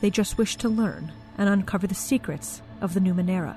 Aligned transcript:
they 0.00 0.10
just 0.10 0.38
wish 0.38 0.56
to 0.56 0.68
learn 0.68 1.12
and 1.38 1.48
uncover 1.48 1.86
the 1.86 1.94
secrets 1.94 2.62
of 2.80 2.94
the 2.94 3.00
Numenera. 3.00 3.56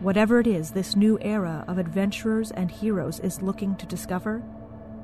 Whatever 0.00 0.38
it 0.38 0.46
is 0.46 0.70
this 0.70 0.94
new 0.94 1.18
era 1.20 1.64
of 1.66 1.78
adventurers 1.78 2.50
and 2.50 2.70
heroes 2.70 3.18
is 3.20 3.42
looking 3.42 3.74
to 3.76 3.86
discover, 3.86 4.42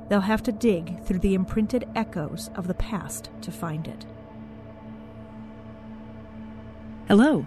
they'll 0.09 0.21
have 0.21 0.43
to 0.45 0.52
dig 0.52 1.02
through 1.05 1.19
the 1.19 1.35
imprinted 1.35 1.88
echoes 1.95 2.51
of 2.55 2.69
the 2.69 2.75
past 2.75 3.30
to 3.43 3.51
find 3.51 3.88
it. 3.88 4.07
Hello, 7.09 7.47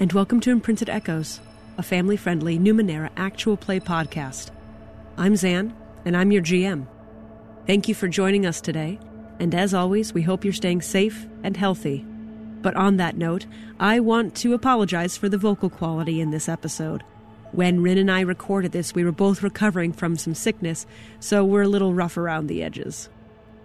and 0.00 0.12
welcome 0.12 0.40
to 0.40 0.50
Imprinted 0.50 0.90
Echoes, 0.90 1.40
a 1.78 1.82
family 1.82 2.16
friendly 2.16 2.58
Numenera 2.58 3.10
actual 3.16 3.56
play 3.56 3.80
podcast. 3.80 4.50
I'm 5.16 5.36
Zan, 5.36 5.74
and 6.04 6.16
I'm 6.16 6.32
your 6.32 6.42
GM. 6.42 6.86
Thank 7.66 7.88
you 7.88 7.94
for 7.94 8.08
joining 8.08 8.44
us 8.44 8.60
today, 8.60 8.98
and 9.38 9.54
as 9.54 9.74
always, 9.74 10.12
we 10.12 10.22
hope 10.22 10.44
you're 10.44 10.52
staying 10.52 10.82
safe 10.82 11.26
and 11.42 11.56
healthy. 11.56 12.04
But 12.64 12.76
on 12.76 12.96
that 12.96 13.18
note, 13.18 13.44
I 13.78 14.00
want 14.00 14.34
to 14.36 14.54
apologize 14.54 15.18
for 15.18 15.28
the 15.28 15.36
vocal 15.36 15.68
quality 15.68 16.18
in 16.18 16.30
this 16.30 16.48
episode. 16.48 17.04
When 17.52 17.82
Rin 17.82 17.98
and 17.98 18.10
I 18.10 18.22
recorded 18.22 18.72
this, 18.72 18.94
we 18.94 19.04
were 19.04 19.12
both 19.12 19.42
recovering 19.42 19.92
from 19.92 20.16
some 20.16 20.34
sickness, 20.34 20.86
so 21.20 21.44
we're 21.44 21.64
a 21.64 21.68
little 21.68 21.92
rough 21.92 22.16
around 22.16 22.46
the 22.46 22.62
edges. 22.62 23.10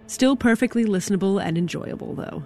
Still 0.06 0.36
perfectly 0.36 0.84
listenable 0.84 1.42
and 1.42 1.56
enjoyable, 1.56 2.14
though. 2.14 2.44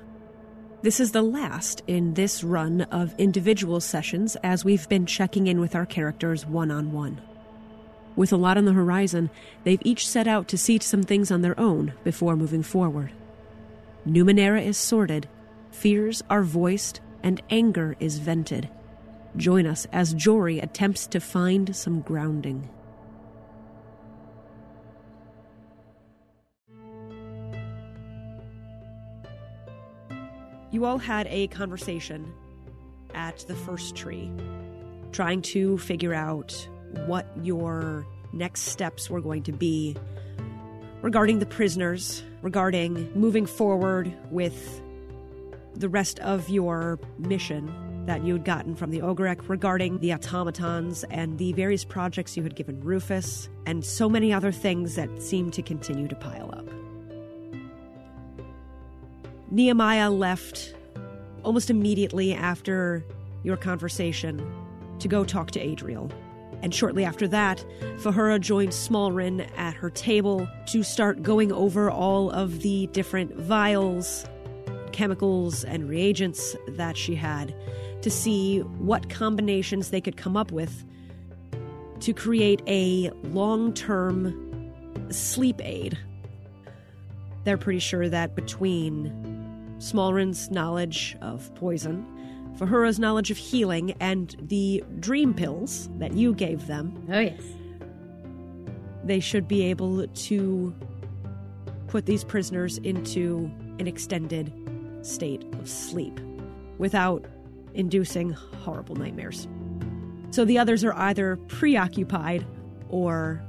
This 0.83 1.01
is 1.01 1.11
the 1.11 1.23
last 1.23 1.83
in 1.89 2.15
this 2.15 2.45
run 2.45 2.83
of 2.83 3.19
individual 3.19 3.81
sessions 3.81 4.37
as 4.45 4.65
we've 4.65 4.89
been 4.89 5.07
checking 5.07 5.49
in 5.49 5.59
with 5.59 5.75
our 5.75 5.87
characters 5.87 6.47
one 6.47 6.71
on 6.71 6.93
one. 6.93 7.21
With 8.15 8.33
a 8.33 8.37
lot 8.37 8.57
on 8.57 8.65
the 8.65 8.75
horizon, 8.75 9.29
they've 9.65 9.83
each 9.85 10.07
set 10.07 10.29
out 10.29 10.47
to 10.49 10.57
see 10.57 10.79
some 10.79 11.03
things 11.03 11.33
on 11.33 11.43
their 11.43 11.59
own 11.59 11.95
before 12.05 12.37
moving 12.37 12.63
forward. 12.63 13.11
Numenera 14.07 14.65
is 14.65 14.77
sorted, 14.77 15.29
fears 15.75 16.23
are 16.31 16.43
voiced, 16.43 17.01
and 17.23 17.43
anger 17.51 17.97
is 17.99 18.19
vented. 18.19 18.69
Join 19.37 19.67
us 19.67 19.87
as 19.93 20.15
Jory 20.15 20.61
attempts 20.61 21.07
to 21.09 21.21
find 21.21 21.75
some 21.75 22.01
grounding. 22.01 22.69
You 30.71 30.85
all 30.85 30.99
had 30.99 31.27
a 31.29 31.49
conversation 31.49 32.33
at 33.15 33.39
the 33.47 33.55
first 33.55 33.97
tree, 33.97 34.31
trying 35.13 35.43
to 35.43 35.79
figure 35.79 36.15
out 36.15 36.69
what 37.07 37.27
your 37.43 38.07
next 38.33 38.63
steps 38.63 39.11
were 39.11 39.21
going 39.21 39.43
to 39.45 39.53
be 39.53 39.97
regarding 41.03 41.39
the 41.39 41.47
prisoners, 41.47 42.23
regarding 42.43 43.13
moving 43.15 43.47
forward 43.47 44.13
with 44.31 44.81
the 45.75 45.89
rest 45.89 46.19
of 46.21 46.49
your 46.49 46.99
mission 47.19 47.73
that 48.07 48.25
you 48.25 48.35
had 48.35 48.45
gotten 48.45 48.75
from 48.77 48.91
the 48.91 49.01
Ogrek 49.01 49.49
regarding 49.49 49.99
the 49.99 50.13
automatons 50.13 51.05
and 51.05 51.39
the 51.39 51.53
various 51.55 51.85
projects 51.85 52.37
you 52.37 52.43
had 52.43 52.55
given 52.55 52.81
Rufus, 52.81 53.49
and 53.67 53.85
so 53.85 54.09
many 54.09 54.33
other 54.33 54.53
things 54.53 54.95
that 54.97 55.23
seemed 55.23 55.55
to 55.55 55.63
continue 55.63 56.07
to 56.09 56.15
pile 56.15 56.51
up. 56.53 56.69
Nehemiah 59.51 60.11
left 60.11 60.75
almost 61.45 61.71
immediately 61.71 62.35
after 62.35 63.05
your 63.43 63.57
conversation 63.57 64.45
to 64.99 65.09
go 65.09 65.25
talk 65.25 65.51
to 65.53 65.61
Adriel. 65.61 66.11
And 66.63 66.75
shortly 66.75 67.05
after 67.05 67.29
that, 67.29 67.65
Fahura 67.99 68.41
joined 68.41 68.71
Smallrin 68.71 69.49
at 69.57 69.75
her 69.75 69.91
table 69.91 70.49
to 70.69 70.83
start 70.83 71.23
going 71.23 71.53
over 71.53 71.91
all 71.91 72.31
of 72.31 72.63
the 72.63 72.87
different 72.89 73.35
vials, 73.37 74.25
chemicals, 74.95 75.65
and 75.65 75.89
reagents 75.89 76.57
that 76.69 76.97
she 76.97 77.17
had 77.17 77.53
to 78.01 78.11
see 78.11 78.61
what 78.61 79.11
combinations 79.11 79.91
they 79.91 80.01
could 80.01 80.17
come 80.17 80.37
up 80.37 80.53
with 80.53 80.85
to 81.99 82.15
create 82.15 82.63
a 82.69 83.11
long 83.25 83.75
term 83.75 84.73
sleep 85.11 85.61
aid. 85.63 85.99
They're 87.43 87.59
pretty 87.59 87.81
sure 87.81 88.09
that 88.09 88.37
between 88.37 89.77
Smallrin's 89.79 90.51
knowledge 90.51 91.17
of 91.21 91.53
poison, 91.57 92.07
Fahura's 92.57 93.01
knowledge 93.01 93.33
of 93.33 93.37
healing, 93.37 93.97
and 93.99 94.37
the 94.43 94.85
dream 95.01 95.35
pills 95.35 95.89
that 95.99 96.13
you 96.13 96.35
gave 96.35 96.69
them. 96.69 97.05
Oh, 97.11 97.19
yes. 97.19 97.43
They 99.03 99.19
should 99.19 99.49
be 99.49 99.65
able 99.65 100.07
to 100.07 100.75
put 101.89 102.07
these 102.07 102.23
prisoners 102.23 102.79
into 102.79 103.51
an 103.81 103.89
extended 103.89 104.53
state 105.07 105.45
of 105.55 105.69
sleep 105.69 106.21
without 106.79 107.25
inducing 107.75 108.31
horrible 108.31 108.97
nightmares. 108.97 109.49
So 110.31 110.45
the 110.45 110.59
others 110.59 110.85
are 110.85 110.95
either 110.95 111.37
preoccupied 111.49 112.47
or 112.89 113.43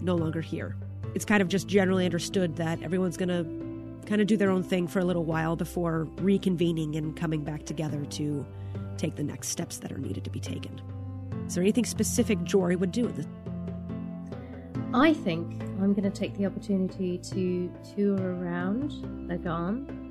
no 0.00 0.14
longer 0.14 0.40
here. 0.40 0.76
It's 1.14 1.24
kind 1.24 1.40
of 1.40 1.48
just 1.48 1.66
generally 1.66 2.04
understood 2.04 2.56
that 2.56 2.82
everyone's 2.82 3.16
going 3.16 3.28
to 3.28 4.06
kind 4.06 4.20
of 4.20 4.26
do 4.26 4.36
their 4.36 4.50
own 4.50 4.62
thing 4.62 4.86
for 4.86 5.00
a 5.00 5.04
little 5.04 5.24
while 5.24 5.56
before 5.56 6.06
reconvening 6.16 6.96
and 6.96 7.16
coming 7.16 7.42
back 7.42 7.64
together 7.64 8.04
to 8.04 8.46
take 8.98 9.16
the 9.16 9.22
next 9.22 9.48
steps 9.48 9.78
that 9.78 9.92
are 9.92 9.98
needed 9.98 10.24
to 10.24 10.30
be 10.30 10.40
taken. 10.40 10.80
Is 11.46 11.54
there 11.54 11.62
anything 11.62 11.84
specific 11.84 12.42
Jory 12.44 12.76
would 12.76 12.92
do? 12.92 13.12
I 14.94 15.12
think 15.12 15.62
I'm 15.80 15.92
going 15.92 16.10
to 16.10 16.10
take 16.10 16.36
the 16.36 16.46
opportunity 16.46 17.18
to 17.18 17.72
tour 17.94 18.16
around 18.16 18.92
Agan 19.30 20.05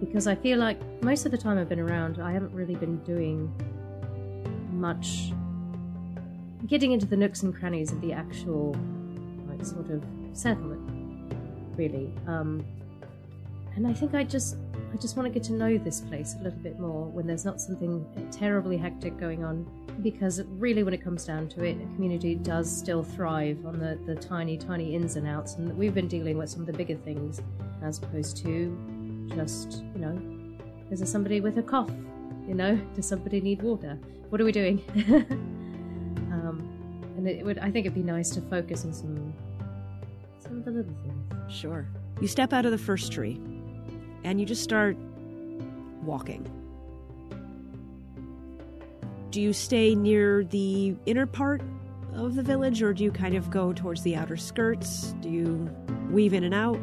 because 0.00 0.26
I 0.26 0.34
feel 0.34 0.58
like 0.58 0.78
most 1.02 1.26
of 1.26 1.32
the 1.32 1.38
time 1.38 1.58
I've 1.58 1.68
been 1.68 1.80
around, 1.80 2.20
I 2.20 2.32
haven't 2.32 2.52
really 2.52 2.74
been 2.74 2.98
doing 2.98 3.52
much 4.72 5.32
getting 6.66 6.92
into 6.92 7.06
the 7.06 7.16
nooks 7.16 7.42
and 7.42 7.54
crannies 7.54 7.92
of 7.92 8.00
the 8.00 8.12
actual 8.12 8.76
like 9.48 9.64
sort 9.64 9.90
of 9.90 10.04
settlement 10.32 10.80
really 11.76 12.12
um, 12.26 12.64
and 13.74 13.86
I 13.86 13.92
think 13.92 14.14
I 14.14 14.24
just 14.24 14.56
I 14.92 14.96
just 14.96 15.16
want 15.16 15.26
to 15.26 15.30
get 15.32 15.42
to 15.44 15.52
know 15.52 15.76
this 15.78 16.00
place 16.00 16.34
a 16.34 16.42
little 16.42 16.58
bit 16.60 16.80
more 16.80 17.04
when 17.06 17.26
there's 17.26 17.44
not 17.44 17.60
something 17.60 18.04
terribly 18.32 18.76
hectic 18.76 19.18
going 19.18 19.44
on. 19.44 19.66
Because 20.02 20.42
really, 20.58 20.82
when 20.82 20.94
it 20.94 21.02
comes 21.02 21.24
down 21.24 21.48
to 21.50 21.64
it, 21.64 21.76
a 21.76 21.94
community 21.94 22.34
does 22.34 22.74
still 22.74 23.02
thrive 23.02 23.64
on 23.66 23.78
the, 23.78 23.98
the 24.06 24.14
tiny, 24.14 24.56
tiny 24.56 24.94
ins 24.94 25.16
and 25.16 25.26
outs, 25.26 25.56
and 25.56 25.76
we've 25.76 25.94
been 25.94 26.08
dealing 26.08 26.38
with 26.38 26.48
some 26.48 26.60
of 26.60 26.66
the 26.66 26.72
bigger 26.72 26.94
things 26.94 27.42
as 27.82 27.98
opposed 27.98 28.36
to 28.38 28.76
just, 29.34 29.82
you 29.94 30.00
know, 30.00 30.20
is 30.90 31.00
there 31.00 31.06
somebody 31.06 31.40
with 31.40 31.58
a 31.58 31.62
cough? 31.62 31.90
You 32.46 32.54
know, 32.54 32.76
does 32.94 33.06
somebody 33.06 33.40
need 33.40 33.62
water? 33.62 33.98
What 34.30 34.40
are 34.40 34.44
we 34.44 34.52
doing? 34.52 34.82
um, 36.32 36.68
and 37.16 37.28
it 37.28 37.44
would, 37.44 37.58
I 37.58 37.70
think 37.70 37.86
it'd 37.86 37.94
be 37.94 38.02
nice 38.02 38.30
to 38.30 38.40
focus 38.42 38.84
on 38.84 38.92
some, 38.92 39.34
some 40.38 40.58
of 40.58 40.64
the 40.64 40.70
little 40.70 40.94
things. 41.02 41.52
Sure. 41.52 41.86
You 42.20 42.28
step 42.28 42.52
out 42.52 42.64
of 42.66 42.72
the 42.72 42.78
first 42.78 43.12
tree 43.12 43.40
and 44.24 44.40
you 44.40 44.46
just 44.46 44.62
start 44.62 44.96
walking. 46.02 46.46
Do 49.30 49.40
you 49.40 49.52
stay 49.52 49.94
near 49.94 50.44
the 50.44 50.96
inner 51.06 51.26
part 51.26 51.62
of 52.14 52.34
the 52.34 52.42
village 52.42 52.82
or 52.82 52.92
do 52.92 53.04
you 53.04 53.10
kind 53.10 53.34
of 53.34 53.50
go 53.50 53.72
towards 53.72 54.02
the 54.02 54.16
outer 54.16 54.36
skirts? 54.36 55.14
Do 55.20 55.28
you 55.28 55.70
weave 56.10 56.32
in 56.32 56.44
and 56.44 56.54
out? 56.54 56.80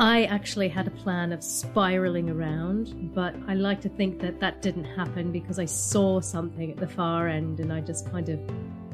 I 0.00 0.24
actually 0.24 0.70
had 0.70 0.86
a 0.86 0.90
plan 0.90 1.30
of 1.30 1.44
spiraling 1.44 2.30
around, 2.30 3.14
but 3.14 3.34
I 3.46 3.52
like 3.52 3.82
to 3.82 3.90
think 3.90 4.18
that 4.20 4.40
that 4.40 4.62
didn't 4.62 4.86
happen 4.86 5.30
because 5.30 5.58
I 5.58 5.66
saw 5.66 6.22
something 6.22 6.70
at 6.70 6.78
the 6.78 6.88
far 6.88 7.28
end 7.28 7.60
and 7.60 7.70
I 7.70 7.82
just 7.82 8.10
kind 8.10 8.30
of 8.30 8.40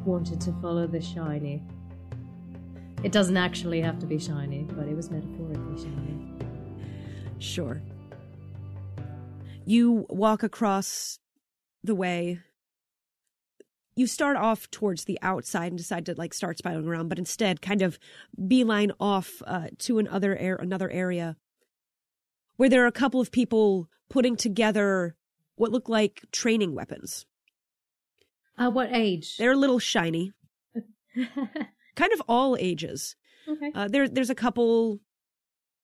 wanted 0.05 0.41
to 0.41 0.53
follow 0.61 0.85
the 0.88 1.00
shiny. 1.00 1.62
It 3.05 3.12
doesn't 3.12 3.37
actually 3.37 3.81
have 3.82 4.00
to 4.00 4.06
be 4.06 4.19
shiny, 4.19 4.64
but 4.64 4.88
it 4.88 4.97
was 4.97 5.08
metaphorically 5.08 5.76
shiny. 5.76 6.32
Sure. 7.38 7.81
You 9.64 10.06
walk 10.08 10.43
across 10.43 11.20
the 11.85 11.94
way. 11.94 12.41
You 13.96 14.06
start 14.06 14.37
off 14.37 14.70
towards 14.70 15.04
the 15.04 15.19
outside 15.22 15.69
and 15.69 15.78
decide 15.78 16.06
to 16.06 16.14
like 16.14 16.34
start 16.34 16.58
spiraling 16.58 16.87
around, 16.87 17.08
but 17.08 17.19
instead 17.19 17.62
kind 17.62 17.81
of 17.82 17.98
beeline 18.46 18.93
off 19.00 19.43
uh, 19.46 19.69
to 19.78 19.98
another 19.98 20.37
air, 20.37 20.56
another 20.56 20.90
area 20.90 21.37
where 22.56 22.69
there 22.69 22.84
are 22.84 22.88
a 22.88 22.93
couple 22.93 23.20
of 23.20 23.32
people 23.32 23.88
putting 24.10 24.37
together 24.37 25.16
what 25.56 25.72
look 25.72 25.88
like 25.88 26.22
training 26.31 26.75
weapons. 26.75 27.25
Uh, 28.58 28.70
what 28.70 28.90
age? 28.93 29.37
They're 29.38 29.52
a 29.52 29.56
little 29.56 29.78
shiny, 29.78 30.32
kind 31.96 32.12
of 32.12 32.22
all 32.28 32.56
ages. 32.58 33.16
okay. 33.48 33.72
Uh, 33.75 33.88
there, 33.88 34.08
there's 34.08 34.31
a 34.31 34.34
couple 34.34 35.00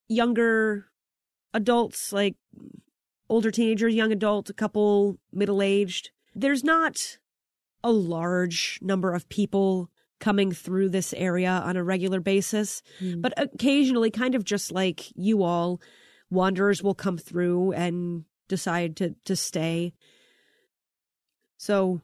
younger 0.08 0.86
adults, 1.54 2.12
like 2.12 2.36
older 3.28 3.50
teenagers, 3.50 3.94
young 3.94 4.12
adult, 4.12 4.50
a 4.50 4.54
couple 4.54 5.18
middle 5.32 5.62
aged. 5.62 6.10
There's 6.34 6.64
not 6.64 7.18
a 7.84 7.90
large 7.90 8.78
number 8.82 9.12
of 9.12 9.28
people 9.28 9.90
coming 10.20 10.52
through 10.52 10.88
this 10.88 11.12
area 11.14 11.50
on 11.50 11.76
a 11.76 11.82
regular 11.82 12.20
basis, 12.20 12.82
Hmm. 13.00 13.20
but 13.20 13.34
occasionally, 13.36 14.10
kind 14.10 14.34
of 14.34 14.44
just 14.44 14.70
like 14.70 15.10
you 15.16 15.42
all, 15.42 15.80
wanderers 16.30 16.82
will 16.82 16.94
come 16.94 17.18
through 17.18 17.72
and 17.72 18.24
decide 18.48 18.96
to 18.96 19.14
to 19.24 19.34
stay. 19.34 19.94
So 21.56 22.00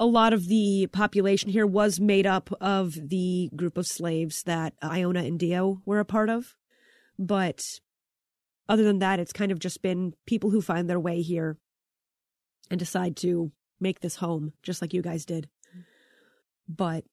a 0.00 0.06
lot 0.06 0.32
of 0.32 0.48
the 0.48 0.88
population 0.92 1.50
here 1.50 1.66
was 1.66 2.00
made 2.00 2.26
up 2.26 2.50
of 2.60 2.94
the 3.08 3.50
group 3.54 3.78
of 3.78 3.86
slaves 3.86 4.42
that 4.42 4.74
Iona 4.82 5.20
and 5.22 5.38
Dio 5.38 5.82
were 5.84 6.00
a 6.00 6.04
part 6.04 6.28
of. 6.30 6.56
But 7.18 7.62
other 8.68 8.82
than 8.82 8.98
that, 8.98 9.20
it's 9.20 9.32
kind 9.32 9.52
of 9.52 9.58
just 9.58 9.82
been 9.82 10.14
people 10.26 10.50
who 10.50 10.60
find 10.60 10.88
their 10.88 10.98
way 10.98 11.22
here 11.22 11.58
and 12.70 12.78
decide 12.78 13.16
to 13.18 13.52
make 13.80 14.00
this 14.00 14.16
home, 14.16 14.52
just 14.62 14.80
like 14.80 14.94
you 14.94 15.02
guys 15.02 15.24
did. 15.24 15.48
But 16.68 17.04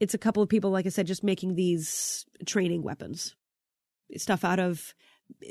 it's 0.00 0.14
a 0.14 0.18
couple 0.18 0.42
of 0.42 0.48
people, 0.48 0.70
like 0.70 0.86
I 0.86 0.90
said, 0.90 1.06
just 1.06 1.24
making 1.24 1.54
these 1.54 2.24
training 2.46 2.82
weapons. 2.82 3.34
Stuff 4.16 4.44
out 4.44 4.58
of 4.58 4.94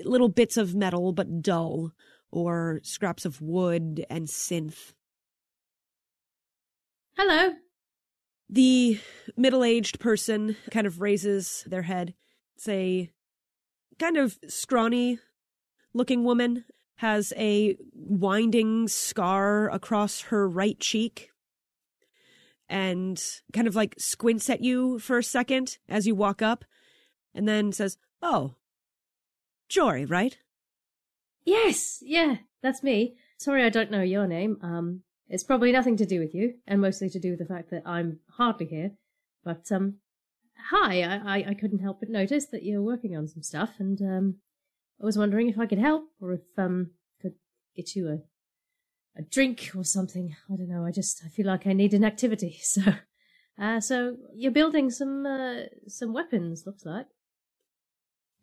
little 0.04 0.30
bits 0.30 0.58
of 0.58 0.76
metal, 0.76 1.12
but 1.12 1.42
dull, 1.42 1.92
or 2.32 2.80
scraps 2.84 3.26
of 3.26 3.42
wood 3.42 4.06
and 4.10 4.28
synth. 4.28 4.94
Hello. 7.18 7.54
The 8.50 9.00
middle 9.36 9.64
aged 9.64 10.00
person 10.00 10.56
kind 10.72 10.88
of 10.88 11.02
raises 11.02 11.64
their 11.68 11.82
head. 11.82 12.14
It's 12.56 12.68
a 12.68 13.12
kind 14.00 14.18
of 14.18 14.38
scrawny 14.48 15.20
looking 15.94 16.24
woman, 16.24 16.64
has 16.98 17.32
a 17.38 17.78
winding 17.94 18.88
scar 18.88 19.70
across 19.70 20.22
her 20.22 20.48
right 20.48 20.80
cheek, 20.80 21.32
and 22.68 23.24
kind 23.54 23.68
of 23.68 23.76
like 23.76 23.96
squints 23.98 24.50
at 24.50 24.62
you 24.62 25.00
for 25.00 25.18
a 25.18 25.24
second 25.24 25.78
as 25.88 26.08
you 26.08 26.16
walk 26.16 26.42
up, 26.42 26.66
and 27.34 27.48
then 27.48 27.72
says, 27.72 27.98
Oh, 28.22 28.56
Jory, 29.70 30.06
right? 30.06 30.38
Yes, 31.46 32.00
yeah, 32.02 32.38
that's 32.62 32.84
me. 32.84 33.16
Sorry, 33.38 33.64
I 33.64 33.70
don't 33.70 33.92
know 33.92 34.02
your 34.02 34.28
name. 34.28 34.58
Um, 34.62 35.04
it's 35.30 35.44
probably 35.44 35.72
nothing 35.72 35.98
to 35.98 36.06
do 36.06 36.20
with 36.20 36.34
you, 36.34 36.56
and 36.66 36.82
mostly 36.82 37.10
to 37.10 37.20
do 37.20 37.32
with 37.32 37.40
the 37.40 37.46
fact 37.46 37.70
that 37.72 37.84
I'm 37.86 38.20
hardly 38.32 38.66
here. 38.66 38.92
But 39.44 39.72
um, 39.72 39.96
hi, 40.72 41.04
I, 41.04 41.38
I, 41.38 41.46
I 41.50 41.54
couldn't 41.54 41.80
help 41.80 42.00
but 42.00 42.10
notice 42.10 42.48
that 42.48 42.64
you're 42.64 42.82
working 42.82 43.16
on 43.16 43.28
some 43.28 43.44
stuff, 43.44 43.76
and 43.80 44.02
um, 44.02 44.36
I 45.02 45.06
was 45.06 45.18
wondering 45.18 45.48
if 45.50 45.60
I 45.60 45.66
could 45.68 45.80
help 45.80 46.06
or 46.22 46.34
if 46.34 46.42
um 46.58 46.92
could 47.22 47.34
get 47.76 47.96
you 47.96 48.10
a 48.10 48.20
a 49.20 49.24
drink 49.24 49.72
or 49.76 49.84
something. 49.84 50.36
I 50.52 50.56
don't 50.56 50.70
know. 50.70 50.86
I 50.86 50.92
just 50.92 51.24
I 51.26 51.30
feel 51.30 51.48
like 51.48 51.66
I 51.68 51.74
need 51.74 51.94
an 51.94 52.04
activity. 52.04 52.60
So, 52.64 52.82
uh, 53.60 53.80
so 53.80 54.18
you're 54.36 54.52
building 54.52 54.92
some 54.92 55.26
uh, 55.26 55.64
some 55.88 56.14
weapons. 56.14 56.64
Looks 56.68 56.86
like. 56.86 57.08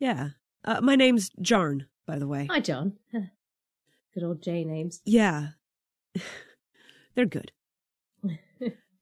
Yeah. 0.01 0.31
Uh, 0.65 0.81
my 0.81 0.97
name's 0.97 1.31
Jarn, 1.41 1.87
by 2.07 2.19
the 2.19 2.27
way. 2.27 2.47
Hi, 2.51 2.59
John. 2.59 2.95
Good 3.13 4.25
old 4.25 4.43
J 4.43 4.65
names. 4.65 5.01
Yeah. 5.05 5.49
They're 7.15 7.27
good. 7.27 7.53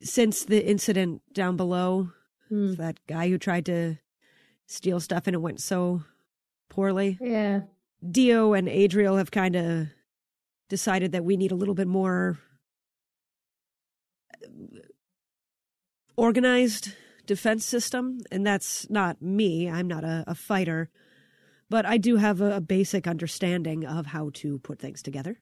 Since 0.02 0.44
the 0.44 0.66
incident 0.68 1.22
down 1.32 1.56
below, 1.56 2.10
Hmm. 2.48 2.74
that 2.74 2.98
guy 3.06 3.28
who 3.30 3.38
tried 3.38 3.64
to 3.66 3.96
steal 4.66 5.00
stuff 5.00 5.26
and 5.26 5.34
it 5.34 5.40
went 5.40 5.60
so 5.60 6.02
poorly, 6.72 7.18
Yeah. 7.20 7.60
Dio 8.10 8.54
and 8.54 8.66
Adriel 8.66 9.18
have 9.18 9.30
kind 9.30 9.54
of 9.54 9.88
decided 10.70 11.12
that 11.12 11.24
we 11.24 11.36
need 11.36 11.52
a 11.52 11.54
little 11.54 11.74
bit 11.74 11.86
more 11.86 12.38
uh, 14.42 14.80
organized 16.16 16.94
defense 17.26 17.66
system. 17.66 18.20
And 18.32 18.46
that's 18.46 18.88
not 18.88 19.20
me. 19.20 19.68
I'm 19.70 19.86
not 19.86 20.02
a, 20.02 20.24
a 20.26 20.34
fighter. 20.34 20.88
But 21.68 21.84
I 21.84 21.98
do 21.98 22.16
have 22.16 22.40
a, 22.40 22.56
a 22.56 22.60
basic 22.60 23.06
understanding 23.06 23.84
of 23.84 24.06
how 24.06 24.30
to 24.34 24.58
put 24.58 24.78
things 24.78 25.02
together, 25.02 25.40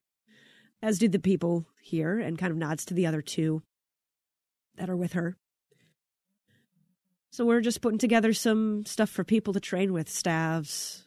as 0.83 0.99
did 0.99 1.12
the 1.12 1.19
people 1.19 1.67
here, 1.81 2.19
and 2.19 2.37
kind 2.38 2.50
of 2.50 2.59
nods 2.59 2.85
to 2.87 2.94
the 2.94 3.06
other 3.06 3.23
two 3.23 3.62
that 4.76 4.91
are 4.91 4.97
with 4.97 5.12
her. 5.12 5.37
So 7.31 7.47
we're 7.47 7.61
just 7.61 7.81
putting 7.81 7.99
together 7.99 8.33
some 8.33 8.85
stuff 8.85 9.09
for 9.09 9.23
people 9.23 9.53
to 9.55 9.61
train 9.61 9.93
with 9.93 10.09
staves, 10.11 11.06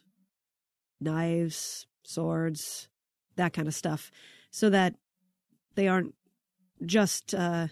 knives, 1.00 1.86
swords, 2.02 2.88
that 3.36 3.52
kind 3.52 3.68
of 3.68 3.74
stuff, 3.74 4.10
so 4.50 4.70
that 4.70 4.94
they 5.74 5.88
aren't 5.88 6.14
just 6.84 7.34
uh, 7.34 7.68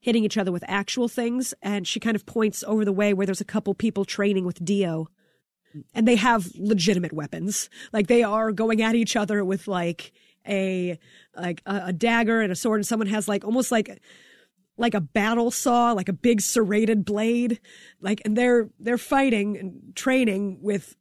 hitting 0.00 0.24
each 0.24 0.38
other 0.38 0.52
with 0.52 0.64
actual 0.66 1.08
things. 1.08 1.54
And 1.62 1.86
she 1.86 2.00
kind 2.00 2.16
of 2.16 2.26
points 2.26 2.64
over 2.66 2.84
the 2.84 2.92
way 2.92 3.14
where 3.14 3.26
there's 3.26 3.40
a 3.40 3.46
couple 3.46 3.74
people 3.74 4.04
training 4.04 4.44
with 4.44 4.64
Dio, 4.64 5.08
and 5.94 6.06
they 6.06 6.16
have 6.16 6.50
legitimate 6.56 7.12
weapons. 7.12 7.70
Like 7.92 8.08
they 8.08 8.22
are 8.22 8.52
going 8.52 8.82
at 8.82 8.94
each 8.94 9.16
other 9.16 9.44
with 9.44 9.68
like 9.68 10.12
a 10.46 10.98
like 11.36 11.62
a, 11.66 11.82
a 11.86 11.92
dagger 11.92 12.40
and 12.40 12.52
a 12.52 12.56
sword, 12.56 12.80
and 12.80 12.86
someone 12.86 13.08
has 13.08 13.28
like 13.28 13.44
almost 13.44 13.70
like 13.70 14.00
like 14.76 14.94
a 14.94 15.00
battle 15.00 15.50
saw, 15.50 15.92
like 15.92 16.08
a 16.08 16.12
big 16.14 16.40
serrated 16.40 17.04
blade, 17.04 17.60
like 18.00 18.22
and 18.24 18.36
they're 18.36 18.70
they're 18.78 18.98
fighting 18.98 19.56
and 19.58 19.94
training 19.94 20.58
with 20.62 20.96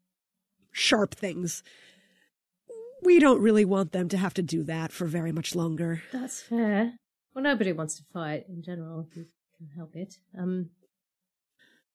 sharp 0.71 1.15
things. 1.15 1.63
We 3.01 3.19
don't 3.19 3.41
really 3.41 3.65
want 3.65 3.91
them 3.93 4.09
to 4.09 4.17
have 4.17 4.33
to 4.35 4.41
do 4.41 4.63
that 4.63 4.91
for 4.91 5.05
very 5.05 5.31
much 5.31 5.55
longer. 5.55 6.03
That's 6.11 6.41
fair. 6.41 6.93
Well, 7.33 7.43
nobody 7.43 7.71
wants 7.71 7.95
to 7.97 8.03
fight 8.13 8.45
in 8.49 8.61
general 8.63 9.07
if 9.09 9.15
you 9.15 9.25
can 9.57 9.67
help 9.75 9.95
it. 9.95 10.15
Um, 10.37 10.69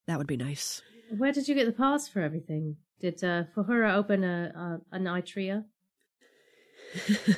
That 0.06 0.19
would 0.19 0.26
be 0.26 0.37
nice. 0.37 0.81
where 1.17 1.32
did 1.32 1.47
you 1.49 1.55
get 1.55 1.67
the 1.67 1.73
parts 1.73 2.09
for 2.09 2.21
everything? 2.21 2.76
Did 3.00 3.23
uh, 3.23 3.44
Fahura 3.55 3.94
open 3.94 4.25
a, 4.25 4.81
a 4.93 4.97
an 4.97 5.05
Itria? 5.05 5.65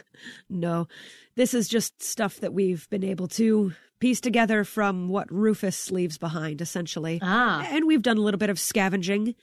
no, 0.50 0.86
this 1.34 1.54
is 1.54 1.68
just 1.68 2.02
stuff 2.02 2.40
that 2.40 2.52
we've 2.52 2.88
been 2.90 3.04
able 3.04 3.28
to 3.28 3.72
piece 3.98 4.20
together 4.20 4.64
from 4.64 5.08
what 5.08 5.32
Rufus 5.32 5.90
leaves 5.90 6.18
behind, 6.18 6.60
essentially. 6.60 7.18
Ah, 7.22 7.66
And 7.70 7.86
we've 7.86 8.02
done 8.02 8.18
a 8.18 8.20
little 8.20 8.38
bit 8.38 8.50
of 8.50 8.60
scavenging 8.60 9.34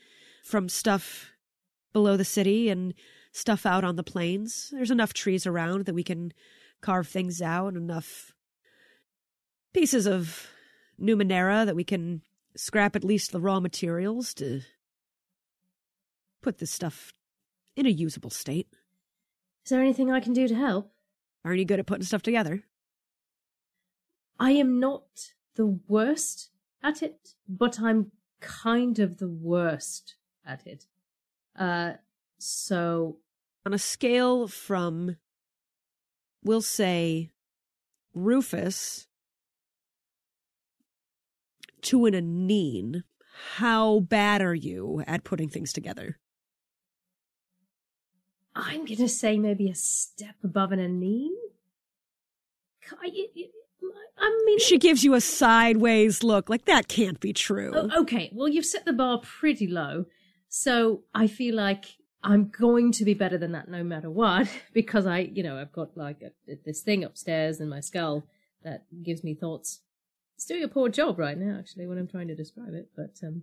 from 0.44 0.68
stuff 0.68 1.30
below 1.94 2.18
the 2.18 2.24
city 2.24 2.68
and 2.68 2.92
stuff 3.32 3.64
out 3.64 3.84
on 3.84 3.96
the 3.96 4.02
plains. 4.02 4.68
There's 4.72 4.90
enough 4.90 5.14
trees 5.14 5.46
around 5.46 5.86
that 5.86 5.94
we 5.94 6.04
can 6.04 6.34
carve 6.82 7.08
things 7.08 7.40
out, 7.40 7.68
and 7.68 7.90
enough 7.90 8.34
pieces 9.72 10.06
of 10.06 10.48
Numenera 11.00 11.64
that 11.64 11.74
we 11.74 11.84
can 11.84 12.20
scrap 12.54 12.94
at 12.94 13.02
least 13.02 13.32
the 13.32 13.40
raw 13.40 13.58
materials 13.58 14.34
to 14.34 14.60
put 16.42 16.58
this 16.58 16.70
stuff 16.70 17.14
in 17.74 17.86
a 17.86 17.90
usable 17.90 18.30
state. 18.30 18.68
is 19.64 19.70
there 19.70 19.80
anything 19.80 20.12
I 20.12 20.20
can 20.20 20.34
do 20.34 20.46
to 20.46 20.54
help? 20.54 20.92
Aren't 21.44 21.58
you 21.58 21.64
good 21.64 21.80
at 21.80 21.86
putting 21.86 22.04
stuff 22.04 22.22
together? 22.22 22.64
I 24.38 24.50
am 24.52 24.78
not 24.78 25.32
the 25.54 25.80
worst 25.88 26.50
at 26.82 27.02
it, 27.02 27.30
but 27.48 27.80
I'm 27.80 28.12
kind 28.40 28.98
of 28.98 29.18
the 29.18 29.28
worst 29.28 30.16
at 30.46 30.66
it. 30.66 30.84
Uh, 31.58 31.92
so 32.38 33.18
On 33.66 33.72
a 33.72 33.78
scale 33.78 34.46
from, 34.48 35.16
we'll 36.42 36.60
say, 36.62 37.30
Rufus 38.12 39.06
to 41.82 42.06
an 42.06 42.14
Aneen, 42.14 43.02
how 43.56 44.00
bad 44.00 44.40
are 44.42 44.54
you 44.54 45.02
at 45.06 45.24
putting 45.24 45.48
things 45.48 45.72
together? 45.72 46.18
I'm 48.54 48.84
gonna 48.84 49.08
say 49.08 49.38
maybe 49.38 49.68
a 49.70 49.74
step 49.74 50.36
above 50.44 50.72
an 50.72 50.78
Aneen. 50.78 51.30
I, 53.02 53.06
I- 53.36 53.48
I 54.16 54.42
mean, 54.46 54.58
She 54.60 54.78
gives 54.78 55.02
you 55.02 55.14
a 55.14 55.20
sideways 55.20 56.22
look, 56.22 56.48
like 56.48 56.66
that 56.66 56.86
can't 56.86 57.18
be 57.18 57.32
true. 57.32 57.72
Okay, 57.74 58.30
well, 58.32 58.48
you've 58.48 58.64
set 58.64 58.84
the 58.84 58.92
bar 58.92 59.20
pretty 59.20 59.66
low, 59.66 60.06
so 60.56 61.02
I 61.12 61.26
feel 61.26 61.56
like 61.56 61.96
I'm 62.22 62.48
going 62.48 62.92
to 62.92 63.04
be 63.04 63.12
better 63.12 63.36
than 63.36 63.50
that 63.52 63.66
no 63.66 63.82
matter 63.82 64.08
what, 64.08 64.48
because 64.72 65.04
I, 65.04 65.18
you 65.18 65.42
know, 65.42 65.58
I've 65.58 65.72
got 65.72 65.96
like 65.96 66.22
a, 66.22 66.30
this 66.64 66.80
thing 66.80 67.02
upstairs 67.02 67.60
in 67.60 67.68
my 67.68 67.80
skull 67.80 68.28
that 68.62 68.84
gives 69.02 69.24
me 69.24 69.34
thoughts. 69.34 69.80
It's 70.36 70.46
doing 70.46 70.62
a 70.62 70.68
poor 70.68 70.88
job 70.88 71.18
right 71.18 71.36
now, 71.36 71.58
actually, 71.58 71.88
when 71.88 71.98
I'm 71.98 72.06
trying 72.06 72.28
to 72.28 72.36
describe 72.36 72.72
it, 72.72 72.90
but 72.96 73.16
um, 73.26 73.42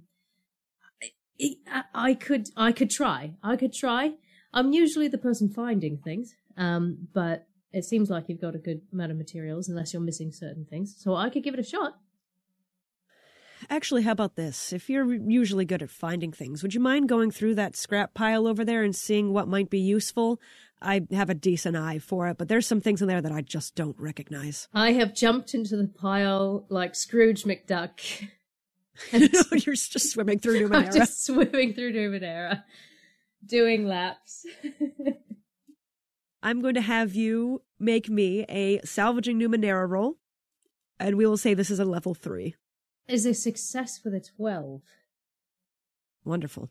I, 1.03 1.55
I, 1.69 1.83
I 1.93 2.13
could, 2.13 2.47
I 2.55 2.71
could 2.71 2.89
try, 2.89 3.33
I 3.43 3.57
could 3.57 3.73
try. 3.73 4.13
I'm 4.53 4.71
usually 4.71 5.09
the 5.09 5.17
person 5.17 5.49
finding 5.49 5.97
things, 5.97 6.33
Um, 6.55 7.09
but 7.13 7.45
it 7.73 7.83
seems 7.83 8.09
like 8.09 8.29
you've 8.29 8.39
got 8.39 8.55
a 8.55 8.59
good 8.59 8.83
amount 8.93 9.11
of 9.11 9.17
materials, 9.17 9.67
unless 9.67 9.91
you're 9.91 10.01
missing 10.01 10.31
certain 10.31 10.65
things. 10.65 10.95
So 10.97 11.15
I 11.15 11.29
could 11.29 11.43
give 11.43 11.55
it 11.55 11.59
a 11.59 11.63
shot. 11.63 11.97
Actually, 13.69 14.03
how 14.03 14.11
about 14.11 14.35
this? 14.35 14.73
If 14.73 14.89
you're 14.89 15.13
usually 15.13 15.65
good 15.65 15.81
at 15.81 15.89
finding 15.89 16.31
things, 16.31 16.63
would 16.63 16.73
you 16.73 16.79
mind 16.79 17.09
going 17.09 17.31
through 17.31 17.55
that 17.55 17.75
scrap 17.75 18.13
pile 18.13 18.47
over 18.47 18.65
there 18.65 18.83
and 18.83 18.95
seeing 18.95 19.33
what 19.33 19.47
might 19.47 19.69
be 19.69 19.79
useful? 19.79 20.39
I 20.81 21.01
have 21.11 21.29
a 21.29 21.35
decent 21.35 21.77
eye 21.77 21.99
for 21.99 22.27
it, 22.27 22.37
but 22.37 22.47
there's 22.47 22.65
some 22.65 22.81
things 22.81 23.01
in 23.01 23.07
there 23.07 23.21
that 23.21 23.31
I 23.31 23.41
just 23.41 23.75
don't 23.75 23.99
recognize. 23.99 24.67
I 24.73 24.93
have 24.93 25.13
jumped 25.13 25.53
into 25.53 25.77
the 25.77 25.87
pile 25.87 26.65
like 26.69 26.95
Scrooge 26.95 27.43
McDuck. 27.43 28.29
no, 29.13 29.27
you're 29.51 29.75
just 29.75 30.11
swimming 30.11 30.39
through 30.39 30.61
Numenera. 30.69 30.87
I'm 30.87 30.93
just 30.93 31.23
swimming 31.23 31.73
through 31.73 31.93
Numenera, 31.93 32.63
doing 33.45 33.85
laps. 33.85 34.45
I'm 36.43 36.61
going 36.61 36.73
to 36.73 36.81
have 36.81 37.13
you 37.13 37.61
make 37.79 38.09
me 38.09 38.45
a 38.49 38.79
salvaging 38.83 39.39
Numenera 39.39 39.87
roll, 39.87 40.17
and 40.99 41.15
we 41.15 41.27
will 41.27 41.37
say 41.37 41.53
this 41.53 41.69
is 41.69 41.79
a 41.79 41.85
level 41.85 42.15
three. 42.15 42.55
Is 43.07 43.25
a 43.25 43.33
success 43.33 43.97
for 43.97 44.09
the 44.09 44.21
12. 44.21 44.81
Wonderful. 46.23 46.69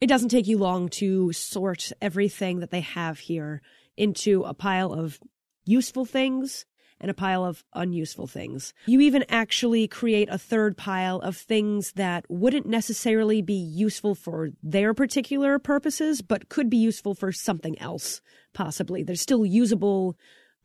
It 0.00 0.08
doesn't 0.08 0.28
take 0.28 0.46
you 0.46 0.58
long 0.58 0.88
to 0.90 1.32
sort 1.32 1.90
everything 2.02 2.60
that 2.60 2.70
they 2.70 2.80
have 2.80 3.18
here 3.18 3.62
into 3.96 4.42
a 4.42 4.52
pile 4.52 4.92
of 4.92 5.18
useful 5.64 6.04
things 6.04 6.66
and 7.00 7.10
a 7.10 7.14
pile 7.14 7.44
of 7.44 7.64
unuseful 7.74 8.26
things. 8.26 8.72
You 8.86 9.00
even 9.00 9.24
actually 9.28 9.86
create 9.88 10.28
a 10.30 10.38
third 10.38 10.76
pile 10.76 11.20
of 11.20 11.36
things 11.36 11.92
that 11.92 12.24
wouldn't 12.28 12.66
necessarily 12.66 13.42
be 13.42 13.54
useful 13.54 14.14
for 14.14 14.50
their 14.62 14.94
particular 14.94 15.58
purposes, 15.58 16.22
but 16.22 16.48
could 16.48 16.70
be 16.70 16.78
useful 16.78 17.14
for 17.14 17.32
something 17.32 17.78
else, 17.80 18.20
possibly. 18.54 19.02
They're 19.02 19.16
still 19.16 19.44
usable 19.44 20.16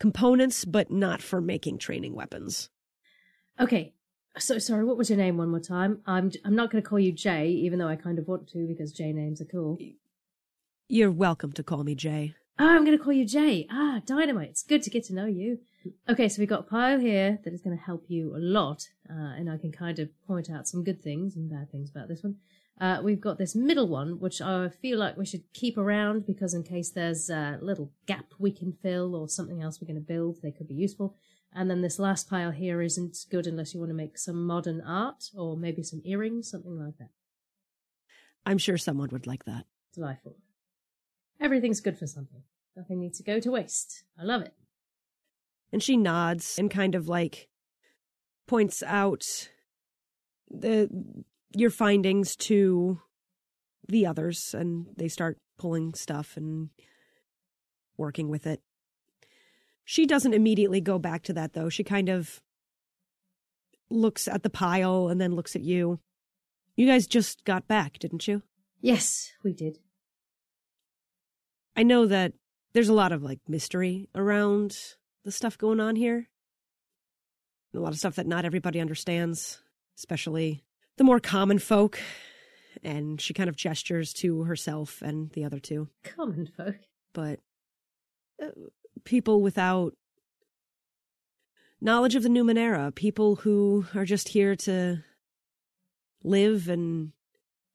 components, 0.01 0.65
but 0.65 0.89
not 0.89 1.21
for 1.21 1.39
making 1.39 1.77
training 1.77 2.15
weapons. 2.15 2.71
Okay. 3.59 3.93
So 4.39 4.57
sorry, 4.57 4.83
what 4.83 4.97
was 4.97 5.09
your 5.09 5.17
name 5.17 5.37
one 5.37 5.49
more 5.49 5.59
time? 5.59 6.01
I'm 6.07 6.31
I'm 6.43 6.55
not 6.55 6.71
going 6.71 6.81
to 6.81 6.89
call 6.89 6.99
you 6.99 7.11
Jay, 7.11 7.49
even 7.49 7.77
though 7.77 7.87
I 7.87 7.95
kind 7.97 8.17
of 8.17 8.27
want 8.27 8.49
to 8.49 8.65
because 8.67 8.91
Jay 8.91 9.13
names 9.13 9.41
are 9.41 9.45
cool. 9.45 9.77
You're 10.87 11.11
welcome 11.11 11.51
to 11.53 11.63
call 11.63 11.83
me 11.83 11.93
Jay. 11.93 12.33
Oh, 12.57 12.67
I'm 12.67 12.83
going 12.83 12.97
to 12.97 13.03
call 13.03 13.13
you 13.13 13.25
Jay. 13.25 13.67
Ah, 13.69 14.01
dynamite. 14.05 14.49
It's 14.49 14.63
good 14.63 14.81
to 14.83 14.89
get 14.89 15.03
to 15.05 15.13
know 15.13 15.27
you. 15.27 15.59
Okay, 16.09 16.27
so 16.27 16.39
we've 16.39 16.49
got 16.49 16.61
a 16.61 16.63
pile 16.63 16.99
here 16.99 17.39
that 17.43 17.53
is 17.53 17.61
going 17.61 17.77
to 17.77 17.83
help 17.83 18.05
you 18.07 18.35
a 18.35 18.39
lot, 18.39 18.87
uh, 19.09 19.33
and 19.37 19.49
I 19.49 19.57
can 19.57 19.71
kind 19.71 19.99
of 19.99 20.09
point 20.27 20.49
out 20.49 20.67
some 20.67 20.83
good 20.83 21.01
things 21.01 21.35
and 21.35 21.49
bad 21.49 21.71
things 21.71 21.91
about 21.91 22.07
this 22.07 22.23
one. 22.23 22.37
Uh, 22.81 22.99
we've 23.03 23.21
got 23.21 23.37
this 23.37 23.55
middle 23.55 23.87
one, 23.87 24.19
which 24.19 24.41
I 24.41 24.67
feel 24.69 24.97
like 24.97 25.15
we 25.15 25.25
should 25.25 25.43
keep 25.53 25.77
around 25.77 26.25
because 26.25 26.55
in 26.55 26.63
case 26.63 26.89
there's 26.89 27.29
a 27.29 27.59
little 27.61 27.91
gap 28.07 28.25
we 28.39 28.51
can 28.51 28.73
fill 28.73 29.15
or 29.15 29.29
something 29.29 29.61
else 29.61 29.79
we're 29.79 29.85
going 29.85 30.03
to 30.03 30.13
build, 30.13 30.39
they 30.41 30.51
could 30.51 30.67
be 30.67 30.73
useful. 30.73 31.15
And 31.53 31.69
then 31.69 31.83
this 31.83 31.99
last 31.99 32.27
pile 32.27 32.49
here 32.49 32.81
isn't 32.81 33.25
good 33.29 33.45
unless 33.45 33.75
you 33.75 33.79
want 33.79 33.91
to 33.91 33.95
make 33.95 34.17
some 34.17 34.47
modern 34.47 34.81
art 34.81 35.25
or 35.37 35.55
maybe 35.55 35.83
some 35.83 36.01
earrings, 36.03 36.49
something 36.49 36.75
like 36.75 36.97
that. 36.97 37.11
I'm 38.47 38.57
sure 38.57 38.79
someone 38.79 39.09
would 39.11 39.27
like 39.27 39.45
that. 39.45 39.65
Delightful. 39.93 40.37
Everything's 41.39 41.81
good 41.81 41.99
for 41.99 42.07
something. 42.07 42.41
Nothing 42.75 42.99
needs 42.99 43.19
to 43.19 43.23
go 43.23 43.39
to 43.39 43.51
waste. 43.51 44.05
I 44.19 44.23
love 44.23 44.41
it. 44.41 44.55
And 45.71 45.83
she 45.83 45.97
nods 45.97 46.57
and 46.57 46.71
kind 46.71 46.95
of 46.95 47.07
like 47.07 47.47
points 48.47 48.81
out 48.81 49.23
the 50.49 50.89
your 51.55 51.69
findings 51.69 52.35
to 52.35 52.99
the 53.87 54.05
others 54.05 54.55
and 54.57 54.87
they 54.97 55.07
start 55.07 55.37
pulling 55.57 55.93
stuff 55.93 56.37
and 56.37 56.69
working 57.97 58.29
with 58.29 58.47
it. 58.47 58.61
She 59.83 60.05
doesn't 60.05 60.33
immediately 60.33 60.81
go 60.81 60.97
back 60.97 61.23
to 61.23 61.33
that 61.33 61.53
though. 61.53 61.69
She 61.69 61.83
kind 61.83 62.09
of 62.09 62.41
looks 63.89 64.27
at 64.27 64.43
the 64.43 64.49
pile 64.49 65.09
and 65.09 65.19
then 65.19 65.35
looks 65.35 65.55
at 65.55 65.61
you. 65.61 65.99
You 66.75 66.87
guys 66.87 67.05
just 67.07 67.43
got 67.43 67.67
back, 67.67 67.99
didn't 67.99 68.27
you? 68.27 68.43
Yes, 68.79 69.31
we 69.43 69.53
did. 69.53 69.79
I 71.75 71.83
know 71.83 72.05
that 72.05 72.33
there's 72.73 72.89
a 72.89 72.93
lot 72.93 73.11
of 73.11 73.21
like 73.21 73.39
mystery 73.47 74.09
around 74.15 74.75
the 75.23 75.31
stuff 75.31 75.57
going 75.57 75.79
on 75.79 75.95
here. 75.95 76.29
A 77.73 77.79
lot 77.79 77.93
of 77.93 77.99
stuff 77.99 78.15
that 78.15 78.27
not 78.27 78.45
everybody 78.45 78.81
understands, 78.81 79.61
especially 79.97 80.63
the 80.97 81.03
more 81.03 81.19
common 81.19 81.59
folk. 81.59 81.99
And 82.83 83.19
she 83.21 83.33
kind 83.33 83.49
of 83.49 83.55
gestures 83.55 84.13
to 84.13 84.43
herself 84.43 85.01
and 85.01 85.29
the 85.31 85.43
other 85.43 85.59
two. 85.59 85.89
Common 86.03 86.47
folk. 86.57 86.75
But 87.13 87.39
uh, 88.41 88.47
people 89.03 89.41
without 89.41 89.93
knowledge 91.79 92.15
of 92.15 92.23
the 92.23 92.29
Numenera, 92.29 92.93
people 92.95 93.37
who 93.37 93.85
are 93.93 94.05
just 94.05 94.29
here 94.29 94.55
to 94.55 95.03
live 96.23 96.69
and 96.69 97.11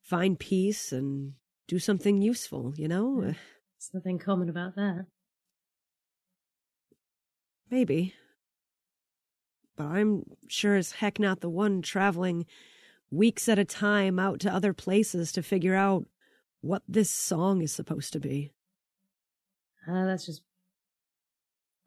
find 0.01 0.39
peace 0.39 0.91
and 0.91 1.33
do 1.67 1.79
something 1.79 2.21
useful, 2.21 2.73
you 2.77 2.87
know? 2.87 3.21
There's 3.21 3.35
nothing 3.93 4.19
common 4.19 4.49
about 4.49 4.75
that. 4.75 5.05
Maybe. 7.69 8.13
But 9.75 9.87
I'm 9.87 10.23
sure 10.47 10.75
as 10.75 10.93
heck 10.93 11.19
not 11.19 11.41
the 11.41 11.49
one 11.49 11.81
traveling 11.81 12.45
weeks 13.11 13.47
at 13.47 13.59
a 13.59 13.65
time 13.65 14.19
out 14.19 14.39
to 14.41 14.53
other 14.53 14.73
places 14.73 15.31
to 15.33 15.43
figure 15.43 15.75
out 15.75 16.05
what 16.61 16.83
this 16.87 17.09
song 17.09 17.61
is 17.61 17.71
supposed 17.71 18.13
to 18.13 18.19
be. 18.19 18.53
Ah, 19.87 20.01
uh, 20.01 20.05
that's 20.05 20.25
just. 20.25 20.41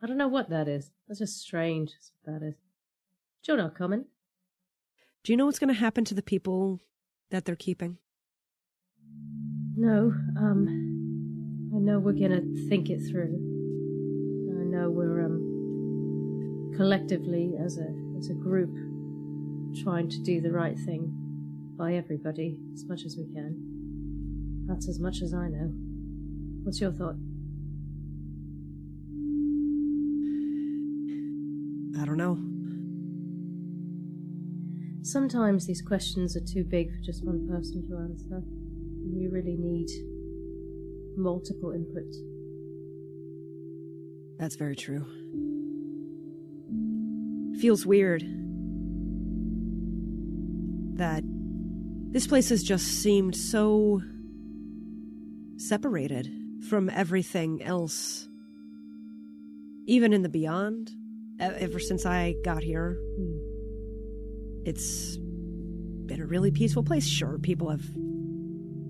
I 0.02 0.06
don't 0.06 0.16
know 0.16 0.28
what 0.28 0.48
that 0.48 0.68
is. 0.68 0.90
That's 1.06 1.20
just 1.20 1.40
strange. 1.40 1.92
That's 1.92 2.12
what 2.22 2.40
that 2.40 2.46
is. 2.46 2.54
You're 3.46 3.56
not 3.56 3.74
coming. 3.74 4.06
Do 5.24 5.32
you 5.32 5.36
know 5.36 5.46
what's 5.46 5.58
going 5.58 5.74
to 5.74 5.78
happen 5.78 6.04
to 6.06 6.14
the 6.14 6.22
people 6.22 6.80
that 7.30 7.44
they're 7.44 7.56
keeping? 7.56 7.98
No. 9.76 10.14
Um. 10.38 10.86
I 11.74 11.78
know 11.78 11.98
we're 11.98 12.12
going 12.12 12.32
to 12.32 12.68
think 12.68 12.90
it 12.90 13.00
through. 13.10 13.34
I 14.60 14.64
know 14.64 14.90
we're 14.90 15.24
um 15.24 16.72
collectively 16.76 17.54
as 17.62 17.78
a 17.78 17.88
as 18.18 18.28
a 18.28 18.34
group 18.34 18.70
trying 19.74 20.08
to 20.08 20.18
do 20.18 20.40
the 20.40 20.50
right 20.50 20.78
thing 20.78 21.12
by 21.76 21.94
everybody 21.94 22.58
as 22.74 22.84
much 22.84 23.04
as 23.04 23.16
we 23.16 23.24
can. 23.32 24.66
That's 24.66 24.88
as 24.88 24.98
much 24.98 25.22
as 25.22 25.32
I 25.32 25.48
know. 25.48 25.72
What's 26.62 26.80
your 26.80 26.92
thought? 26.92 27.16
I 32.00 32.04
don't 32.04 32.16
know. 32.16 32.38
Sometimes 35.02 35.66
these 35.66 35.82
questions 35.82 36.36
are 36.36 36.44
too 36.44 36.64
big 36.64 36.90
for 36.90 37.00
just 37.02 37.24
one 37.24 37.48
person 37.48 37.82
to 37.88 37.96
answer. 37.96 38.42
You 39.12 39.30
really 39.32 39.56
need 39.56 39.88
multiple 41.16 41.72
input. 41.72 42.14
That's 44.38 44.56
very 44.56 44.76
true. 44.76 45.06
Feels 47.60 47.84
weird 47.84 48.22
that 51.00 51.22
this 52.12 52.26
place 52.26 52.50
has 52.50 52.62
just 52.62 52.86
seemed 52.86 53.34
so 53.34 54.00
separated 55.56 56.30
from 56.68 56.90
everything 56.90 57.62
else. 57.62 58.28
Even 59.86 60.12
in 60.12 60.22
the 60.22 60.28
beyond, 60.28 60.90
ever 61.40 61.78
since 61.78 62.04
I 62.04 62.34
got 62.44 62.62
here, 62.62 62.98
it's 64.64 65.16
been 65.16 66.20
a 66.20 66.26
really 66.26 66.50
peaceful 66.50 66.82
place. 66.82 67.06
Sure, 67.06 67.38
people 67.38 67.70
have 67.70 67.84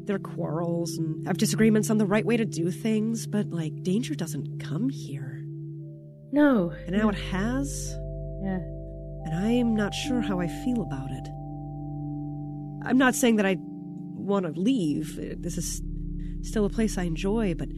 their 0.06 0.18
quarrels 0.18 0.98
and 0.98 1.26
have 1.26 1.38
disagreements 1.38 1.90
on 1.90 1.98
the 1.98 2.06
right 2.06 2.26
way 2.26 2.36
to 2.36 2.44
do 2.44 2.70
things, 2.70 3.26
but 3.26 3.50
like 3.50 3.82
danger 3.82 4.14
doesn't 4.14 4.58
come 4.58 4.88
here. 4.88 5.44
No. 6.32 6.72
And 6.86 6.96
now 6.96 7.08
it 7.08 7.14
has. 7.14 7.94
Yeah. 8.42 8.60
And 9.24 9.34
I'm 9.34 9.76
not 9.76 9.94
sure 9.94 10.20
how 10.20 10.40
I 10.40 10.48
feel 10.48 10.82
about 10.82 11.10
it. 11.10 11.28
I'm 12.82 12.99
not 12.99 13.14
saying 13.14 13.37
that 13.37 13.46
I 13.46 13.56
want 13.58 14.46
to 14.46 14.52
leave. 14.52 15.16
This 15.42 15.58
is 15.58 15.82
still 16.42 16.64
a 16.64 16.70
place 16.70 16.96
I 16.96 17.02
enjoy, 17.04 17.54
but 17.54 17.68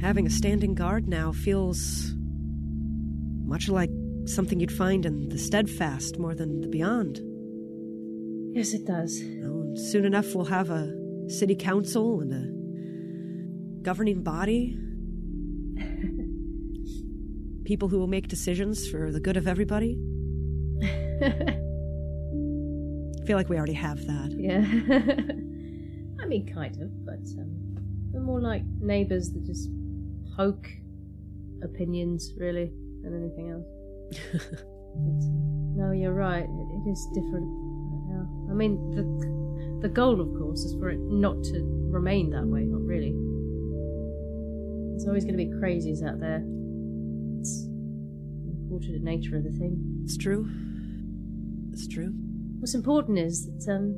having 0.00 0.26
a 0.26 0.30
standing 0.30 0.74
guard 0.74 1.08
now 1.08 1.32
feels 1.32 2.12
much 3.44 3.68
like 3.68 3.90
something 4.24 4.60
you'd 4.60 4.72
find 4.72 5.04
in 5.04 5.28
the 5.28 5.38
steadfast 5.38 6.18
more 6.18 6.34
than 6.34 6.60
the 6.60 6.68
beyond. 6.68 7.20
Yes, 8.54 8.72
it 8.72 8.86
does. 8.86 9.20
Know, 9.20 9.74
soon 9.76 10.04
enough, 10.04 10.34
we'll 10.34 10.44
have 10.46 10.70
a 10.70 10.92
city 11.28 11.54
council 11.54 12.20
and 12.20 12.32
a 12.32 13.82
governing 13.82 14.22
body. 14.22 14.78
People 17.64 17.88
who 17.88 17.98
will 17.98 18.06
make 18.06 18.28
decisions 18.28 18.88
for 18.88 19.10
the 19.10 19.20
good 19.20 19.36
of 19.36 19.46
everybody. 19.46 19.96
I 21.22 21.26
feel 23.26 23.36
like 23.36 23.48
we 23.48 23.56
already 23.56 23.72
have 23.74 24.04
that. 24.06 24.32
Yeah. 24.36 24.58
I 26.22 26.26
mean, 26.26 26.50
kind 26.52 26.80
of, 26.80 27.04
but 27.04 27.20
um, 27.38 27.76
they're 28.12 28.20
more 28.20 28.40
like 28.40 28.62
neighbours 28.80 29.30
that 29.32 29.44
just 29.44 29.68
poke 30.36 30.68
opinions, 31.62 32.32
really, 32.36 32.72
than 33.02 33.14
anything 33.16 33.50
else. 33.50 33.66
but, 34.32 35.24
no, 35.76 35.92
you're 35.92 36.14
right. 36.14 36.44
It, 36.44 36.68
it 36.74 36.90
is 36.90 37.06
different 37.14 37.46
right 37.46 38.06
now. 38.14 38.28
I 38.50 38.54
mean, 38.54 38.90
the 38.94 39.02
the 39.82 39.88
goal, 39.88 40.20
of 40.20 40.28
course, 40.38 40.60
is 40.60 40.74
for 40.74 40.90
it 40.90 41.00
not 41.00 41.42
to 41.42 41.88
remain 41.90 42.30
that 42.30 42.46
way. 42.46 42.62
Not 42.62 42.82
really. 42.82 43.12
There's 44.90 45.08
always 45.08 45.24
going 45.24 45.36
to 45.36 45.44
be 45.44 45.50
crazies 45.50 46.06
out 46.06 46.20
there. 46.20 46.44
It's 47.40 47.66
the 47.66 48.52
unfortunate 48.62 49.02
nature 49.02 49.36
of 49.36 49.44
the 49.44 49.50
thing. 49.50 50.02
It's 50.04 50.16
true. 50.16 50.48
It's 51.72 51.88
true. 51.88 52.12
What's 52.58 52.74
important 52.74 53.18
is 53.18 53.46
that 53.46 53.72
um, 53.72 53.96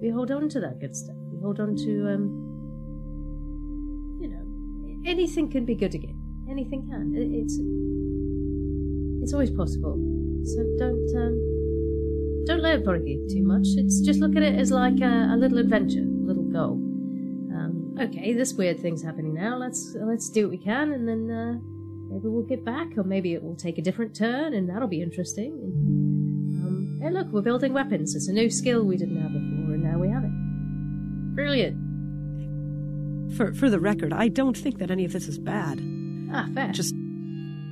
we 0.00 0.08
hold 0.08 0.30
on 0.30 0.48
to 0.48 0.60
that 0.60 0.80
good 0.80 0.96
stuff. 0.96 1.16
We 1.32 1.40
hold 1.40 1.60
on 1.60 1.76
to, 1.76 2.08
um, 2.08 2.24
you 4.20 4.28
know, 4.28 4.44
anything 5.08 5.50
can 5.50 5.64
be 5.64 5.74
good 5.74 5.94
again. 5.94 6.18
Anything 6.50 6.86
can. 6.88 7.14
It's 7.16 7.58
it's 9.22 9.32
always 9.32 9.50
possible. 9.50 9.96
So 10.44 10.64
don't 10.78 11.16
um, 11.16 12.44
don't 12.46 12.60
let 12.60 12.76
it 12.76 12.84
bother 12.84 13.06
you 13.06 13.26
too 13.30 13.42
much. 13.42 13.66
It's 13.76 14.00
just 14.00 14.20
look 14.20 14.36
at 14.36 14.42
it 14.42 14.58
as 14.58 14.70
like 14.70 15.00
a, 15.00 15.30
a 15.32 15.36
little 15.36 15.58
adventure, 15.58 16.00
a 16.00 16.26
little 16.26 16.42
goal. 16.42 16.72
Um, 17.54 17.96
okay, 18.00 18.34
this 18.34 18.54
weird 18.54 18.80
thing's 18.80 19.02
happening 19.02 19.34
now. 19.34 19.56
Let's 19.56 19.94
let's 19.94 20.28
do 20.28 20.44
what 20.44 20.50
we 20.50 20.58
can, 20.58 20.92
and 20.92 21.08
then 21.08 21.30
uh, 21.30 21.58
maybe 22.10 22.28
we'll 22.28 22.42
get 22.42 22.64
back, 22.64 22.98
or 22.98 23.04
maybe 23.04 23.34
it 23.34 23.42
will 23.42 23.56
take 23.56 23.78
a 23.78 23.82
different 23.82 24.14
turn, 24.14 24.52
and 24.54 24.68
that'll 24.68 24.88
be 24.88 25.00
interesting. 25.00 25.52
And, 25.52 26.13
hey, 27.04 27.10
look, 27.10 27.28
we're 27.32 27.42
building 27.42 27.74
weapons. 27.74 28.14
It's 28.14 28.28
a 28.28 28.32
new 28.32 28.48
skill 28.48 28.82
we 28.82 28.96
didn't 28.96 29.20
have 29.20 29.32
before, 29.32 29.74
and 29.74 29.82
now 29.82 29.98
we 29.98 30.08
have 30.08 30.24
it. 30.24 30.30
Brilliant. 31.34 31.76
For 33.36 33.52
for 33.52 33.68
the 33.68 33.78
record, 33.78 34.12
I 34.12 34.28
don't 34.28 34.56
think 34.56 34.78
that 34.78 34.90
any 34.90 35.04
of 35.04 35.12
this 35.12 35.28
is 35.28 35.38
bad. 35.38 35.80
Ah, 36.32 36.48
fair. 36.54 36.72
Just 36.72 36.94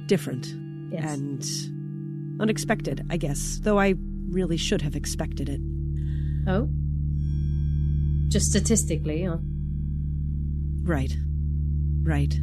different 0.06 0.46
yes. 0.92 1.14
and 1.14 2.40
unexpected, 2.40 3.06
I 3.08 3.16
guess. 3.16 3.60
Though 3.62 3.78
I 3.78 3.94
really 4.28 4.56
should 4.58 4.82
have 4.82 4.94
expected 4.96 5.48
it. 5.48 5.60
oh, 6.46 6.68
just 8.28 8.46
statistically, 8.46 9.26
or 9.26 9.40
Right. 10.84 11.16
Right. 12.02 12.34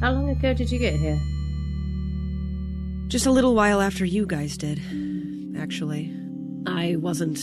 how 0.00 0.12
long 0.12 0.30
ago 0.30 0.54
did 0.54 0.70
you 0.72 0.78
get 0.78 0.94
here? 0.94 1.20
Just 3.08 3.24
a 3.24 3.30
little 3.30 3.54
while 3.54 3.80
after 3.80 4.04
you 4.04 4.26
guys 4.26 4.58
did, 4.58 4.82
actually. 5.58 6.14
I 6.66 6.96
wasn't 6.96 7.38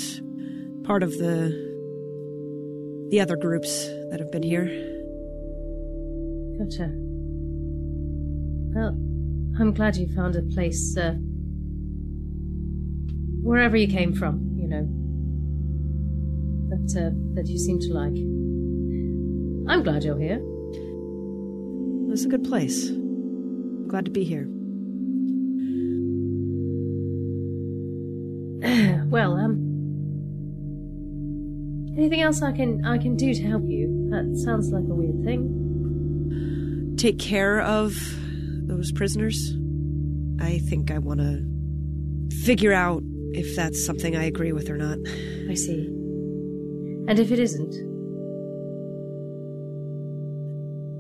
part 0.84 1.02
of 1.02 1.10
the 1.18 1.66
the 3.10 3.20
other 3.20 3.36
groups 3.36 3.88
that 4.12 4.20
have 4.20 4.32
been 4.32 4.44
here. 4.44 4.66
Gotcha. 6.60 6.92
Well, 8.76 8.90
I'm 9.60 9.74
glad 9.74 9.96
you 9.96 10.08
found 10.14 10.36
a 10.36 10.44
place, 10.44 10.96
uh, 10.98 11.14
wherever 13.42 13.76
you 13.76 13.88
came 13.88 14.14
from, 14.14 14.56
you 14.56 14.68
know, 14.68 14.88
that, 16.70 16.96
uh, 16.96 17.10
that 17.34 17.48
you 17.48 17.58
seem 17.58 17.80
to 17.80 17.92
like. 17.92 18.16
I'm 19.68 19.82
glad 19.82 20.04
you're 20.04 20.20
here. 20.20 20.42
It's 22.12 22.26
a 22.26 22.30
good 22.30 22.44
place. 22.44 22.92
Glad 23.88 24.06
to 24.06 24.12
be 24.12 24.24
here. 24.24 24.48
Else 32.26 32.42
I 32.42 32.52
can, 32.52 32.84
I 32.84 32.98
can 32.98 33.16
do 33.16 33.34
to 33.34 33.44
help 33.44 33.64
you? 33.66 34.10
That 34.10 34.38
sounds 34.44 34.72
like 34.72 34.84
a 34.84 34.94
weird 34.94 35.24
thing. 35.24 36.96
Take 36.98 37.20
care 37.20 37.62
of 37.62 37.96
those 38.68 38.92
prisoners. 38.92 39.54
I 40.42 40.58
think 40.68 40.92
I 40.92 40.98
want 40.98 41.20
to 41.20 41.46
figure 42.44 42.74
out 42.74 43.04
if 43.34 43.56
that's 43.56 43.86
something 43.86 44.16
I 44.16 44.24
agree 44.24 44.52
with 44.52 44.70
or 44.70 44.78
not. 44.78 44.98
I 45.50 45.54
see. 45.54 45.86
And 47.08 47.20
if 47.20 47.32
it 47.32 47.40
isn't, 47.40 47.76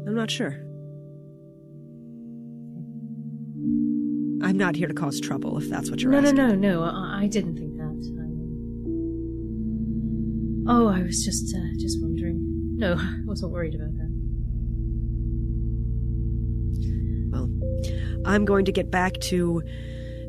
I'm 0.08 0.15
not 0.15 0.30
sure. 0.30 0.62
I'm 4.47 4.58
not 4.58 4.76
here 4.76 4.88
to 4.88 4.93
cause 4.93 5.19
trouble, 5.19 5.58
if 5.58 5.67
that's 5.69 5.89
what 5.89 6.02
you're 6.02 6.13
asking. 6.13 6.36
no, 6.36 6.50
no, 6.50 6.56
no, 6.56 6.82
no. 6.82 6.84
I, 6.84 7.23
I 7.23 7.28
didn't 7.28 7.58
think 7.58 7.64
oh, 10.67 10.88
I 10.88 11.01
was 11.01 11.23
just, 11.23 11.56
uh, 11.56 11.60
just 11.80 12.01
wondering. 12.01 12.39
No, 12.78 12.95
I 12.99 13.19
wasn't 13.25 13.51
worried 13.51 13.75
about 13.75 13.93
that. 13.97 14.12
Well, 17.32 17.49
I'm 18.25 18.45
going 18.45 18.65
to 18.65 18.71
get 18.71 18.91
back 18.91 19.19
to 19.21 19.62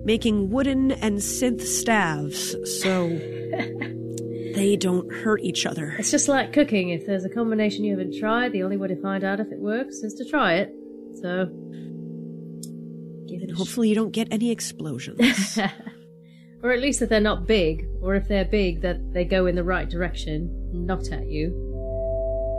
making 0.04 0.50
wooden 0.50 0.92
and 0.92 1.18
synth 1.18 1.62
staves 1.62 2.54
so 2.80 3.08
they 4.54 4.76
don't 4.78 5.12
hurt 5.12 5.40
each 5.42 5.66
other. 5.66 5.96
It's 5.98 6.10
just 6.10 6.28
like 6.28 6.52
cooking. 6.52 6.90
If 6.90 7.06
there's 7.06 7.24
a 7.24 7.28
combination 7.28 7.84
you 7.84 7.98
haven't 7.98 8.18
tried, 8.18 8.52
the 8.52 8.62
only 8.62 8.76
way 8.76 8.88
to 8.88 9.00
find 9.02 9.24
out 9.24 9.40
if 9.40 9.48
it 9.52 9.58
works 9.58 9.96
is 9.96 10.14
to 10.14 10.24
try 10.24 10.54
it. 10.54 10.72
So, 11.20 11.46
give 13.28 13.42
it 13.42 13.50
a 13.50 13.54
Hopefully, 13.54 13.88
you 13.88 13.94
don't 13.94 14.12
get 14.12 14.28
any 14.30 14.50
explosions. 14.50 15.58
or 16.66 16.72
at 16.72 16.80
least 16.80 16.98
that 16.98 17.08
they're 17.08 17.20
not 17.20 17.46
big, 17.46 17.86
or 18.02 18.16
if 18.16 18.26
they're 18.26 18.44
big, 18.44 18.80
that 18.80 19.12
they 19.12 19.24
go 19.24 19.46
in 19.46 19.54
the 19.54 19.62
right 19.62 19.88
direction, 19.88 20.50
not 20.72 21.12
at 21.12 21.28
you. 21.28 21.54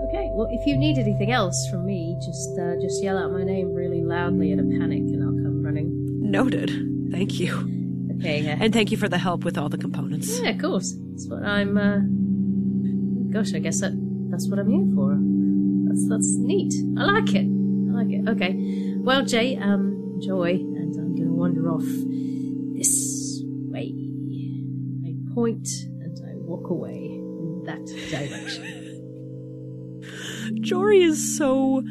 Okay, 0.08 0.30
well, 0.32 0.48
if 0.50 0.66
you 0.66 0.78
need 0.78 0.98
anything 0.98 1.34
else 1.34 1.68
from 1.70 1.86
me, 1.86 2.18
just 2.26 2.58
uh, 2.58 2.76
just 2.82 3.04
yell 3.04 3.18
out 3.18 3.34
my 3.34 3.44
name 3.44 3.74
really 3.74 4.02
loudly 4.02 4.54
in 4.54 4.60
a 4.60 4.80
panic, 4.80 5.00
and 5.00 5.22
I'll 5.22 5.32
come 5.32 5.62
running. 5.62 5.90
Noted. 6.22 6.70
Thank 7.12 7.38
you. 7.38 7.54
Okay, 8.18 8.40
yeah. 8.44 8.58
And 8.62 8.72
thank 8.72 8.92
you 8.92 8.98
for 8.98 9.10
the 9.10 9.18
help 9.18 9.44
with 9.44 9.58
all 9.58 9.68
the 9.68 9.78
components. 9.78 10.40
Yeah, 10.40 10.52
of 10.52 10.62
course. 10.62 10.96
That's 11.12 11.28
what 11.28 11.44
I'm. 11.44 11.78
Uh... 11.78 12.00
Gosh, 13.34 13.54
I 13.54 13.60
guess 13.60 13.82
that 13.82 13.92
that's 14.32 14.48
what 14.48 14.58
I'm 14.58 14.70
here 14.70 14.88
for. 14.96 15.18
That's 15.90 16.08
that's 16.08 16.38
neat. 16.38 16.74
I 16.98 17.04
like 17.04 17.36
it. 17.36 17.46
I 17.46 17.92
like 17.92 18.10
it. 18.10 18.30
Okay. 18.30 18.56
Well, 19.00 19.26
Jay, 19.26 19.58
um, 19.58 20.14
enjoy, 20.16 20.52
and 20.52 20.96
I'm 20.96 21.16
to 21.18 21.24
wander 21.24 21.70
off 21.70 21.84
this. 23.86 25.08
I 25.08 25.34
point 25.34 25.68
and 26.02 26.20
I 26.28 26.34
walk 26.36 26.70
away 26.70 26.96
in 26.96 27.64
that 27.66 27.86
direction. 28.10 28.84
Jory 30.62 31.02
is 31.02 31.38
so 31.38 31.84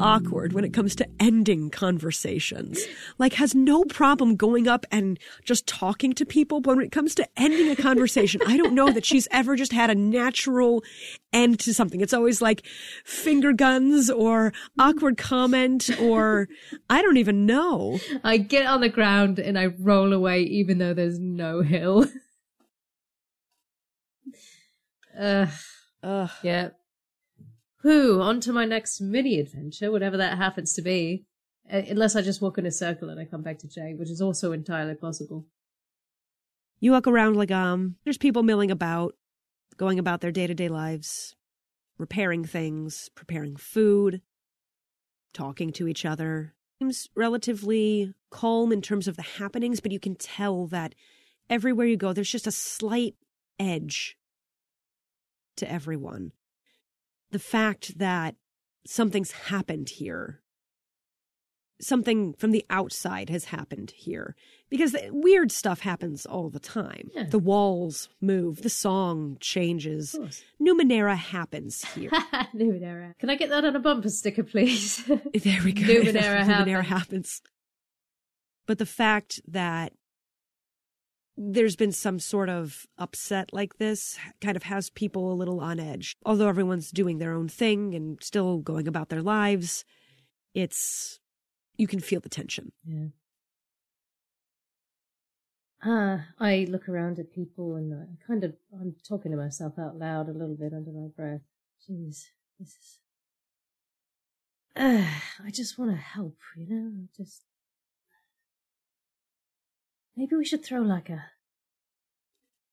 awkward 0.00 0.52
when 0.52 0.64
it 0.64 0.72
comes 0.72 0.94
to 0.96 1.08
ending 1.20 1.70
conversations. 1.70 2.80
Like 3.18 3.34
has 3.34 3.54
no 3.54 3.84
problem 3.84 4.36
going 4.36 4.66
up 4.66 4.86
and 4.90 5.18
just 5.44 5.66
talking 5.66 6.12
to 6.14 6.24
people, 6.24 6.60
but 6.60 6.76
when 6.76 6.84
it 6.84 6.92
comes 6.92 7.14
to 7.16 7.28
ending 7.36 7.70
a 7.70 7.76
conversation, 7.76 8.40
I 8.46 8.56
don't 8.56 8.74
know 8.74 8.90
that 8.90 9.04
she's 9.04 9.28
ever 9.30 9.56
just 9.56 9.72
had 9.72 9.90
a 9.90 9.94
natural 9.94 10.82
end 11.32 11.60
to 11.60 11.74
something. 11.74 12.00
It's 12.00 12.14
always 12.14 12.42
like 12.42 12.66
finger 13.04 13.52
guns 13.52 14.10
or 14.10 14.52
awkward 14.78 15.16
comment 15.16 15.90
or 16.00 16.48
I 16.88 17.02
don't 17.02 17.18
even 17.18 17.46
know. 17.46 17.98
I 18.24 18.38
get 18.38 18.66
on 18.66 18.80
the 18.80 18.88
ground 18.88 19.38
and 19.38 19.58
I 19.58 19.66
roll 19.66 20.12
away, 20.12 20.42
even 20.42 20.78
though 20.78 20.94
there's 20.94 21.18
no 21.18 21.60
hill. 21.60 22.06
uh, 25.18 25.46
Ugh. 26.02 26.30
yeah. 26.42 26.70
Whew, 27.82 28.20
on 28.20 28.40
to 28.40 28.52
my 28.52 28.64
next 28.66 29.00
mini 29.00 29.40
adventure, 29.40 29.90
whatever 29.90 30.16
that 30.18 30.36
happens 30.36 30.74
to 30.74 30.82
be. 30.82 31.24
Uh, 31.72 31.82
unless 31.88 32.16
I 32.16 32.22
just 32.22 32.42
walk 32.42 32.58
in 32.58 32.66
a 32.66 32.70
circle 32.70 33.08
and 33.08 33.20
I 33.20 33.24
come 33.24 33.42
back 33.42 33.58
to 33.60 33.68
Jay, 33.68 33.94
which 33.94 34.10
is 34.10 34.20
also 34.20 34.52
entirely 34.52 34.94
possible. 34.94 35.46
You 36.80 36.92
walk 36.92 37.06
around 37.06 37.36
like 37.36 37.50
um 37.50 37.96
there's 38.04 38.18
people 38.18 38.42
milling 38.42 38.70
about, 38.70 39.14
going 39.76 39.98
about 39.98 40.20
their 40.20 40.32
day-to-day 40.32 40.68
lives, 40.68 41.36
repairing 41.98 42.44
things, 42.44 43.08
preparing 43.14 43.56
food, 43.56 44.22
talking 45.32 45.72
to 45.72 45.86
each 45.88 46.04
other. 46.04 46.54
Seems 46.78 47.08
relatively 47.14 48.14
calm 48.30 48.72
in 48.72 48.82
terms 48.82 49.06
of 49.06 49.16
the 49.16 49.22
happenings, 49.22 49.80
but 49.80 49.92
you 49.92 50.00
can 50.00 50.16
tell 50.16 50.66
that 50.68 50.94
everywhere 51.48 51.86
you 51.86 51.96
go 51.96 52.12
there's 52.12 52.32
just 52.32 52.46
a 52.46 52.52
slight 52.52 53.14
edge 53.58 54.16
to 55.56 55.70
everyone. 55.70 56.32
The 57.30 57.38
fact 57.38 57.98
that 57.98 58.34
something's 58.86 59.32
happened 59.32 59.90
here 59.90 60.40
something 61.80 62.34
from 62.34 62.50
the 62.50 62.64
outside 62.70 63.30
has 63.30 63.46
happened 63.46 63.92
here 63.96 64.34
because 64.68 64.94
weird 65.10 65.50
stuff 65.50 65.80
happens 65.80 66.26
all 66.26 66.50
the 66.50 66.60
time. 66.60 67.10
Yeah. 67.14 67.24
The 67.24 67.38
walls 67.38 68.08
move, 68.20 68.62
the 68.62 68.70
song 68.70 69.36
changes. 69.40 70.16
Numenera 70.60 71.16
happens 71.16 71.84
here. 71.94 72.10
Numenera. 72.54 73.18
Can 73.18 73.30
I 73.30 73.36
get 73.36 73.50
that 73.50 73.64
on 73.64 73.74
a 73.74 73.80
bumper 73.80 74.10
sticker, 74.10 74.44
please? 74.44 75.04
there 75.06 75.60
we 75.64 75.72
go. 75.72 75.82
Numenera 75.82 76.44
Numenera 76.44 76.84
happens. 76.84 76.88
happens. 76.88 77.42
But 78.66 78.78
the 78.78 78.86
fact 78.86 79.40
that 79.48 79.92
there's 81.42 81.74
been 81.74 81.92
some 81.92 82.18
sort 82.18 82.50
of 82.50 82.86
upset 82.98 83.48
like 83.50 83.78
this 83.78 84.18
kind 84.42 84.56
of 84.56 84.64
has 84.64 84.90
people 84.90 85.32
a 85.32 85.34
little 85.34 85.58
on 85.60 85.80
edge. 85.80 86.14
Although 86.26 86.48
everyone's 86.48 86.90
doing 86.90 87.16
their 87.16 87.32
own 87.32 87.48
thing 87.48 87.94
and 87.94 88.22
still 88.22 88.58
going 88.58 88.86
about 88.86 89.08
their 89.08 89.22
lives, 89.22 89.86
it's 90.54 91.18
you 91.78 91.86
can 91.86 92.00
feel 92.00 92.20
the 92.20 92.28
tension. 92.28 92.72
Yeah. 92.84 93.06
Uh, 95.82 96.18
I 96.38 96.66
look 96.68 96.90
around 96.90 97.18
at 97.18 97.32
people 97.32 97.74
and 97.76 97.94
I 97.94 98.26
kind 98.26 98.44
of 98.44 98.52
I'm 98.78 98.96
talking 99.08 99.30
to 99.30 99.38
myself 99.38 99.78
out 99.78 99.96
loud 99.98 100.28
a 100.28 100.32
little 100.32 100.56
bit 100.56 100.74
under 100.74 100.90
my 100.90 101.08
breath. 101.16 101.40
Jeez, 101.88 102.24
this 102.58 102.68
is. 102.68 102.98
Uh, 104.76 105.06
I 105.46 105.50
just 105.50 105.78
want 105.78 105.92
to 105.92 105.96
help, 105.96 106.36
you 106.54 106.66
know. 106.68 106.92
Just 107.16 107.44
maybe 110.20 110.36
we 110.36 110.44
should 110.44 110.62
throw 110.62 110.82
like 110.82 111.08
a 111.08 111.24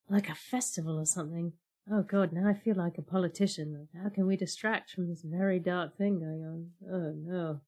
like 0.09 0.29
a 0.29 0.35
festival 0.35 0.99
or 0.99 1.05
something. 1.05 1.53
Oh 1.89 2.01
God, 2.01 2.33
now 2.33 2.49
I 2.49 2.53
feel 2.53 2.75
like 2.75 2.97
a 2.97 3.01
politician. 3.01 3.87
How 4.03 4.09
can 4.09 4.27
we 4.27 4.35
distract 4.35 4.91
from 4.91 5.07
this 5.07 5.21
very 5.23 5.57
dark 5.57 5.97
thing 5.97 6.19
going 6.19 6.43
on? 6.43 6.71
Oh 6.91 7.13
no. 7.15 7.61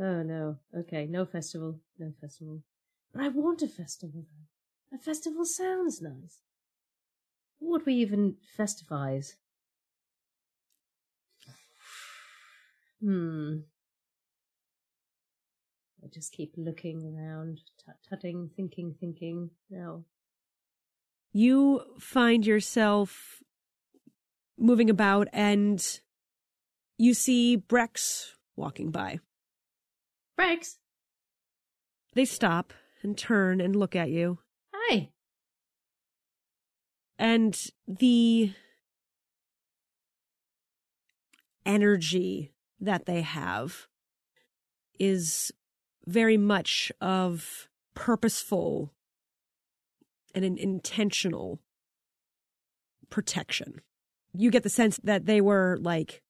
Oh 0.00 0.22
no. 0.22 0.58
Okay, 0.78 1.06
no 1.06 1.26
festival. 1.26 1.80
No 1.98 2.12
festival. 2.20 2.62
But 3.12 3.22
I 3.22 3.28
want 3.28 3.62
a 3.62 3.66
festival 3.66 4.26
though. 4.30 4.96
A 4.96 5.00
festival 5.00 5.44
sounds 5.44 6.00
nice. 6.00 6.38
What 7.58 7.70
would 7.70 7.86
we 7.86 7.94
even 7.94 8.36
festivize? 8.56 9.34
Hmm. 13.02 13.58
I 16.02 16.08
just 16.08 16.32
keep 16.32 16.54
looking 16.56 17.04
around, 17.04 17.60
tut-tutting, 17.84 18.50
thinking, 18.56 18.94
thinking. 18.98 19.50
Now, 19.68 20.04
you 21.32 21.82
find 21.98 22.46
yourself 22.46 23.42
moving 24.58 24.90
about 24.90 25.28
and 25.32 26.00
you 26.96 27.14
see 27.14 27.56
Brex 27.56 28.32
walking 28.56 28.90
by. 28.90 29.20
Brex? 30.38 30.76
They 32.14 32.24
stop 32.24 32.72
and 33.02 33.16
turn 33.16 33.60
and 33.60 33.76
look 33.76 33.94
at 33.94 34.10
you. 34.10 34.38
Hi. 34.74 35.10
And 37.18 37.58
the 37.86 38.52
energy 41.66 42.52
that 42.80 43.06
they 43.06 43.20
have 43.20 43.86
is 44.98 45.52
very 46.06 46.36
much 46.36 46.90
of 47.00 47.68
purposeful 47.94 48.92
and 50.34 50.44
an 50.44 50.56
intentional 50.58 51.60
protection. 53.10 53.80
You 54.32 54.50
get 54.50 54.62
the 54.62 54.68
sense 54.68 54.98
that 55.02 55.26
they 55.26 55.40
were 55.40 55.78
like 55.80 56.22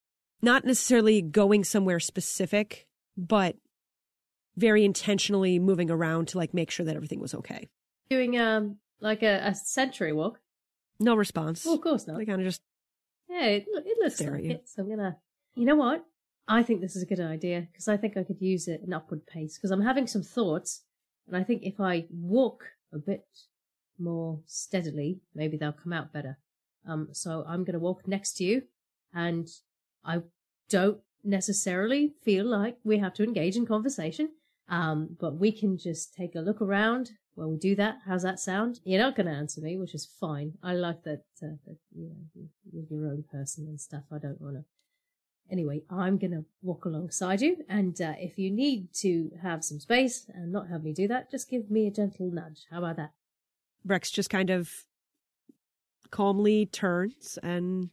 not 0.42 0.64
necessarily 0.64 1.20
going 1.20 1.64
somewhere 1.64 2.00
specific, 2.00 2.86
but 3.16 3.56
very 4.56 4.84
intentionally 4.84 5.58
moving 5.58 5.90
around 5.90 6.28
to 6.28 6.38
like 6.38 6.54
make 6.54 6.70
sure 6.70 6.86
that 6.86 6.96
everything 6.96 7.20
was 7.20 7.34
okay. 7.34 7.68
Doing 8.08 8.38
um 8.38 8.78
like 9.00 9.22
a, 9.22 9.40
a 9.44 9.54
century 9.54 10.12
walk. 10.12 10.40
No 10.98 11.14
response. 11.14 11.64
Oh, 11.66 11.74
of 11.74 11.80
course 11.80 12.06
not. 12.06 12.18
They 12.18 12.26
kind 12.26 12.40
of 12.40 12.46
just 12.46 12.62
yeah, 13.30 13.44
it, 13.44 13.66
it 13.68 13.98
looks 14.02 14.20
like 14.20 14.44
it. 14.44 14.68
So 14.68 14.82
I'm 14.82 14.88
gonna. 14.88 15.16
You 15.54 15.64
know 15.64 15.76
what? 15.76 16.04
I 16.50 16.64
think 16.64 16.80
this 16.80 16.96
is 16.96 17.02
a 17.04 17.06
good 17.06 17.20
idea 17.20 17.68
because 17.70 17.86
I 17.86 17.96
think 17.96 18.16
I 18.16 18.24
could 18.24 18.42
use 18.42 18.66
it 18.66 18.82
an 18.82 18.92
upward 18.92 19.24
pace 19.24 19.56
because 19.56 19.70
I'm 19.70 19.82
having 19.82 20.08
some 20.08 20.22
thoughts, 20.22 20.82
and 21.28 21.36
I 21.36 21.44
think 21.44 21.62
if 21.62 21.78
I 21.78 22.06
walk 22.10 22.64
a 22.92 22.98
bit 22.98 23.24
more 24.00 24.40
steadily, 24.46 25.20
maybe 25.32 25.56
they'll 25.56 25.72
come 25.72 25.92
out 25.92 26.12
better. 26.12 26.38
Um, 26.88 27.08
so 27.12 27.44
I'm 27.46 27.62
going 27.62 27.74
to 27.74 27.78
walk 27.78 28.08
next 28.08 28.32
to 28.38 28.44
you, 28.44 28.62
and 29.14 29.48
I 30.04 30.22
don't 30.68 30.98
necessarily 31.22 32.14
feel 32.24 32.46
like 32.46 32.78
we 32.82 32.98
have 32.98 33.14
to 33.14 33.22
engage 33.22 33.56
in 33.56 33.64
conversation. 33.64 34.30
Um, 34.68 35.16
but 35.20 35.36
we 35.36 35.52
can 35.52 35.78
just 35.78 36.14
take 36.14 36.34
a 36.34 36.40
look 36.40 36.60
around 36.60 37.10
when 37.34 37.50
we 37.50 37.58
do 37.58 37.76
that. 37.76 37.98
How's 38.06 38.22
that 38.22 38.40
sound? 38.40 38.80
You're 38.84 39.02
not 39.02 39.16
going 39.16 39.26
to 39.26 39.32
answer 39.32 39.60
me, 39.60 39.76
which 39.76 39.94
is 39.94 40.08
fine. 40.18 40.54
I 40.62 40.74
like 40.74 41.02
that, 41.04 41.24
uh, 41.42 41.58
that 41.66 41.76
you 41.94 42.08
know, 42.08 42.48
you're 42.72 42.84
your 42.88 43.10
own 43.10 43.24
person 43.30 43.66
and 43.66 43.80
stuff. 43.80 44.04
I 44.12 44.18
don't 44.18 44.40
want 44.40 44.56
to. 44.56 44.64
Anyway, 45.50 45.82
I'm 45.90 46.16
going 46.16 46.30
to 46.30 46.44
walk 46.62 46.84
alongside 46.84 47.40
you. 47.40 47.64
And 47.68 48.00
uh, 48.00 48.14
if 48.18 48.38
you 48.38 48.50
need 48.50 48.92
to 48.94 49.32
have 49.42 49.64
some 49.64 49.80
space 49.80 50.26
and 50.32 50.52
not 50.52 50.68
have 50.68 50.84
me 50.84 50.92
do 50.92 51.08
that, 51.08 51.30
just 51.30 51.50
give 51.50 51.70
me 51.70 51.86
a 51.86 51.90
gentle 51.90 52.30
nudge. 52.30 52.66
How 52.70 52.78
about 52.78 52.96
that? 52.96 53.12
Brex 53.86 54.12
just 54.12 54.30
kind 54.30 54.50
of 54.50 54.70
calmly 56.10 56.66
turns 56.66 57.38
and 57.42 57.90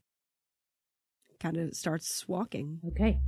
kind 1.40 1.58
of 1.58 1.74
starts 1.74 2.28
walking. 2.28 2.80
Okay. 2.90 3.20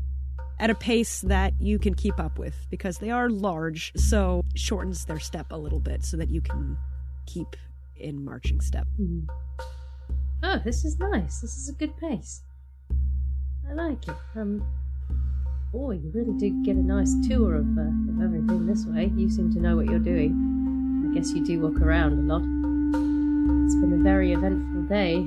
At 0.59 0.69
a 0.69 0.75
pace 0.75 1.21
that 1.21 1.53
you 1.59 1.79
can 1.79 1.93
keep 1.93 2.19
up 2.19 2.37
with 2.37 2.55
because 2.69 2.97
they 2.97 3.11
are 3.11 3.29
large, 3.29 3.93
so 3.95 4.43
shortens 4.55 5.05
their 5.05 5.19
step 5.19 5.47
a 5.51 5.57
little 5.57 5.79
bit 5.79 6.03
so 6.03 6.17
that 6.17 6.29
you 6.29 6.41
can 6.41 6.77
keep 7.25 7.55
in 7.95 8.23
marching 8.23 8.59
step. 8.59 8.87
Mm. 8.99 9.27
Oh, 10.43 10.59
this 10.63 10.85
is 10.85 10.99
nice. 10.99 11.39
This 11.39 11.57
is 11.57 11.69
a 11.69 11.73
good 11.73 11.95
pace. 11.97 12.43
I 13.69 13.73
like 13.73 14.07
it. 14.07 14.15
Um, 14.35 14.65
boy, 15.71 15.91
you 15.91 16.11
really 16.13 16.33
do 16.39 16.63
get 16.63 16.75
a 16.75 16.81
nice 16.81 17.13
tour 17.27 17.55
of, 17.55 17.77
uh, 17.77 17.81
of 17.81 18.21
everything 18.23 18.65
this 18.65 18.85
way. 18.85 19.11
You 19.15 19.29
seem 19.29 19.53
to 19.53 19.59
know 19.59 19.75
what 19.75 19.85
you're 19.85 19.99
doing. 19.99 21.07
I 21.09 21.13
guess 21.13 21.31
you 21.33 21.45
do 21.45 21.61
walk 21.61 21.79
around 21.79 22.13
a 22.13 22.33
lot. 22.33 22.41
It's 23.65 23.75
been 23.75 23.93
a 23.93 24.03
very 24.03 24.33
eventful 24.33 24.83
day, 24.83 25.17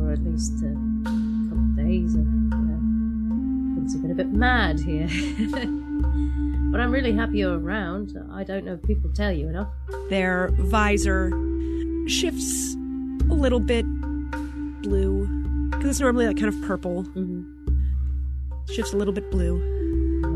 or 0.00 0.12
at 0.12 0.24
least 0.24 0.52
a 0.62 0.72
couple 1.04 1.58
of 1.58 1.76
days. 1.76 2.14
Of, 2.14 2.24
know, 2.24 3.74
things 3.74 3.92
have 3.92 4.02
been 4.02 4.12
a 4.12 4.14
bit 4.14 4.32
mad 4.32 4.80
here. 4.80 5.06
but 6.72 6.80
I'm 6.80 6.90
really 6.90 7.12
happy 7.12 7.38
you're 7.38 7.58
around. 7.58 8.16
I 8.32 8.44
don't 8.44 8.64
know 8.64 8.74
if 8.74 8.82
people 8.84 9.10
tell 9.12 9.32
you 9.32 9.48
enough. 9.48 9.68
Their 10.08 10.48
visor 10.52 11.30
shifts 12.06 12.74
a 13.28 13.34
little 13.34 13.60
bit 13.60 13.84
blue 14.82 15.45
because 15.86 15.98
it's 15.98 16.00
normally 16.00 16.26
like 16.26 16.36
kind 16.36 16.52
of 16.52 16.60
purple. 16.62 17.04
Mm-hmm. 17.04 17.42
Shifts 18.74 18.92
a 18.92 18.96
little 18.96 19.14
bit 19.14 19.30
blue. 19.30 19.56
Yeah. 20.20 20.28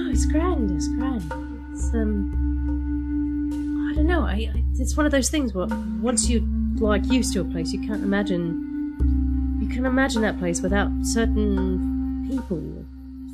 No, 0.00 0.10
it's 0.10 0.26
grand. 0.26 0.72
It's 0.72 0.88
grand. 0.88 1.22
It's 1.70 1.94
um 1.94 3.88
I 3.88 3.94
don't 3.94 4.08
know. 4.08 4.22
I, 4.22 4.50
I, 4.52 4.64
it's 4.76 4.96
one 4.96 5.06
of 5.06 5.12
those 5.12 5.30
things 5.30 5.54
where 5.54 5.68
once 6.00 6.28
you 6.28 6.44
like 6.80 7.06
used 7.12 7.32
to 7.34 7.42
a 7.42 7.44
place, 7.44 7.72
you 7.72 7.78
can't 7.78 8.02
imagine. 8.02 9.56
You 9.60 9.68
can 9.68 9.86
imagine 9.86 10.22
that 10.22 10.36
place 10.40 10.62
without 10.62 10.90
certain 11.02 12.26
people, 12.28 12.84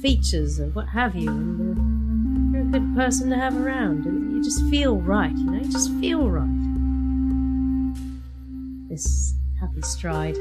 features, 0.02 0.60
or 0.60 0.66
what 0.66 0.88
have 0.88 1.16
you. 1.16 1.30
And 1.30 2.54
uh, 2.54 2.58
you're 2.58 2.68
a 2.68 2.70
good 2.78 2.94
person 2.94 3.30
to 3.30 3.36
have 3.36 3.56
around, 3.56 4.04
and 4.04 4.32
you 4.32 4.44
just 4.44 4.68
feel 4.68 4.98
right. 4.98 5.34
You 5.34 5.44
know, 5.44 5.62
you 5.62 5.72
just 5.72 5.90
feel 5.94 6.28
right. 6.28 6.46
This 8.90 9.34
happy 9.62 9.80
stride. 9.82 10.36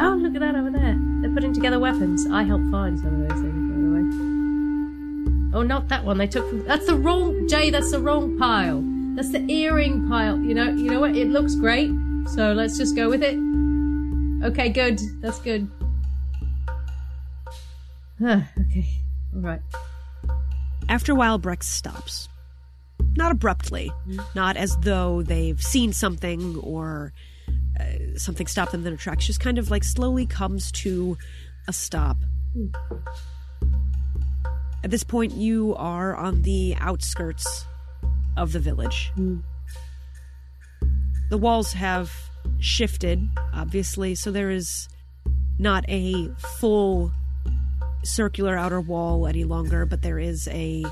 oh, 0.00 0.18
look 0.20 0.34
at 0.34 0.40
that 0.40 0.56
over 0.56 0.70
there. 0.70 0.98
They're 1.20 1.32
putting 1.32 1.52
together 1.52 1.78
weapons. 1.78 2.26
I 2.26 2.42
helped 2.42 2.68
find 2.72 2.98
some 2.98 3.22
of 3.22 3.28
those 3.28 3.40
things. 3.40 3.70
By 3.70 3.76
the 3.78 3.88
way. 3.94 4.00
Oh, 5.56 5.62
not 5.62 5.86
that 5.88 6.04
one. 6.04 6.18
They 6.18 6.26
took 6.26 6.48
from. 6.48 6.64
That's 6.64 6.86
the 6.86 6.96
wrong 6.96 7.46
Jay. 7.46 7.70
That's 7.70 7.92
the 7.92 8.00
wrong 8.00 8.36
pile. 8.36 8.82
That's 9.14 9.30
the 9.30 9.48
earring 9.48 10.08
pile. 10.08 10.40
You 10.40 10.54
know. 10.54 10.70
You 10.70 10.90
know 10.90 11.00
what? 11.00 11.16
It 11.16 11.28
looks 11.28 11.54
great. 11.54 11.90
So 12.34 12.52
let's 12.52 12.76
just 12.76 12.96
go 12.96 13.08
with 13.08 13.22
it. 13.22 13.38
Okay, 14.44 14.68
good. 14.68 15.00
That's 15.20 15.38
good. 15.38 15.70
Okay. 18.20 18.88
All 19.32 19.40
right. 19.40 19.60
After 20.88 21.12
a 21.12 21.14
while, 21.14 21.38
Brex 21.38 21.62
stops. 21.62 22.28
Not 23.16 23.32
abruptly, 23.32 23.90
mm. 24.06 24.24
not 24.34 24.56
as 24.56 24.76
though 24.78 25.22
they've 25.22 25.60
seen 25.60 25.92
something 25.92 26.56
or 26.58 27.12
uh, 27.78 27.84
something 28.16 28.46
stopped 28.46 28.72
them 28.72 28.80
in 28.80 28.84
their 28.84 28.96
tracks. 28.96 29.26
Just 29.26 29.40
kind 29.40 29.58
of 29.58 29.70
like 29.70 29.84
slowly 29.84 30.26
comes 30.26 30.70
to 30.72 31.16
a 31.66 31.72
stop. 31.72 32.16
Mm. 32.56 32.72
At 34.84 34.90
this 34.90 35.02
point, 35.02 35.32
you 35.32 35.74
are 35.76 36.14
on 36.14 36.42
the 36.42 36.76
outskirts 36.78 37.66
of 38.36 38.52
the 38.52 38.60
village. 38.60 39.10
Mm. 39.16 39.42
The 41.30 41.38
walls 41.38 41.72
have 41.72 42.12
shifted, 42.60 43.28
obviously, 43.52 44.14
so 44.14 44.30
there 44.30 44.50
is 44.50 44.88
not 45.58 45.84
a 45.88 46.28
full 46.60 47.12
circular 48.04 48.56
outer 48.56 48.80
wall 48.80 49.26
any 49.26 49.44
longer, 49.44 49.84
but 49.84 50.02
there 50.02 50.18
is 50.18 50.48
a 50.48 50.84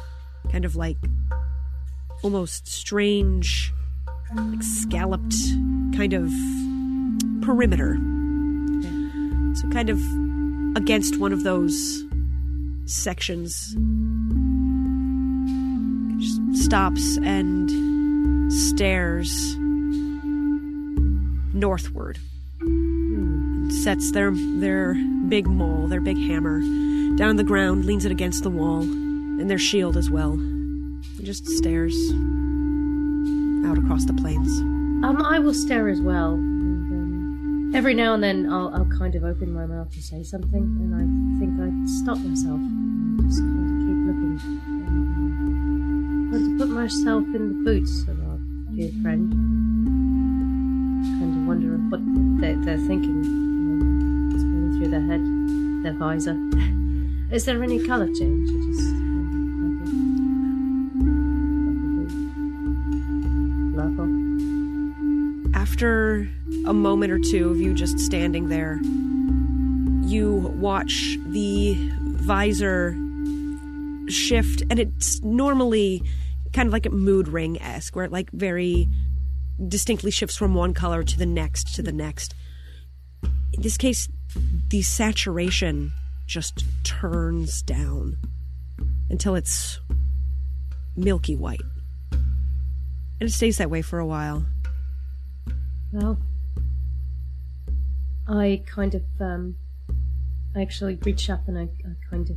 kind 0.51 0.65
of 0.65 0.77
like 0.77 0.99
almost 2.27 2.67
strange, 2.67 3.73
like 4.35 4.61
scalloped 4.61 5.33
kind 5.97 6.13
of 6.13 6.29
perimeter. 7.41 7.95
So, 9.55 9.69
kind 9.69 9.91
of 9.91 10.01
against 10.77 11.21
one 11.21 11.33
of 11.33 11.45
those 11.45 12.03
sections. 12.85 13.77
Just 16.19 16.65
stops 16.65 17.17
and 17.19 17.71
stares 18.53 19.55
northward. 21.55 22.19
Hmm. 22.59 23.71
Sets 23.71 24.11
their 24.11 24.33
their 24.33 24.95
big 25.29 25.47
maul, 25.47 25.87
their 25.87 26.01
big 26.01 26.19
hammer, 26.19 26.59
down 27.15 27.29
on 27.29 27.37
the 27.37 27.45
ground, 27.45 27.85
leans 27.85 28.05
it 28.05 28.11
against 28.11 28.43
the 28.43 28.51
wall, 28.51 28.81
and 28.81 29.49
their 29.49 29.59
shield 29.59 29.97
as 29.97 30.11
well. 30.11 30.37
Just 31.27 31.49
stares 31.49 32.13
out 33.67 33.77
across 33.77 34.05
the 34.05 34.13
plains. 34.13 34.61
Um, 35.05 35.21
I 35.27 35.41
will 35.41 35.55
stare 35.55 35.89
as 35.89 36.01
well. 36.01 36.35
And, 36.35 36.93
um, 36.93 37.73
every 37.75 37.95
now 37.95 38.15
and 38.15 38.23
then, 38.23 38.49
I'll, 38.49 38.69
I'll 38.73 38.89
kind 38.97 39.17
of 39.17 39.25
open 39.25 39.53
my 39.53 39.67
mouth 39.67 39.93
to 39.95 40.01
say 40.01 40.23
something, 40.23 40.55
and 40.55 40.95
I 40.95 41.03
think 41.41 41.59
I 41.59 41.67
stop 41.99 42.19
myself 42.19 42.61
just 43.27 43.41
kind 43.41 43.59
of 43.59 43.75
keep 43.83 43.99
looking. 44.07 44.39
Um, 44.87 46.31
want 46.31 46.45
to 46.45 46.65
put 46.65 46.73
myself 46.73 47.25
in 47.35 47.49
the 47.49 47.65
boots 47.65 48.03
of 48.03 48.21
our 48.21 48.39
dear 48.77 48.93
friend. 49.03 49.33
Kind 51.19 51.39
of 51.39 51.47
wonder 51.49 51.75
what 51.91 52.03
they're, 52.41 52.55
they're 52.65 52.87
thinking. 52.87 53.23
Going 54.31 54.79
through 54.79 54.91
their 54.91 55.03
head, 55.03 55.25
their 55.83 55.99
visor. 55.99 56.39
Is 57.35 57.47
there 57.47 57.61
any 57.65 57.85
colour 57.85 58.07
change? 58.15 59.06
After 65.77 66.27
a 66.65 66.73
moment 66.73 67.13
or 67.13 67.19
two 67.19 67.51
of 67.51 67.61
you 67.61 67.75
just 67.75 67.99
standing 67.99 68.49
there, 68.49 68.81
you 70.11 70.51
watch 70.59 71.19
the 71.27 71.75
visor 72.01 72.97
shift, 74.09 74.63
and 74.71 74.79
it's 74.79 75.23
normally 75.23 76.03
kind 76.55 76.67
of 76.67 76.73
like 76.73 76.87
a 76.87 76.91
mood 76.91 77.29
ring 77.29 77.61
esque, 77.61 77.95
where 77.95 78.07
it 78.07 78.11
like 78.11 78.31
very 78.31 78.89
distinctly 79.69 80.11
shifts 80.11 80.35
from 80.35 80.55
one 80.55 80.73
color 80.73 81.03
to 81.03 81.19
the 81.19 81.27
next 81.27 81.75
to 81.75 81.83
the 81.83 81.93
next. 81.93 82.35
In 83.53 83.61
this 83.61 83.77
case, 83.77 84.09
the 84.71 84.81
saturation 84.81 85.93
just 86.25 86.65
turns 86.85 87.61
down 87.61 88.17
until 89.11 89.35
it's 89.35 89.79
milky 90.97 91.37
white. 91.37 91.61
And 92.13 93.29
it 93.29 93.33
stays 93.33 93.59
that 93.59 93.69
way 93.69 93.83
for 93.83 93.99
a 93.99 94.07
while. 94.07 94.47
Well, 95.97 96.19
I 98.29 98.63
kind 98.67 98.95
of, 98.95 99.03
um, 99.19 99.57
I 100.55 100.61
actually 100.61 100.97
reach 101.07 101.31
up 101.31 101.49
and 101.49 101.59
I, 101.59 101.63
I 101.63 102.11
kind 102.11 102.29
of 102.29 102.37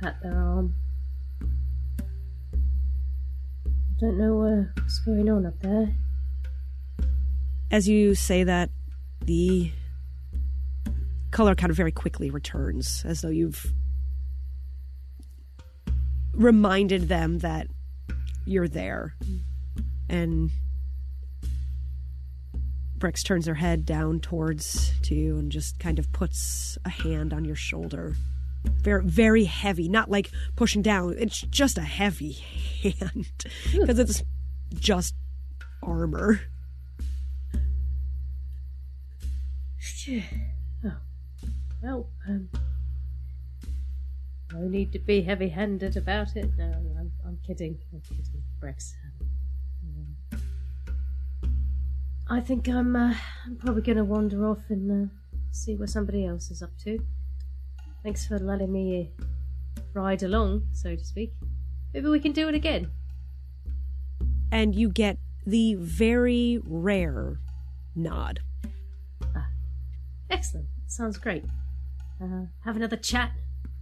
pat 0.00 0.16
their 0.22 0.32
arm. 0.34 0.74
I 1.42 1.44
don't 4.00 4.16
know 4.16 4.42
uh, 4.42 4.64
what's 4.80 5.00
going 5.00 5.28
on 5.28 5.44
up 5.44 5.60
there. 5.60 5.94
As 7.70 7.86
you 7.86 8.14
say 8.14 8.42
that, 8.42 8.70
the 9.20 9.70
color 11.30 11.54
kind 11.54 11.68
of 11.70 11.76
very 11.76 11.92
quickly 11.92 12.30
returns, 12.30 13.04
as 13.06 13.20
though 13.20 13.28
you've 13.28 13.70
reminded 16.32 17.08
them 17.08 17.40
that 17.40 17.66
you're 18.46 18.66
there. 18.66 19.14
And 20.08 20.50
Brex 23.04 23.22
turns 23.22 23.44
her 23.44 23.54
head 23.54 23.84
down 23.84 24.18
towards 24.18 24.98
to 25.02 25.14
you 25.14 25.36
and 25.36 25.52
just 25.52 25.78
kind 25.78 25.98
of 25.98 26.10
puts 26.10 26.78
a 26.86 26.88
hand 26.88 27.34
on 27.34 27.44
your 27.44 27.54
shoulder. 27.54 28.16
Very, 28.64 29.04
very 29.04 29.44
heavy, 29.44 29.90
not 29.90 30.10
like 30.10 30.30
pushing 30.56 30.80
down. 30.80 31.14
It's 31.18 31.42
just 31.42 31.76
a 31.76 31.82
heavy 31.82 32.32
hand 32.32 33.26
because 33.72 33.98
it's 33.98 34.22
just 34.72 35.14
armor. 35.82 36.40
Oh, 40.82 40.92
well, 41.82 42.08
um, 42.26 42.48
no 44.50 44.60
need 44.60 44.92
to 44.92 44.98
be 44.98 45.20
heavy-handed 45.20 45.98
about 45.98 46.36
it. 46.36 46.50
No, 46.56 46.72
I'm, 46.98 47.12
I'm 47.26 47.38
kidding. 47.46 47.76
I'm 47.92 48.00
kidding, 48.00 48.42
Brex. 48.62 48.94
Um, 49.82 50.16
I 52.28 52.40
think 52.40 52.68
I'm, 52.68 52.96
uh, 52.96 53.14
I'm 53.44 53.56
probably 53.56 53.82
going 53.82 53.98
to 53.98 54.04
wander 54.04 54.46
off 54.48 54.58
and 54.68 55.08
uh, 55.08 55.12
see 55.50 55.76
what 55.76 55.90
somebody 55.90 56.26
else 56.26 56.50
is 56.50 56.62
up 56.62 56.70
to. 56.84 56.98
Thanks 58.02 58.26
for 58.26 58.38
letting 58.38 58.72
me 58.72 59.10
uh, 59.18 59.24
ride 59.92 60.22
along, 60.22 60.68
so 60.72 60.96
to 60.96 61.04
speak. 61.04 61.32
Maybe 61.92 62.08
we 62.08 62.20
can 62.20 62.32
do 62.32 62.48
it 62.48 62.54
again. 62.54 62.90
and 64.50 64.74
you 64.74 64.88
get 64.88 65.18
the 65.46 65.74
very 65.74 66.60
rare 66.64 67.38
nod. 67.94 68.40
Excellent. 70.30 70.66
Sounds 70.86 71.18
great. 71.18 71.44
Uh, 72.22 72.46
have 72.64 72.76
another 72.76 72.96
chat. 72.96 73.32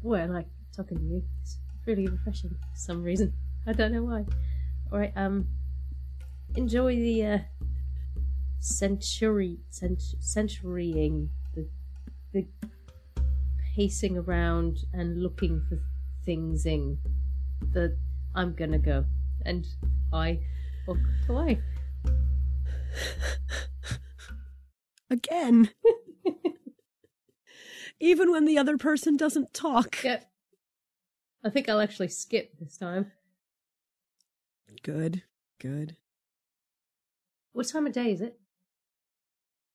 Boy, 0.03 0.21
I 0.21 0.27
like 0.27 0.47
talking 0.75 0.99
to 0.99 1.05
you. 1.05 1.23
It's 1.43 1.59
really 1.87 2.07
refreshing 2.09 2.51
for 2.51 2.57
some 2.75 3.03
reason. 3.03 3.33
I 3.67 3.73
don't 3.73 3.93
know 3.93 4.03
why. 4.03 4.25
Alright, 4.93 5.13
um, 5.17 5.47
enjoy 6.57 6.97
the, 6.97 7.25
uh, 7.25 7.39
century, 8.63 9.59
cent- 9.71 10.15
centurying, 10.21 11.29
the, 11.55 11.69
the 12.33 12.47
pacing 13.75 14.17
around 14.17 14.79
and 14.93 15.21
looking 15.21 15.61
for 15.69 15.81
things 16.25 16.65
in 16.65 16.99
the, 17.73 17.97
I'm 18.35 18.55
gonna 18.55 18.79
go. 18.79 19.05
And 19.45 19.67
I 20.13 20.39
walk 20.87 20.99
away. 21.29 21.61
Again. 25.11 25.71
Even 28.01 28.31
when 28.31 28.45
the 28.45 28.59
other 28.59 28.79
person 28.79 29.17
doesn't 29.17 29.53
talk. 29.53 30.05
Yep. 30.05 30.31
I 31.45 31.51
think 31.51 31.69
I'll 31.69 31.81
actually 31.81 32.09
skip 32.09 32.53
this 32.61 32.77
time. 32.77 33.11
Good, 34.85 35.23
good. 35.61 35.97
What 37.53 37.69
time 37.69 37.87
of 37.87 37.93
day 37.93 38.13
is 38.13 38.21
it? 38.21 38.39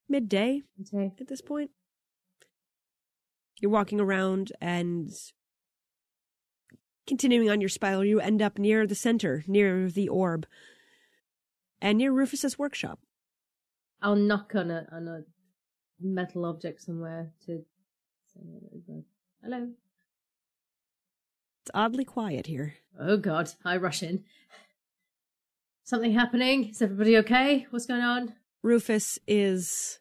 Midday 0.10 0.64
Okay. 0.82 1.14
at 1.20 1.28
this 1.28 1.42
point. 1.42 1.72
You're 3.60 3.72
walking 3.72 4.00
around 4.00 4.52
and 4.62 5.10
continuing 7.08 7.50
on 7.50 7.60
your 7.62 7.70
spiral, 7.70 8.06
you 8.06 8.20
end 8.20 8.42
up 8.42 8.60
near 8.60 8.86
the 8.86 8.96
center, 8.96 9.44
near 9.48 9.90
the 9.90 10.08
orb, 10.10 10.46
and 11.82 11.98
near 11.98 12.12
Rufus's 12.12 12.60
workshop. 12.60 13.00
I'll 14.02 14.16
knock 14.16 14.54
on 14.54 14.70
a 14.70 14.88
on 14.92 15.08
a 15.08 15.24
metal 16.00 16.46
object 16.46 16.82
somewhere 16.84 17.32
to 17.48 17.66
say 18.28 18.42
hello. 19.44 19.72
It's 21.64 21.72
oddly 21.74 22.06
quiet 22.06 22.46
here. 22.46 22.76
Oh 23.00 23.18
God! 23.18 23.52
I 23.66 23.78
rush 23.78 24.04
in. 24.04 24.24
Something 25.84 26.14
happening? 26.14 26.70
Is 26.70 26.82
everybody 26.82 27.18
okay? 27.18 27.66
What's 27.72 27.86
going 27.88 28.02
on? 28.02 28.34
Rufus 28.64 29.20
is 29.28 30.00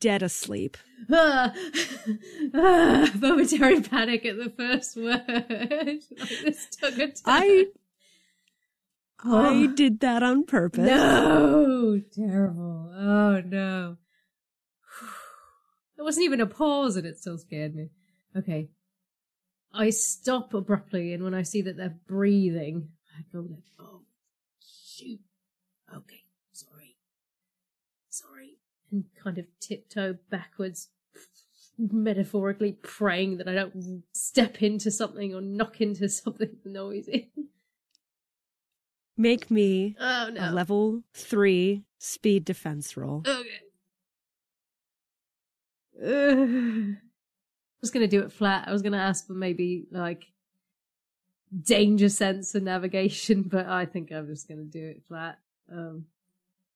dead 0.00 0.22
asleep. 0.22 0.76
Ah, 1.10 1.52
ah, 2.54 3.10
momentary 3.18 3.80
panic 3.80 4.24
at 4.26 4.36
the 4.36 4.50
first 4.56 4.96
word. 4.96 6.02
this 6.44 6.66
took 6.76 6.94
a 6.94 7.06
turn. 7.08 7.12
I 7.24 7.66
I 9.20 9.64
Oh. 9.64 9.66
did 9.74 10.00
that 10.00 10.22
on 10.22 10.44
purpose. 10.44 10.86
No, 10.86 12.00
terrible. 12.12 12.92
Oh 12.94 13.40
no. 13.44 13.96
There 15.96 16.04
wasn't 16.04 16.26
even 16.26 16.40
a 16.40 16.46
pause 16.46 16.94
and 16.96 17.04
it 17.04 17.18
still 17.18 17.38
scared 17.38 17.74
me. 17.74 17.90
Okay. 18.36 18.68
I 19.72 19.90
stop 19.90 20.54
abruptly 20.54 21.12
and 21.12 21.24
when 21.24 21.34
I 21.34 21.42
see 21.42 21.60
that 21.62 21.76
they're 21.76 21.98
breathing, 22.06 22.90
I 23.18 23.22
go 23.32 23.40
like, 23.40 23.64
oh, 23.80 24.02
shoot. 24.64 25.18
Okay, 25.92 26.22
sorry. 26.52 26.96
Sorry. 28.08 28.58
And 28.90 29.04
kind 29.22 29.38
of 29.38 29.46
tiptoe 29.60 30.16
backwards, 30.30 30.88
metaphorically 31.78 32.72
praying 32.72 33.38
that 33.38 33.48
I 33.48 33.54
don't 33.54 34.02
step 34.12 34.62
into 34.62 34.90
something 34.90 35.34
or 35.34 35.40
knock 35.40 35.80
into 35.80 36.08
something 36.08 36.56
noisy. 36.64 37.30
Make 39.16 39.50
me 39.50 39.96
Oh 39.98 40.30
a 40.38 40.52
level 40.52 41.02
three 41.12 41.82
speed 41.98 42.44
defense 42.44 42.96
roll. 42.96 43.24
Okay. 43.26 43.48
Ugh. 46.00 46.94
I 46.94 47.80
was 47.80 47.90
gonna 47.90 48.08
do 48.08 48.20
it 48.22 48.32
flat. 48.32 48.68
I 48.68 48.72
was 48.72 48.82
gonna 48.82 48.98
ask 48.98 49.26
for 49.26 49.34
maybe 49.34 49.86
like 49.90 50.26
danger 51.62 52.08
sense 52.08 52.54
and 52.54 52.64
navigation, 52.64 53.42
but 53.46 53.66
I 53.66 53.86
think 53.86 54.12
I'm 54.12 54.26
just 54.26 54.48
gonna 54.48 54.62
do 54.62 54.84
it 54.84 55.02
flat. 55.06 55.38
Um, 55.70 56.06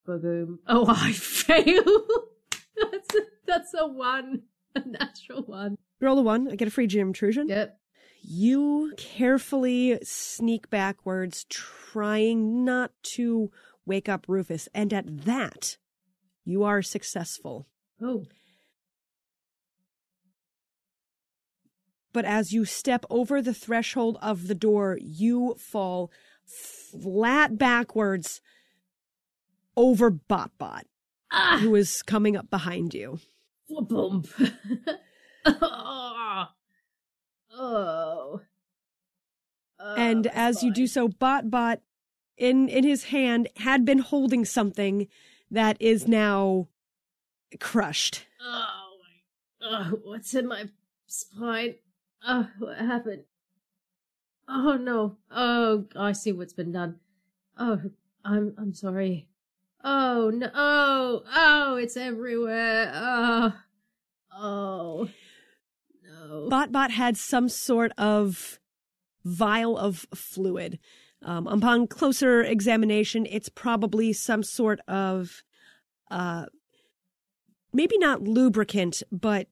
Oh, 0.08 0.86
I 0.88 1.12
fail. 1.12 1.84
that's 2.76 3.14
a, 3.14 3.20
that's 3.46 3.74
a 3.78 3.86
one, 3.86 4.42
a 4.74 4.82
natural 4.86 5.42
one. 5.42 5.76
Roll 6.00 6.18
a 6.18 6.22
one. 6.22 6.48
I 6.50 6.56
get 6.56 6.68
a 6.68 6.70
free 6.70 6.88
GM 6.88 7.02
intrusion. 7.02 7.48
Yep. 7.48 7.78
you 8.22 8.92
carefully 8.96 9.98
sneak 10.02 10.68
backwards, 10.70 11.44
trying 11.48 12.64
not 12.64 12.90
to 13.14 13.50
wake 13.86 14.08
up 14.08 14.26
Rufus. 14.28 14.68
And 14.74 14.92
at 14.92 15.24
that, 15.24 15.76
you 16.44 16.64
are 16.64 16.82
successful. 16.82 17.68
Oh. 18.00 18.24
But 22.12 22.24
as 22.24 22.52
you 22.52 22.64
step 22.64 23.04
over 23.08 23.40
the 23.40 23.54
threshold 23.54 24.18
of 24.20 24.48
the 24.48 24.54
door, 24.54 24.98
you 25.00 25.54
fall 25.58 26.10
flat 26.44 27.56
backwards 27.56 28.40
over 29.76 30.10
Botbot, 30.10 30.82
Ah! 31.30 31.58
who 31.60 31.74
is 31.74 32.02
coming 32.02 32.36
up 32.36 32.50
behind 32.50 32.94
you. 32.94 33.18
Bump. 33.68 34.28
oh. 35.46 36.46
Oh. 37.54 38.40
And 39.96 40.26
as 40.28 40.62
you 40.62 40.72
do 40.72 40.82
fine. 40.82 40.88
so, 40.88 41.08
Botbot, 41.08 41.78
in 42.36 42.68
in 42.68 42.84
his 42.84 43.04
hand, 43.04 43.48
had 43.56 43.84
been 43.84 43.98
holding 43.98 44.44
something 44.44 45.08
that 45.50 45.76
is 45.80 46.06
now 46.06 46.68
crushed. 47.60 48.26
Oh 48.42 48.98
my. 49.00 49.66
Oh, 49.68 49.98
what's 50.04 50.34
in 50.34 50.46
my 50.46 50.68
spine? 51.06 51.76
Oh, 52.26 52.48
what 52.58 52.78
happened? 52.78 53.24
Oh 54.48 54.76
no. 54.76 55.16
Oh, 55.30 55.86
I 55.96 56.12
see 56.12 56.32
what's 56.32 56.52
been 56.52 56.72
done. 56.72 56.96
Oh, 57.56 57.80
I'm 58.24 58.54
I'm 58.58 58.74
sorry. 58.74 59.28
Oh 59.84 60.30
no. 60.32 60.50
Oh, 60.54 61.22
oh, 61.34 61.76
it's 61.76 61.96
everywhere. 61.96 62.90
Oh. 62.94 63.52
Oh. 64.34 65.08
No. 66.04 66.48
Botbot 66.50 66.90
had 66.90 67.16
some 67.16 67.48
sort 67.48 67.92
of 67.98 68.58
vial 69.24 69.76
of 69.76 70.06
fluid. 70.14 70.78
Um, 71.24 71.46
upon 71.46 71.86
closer 71.86 72.42
examination, 72.42 73.26
it's 73.30 73.48
probably 73.48 74.12
some 74.12 74.42
sort 74.42 74.80
of, 74.88 75.42
uh, 76.10 76.46
maybe 77.72 77.96
not 77.98 78.22
lubricant, 78.22 79.02
but 79.12 79.46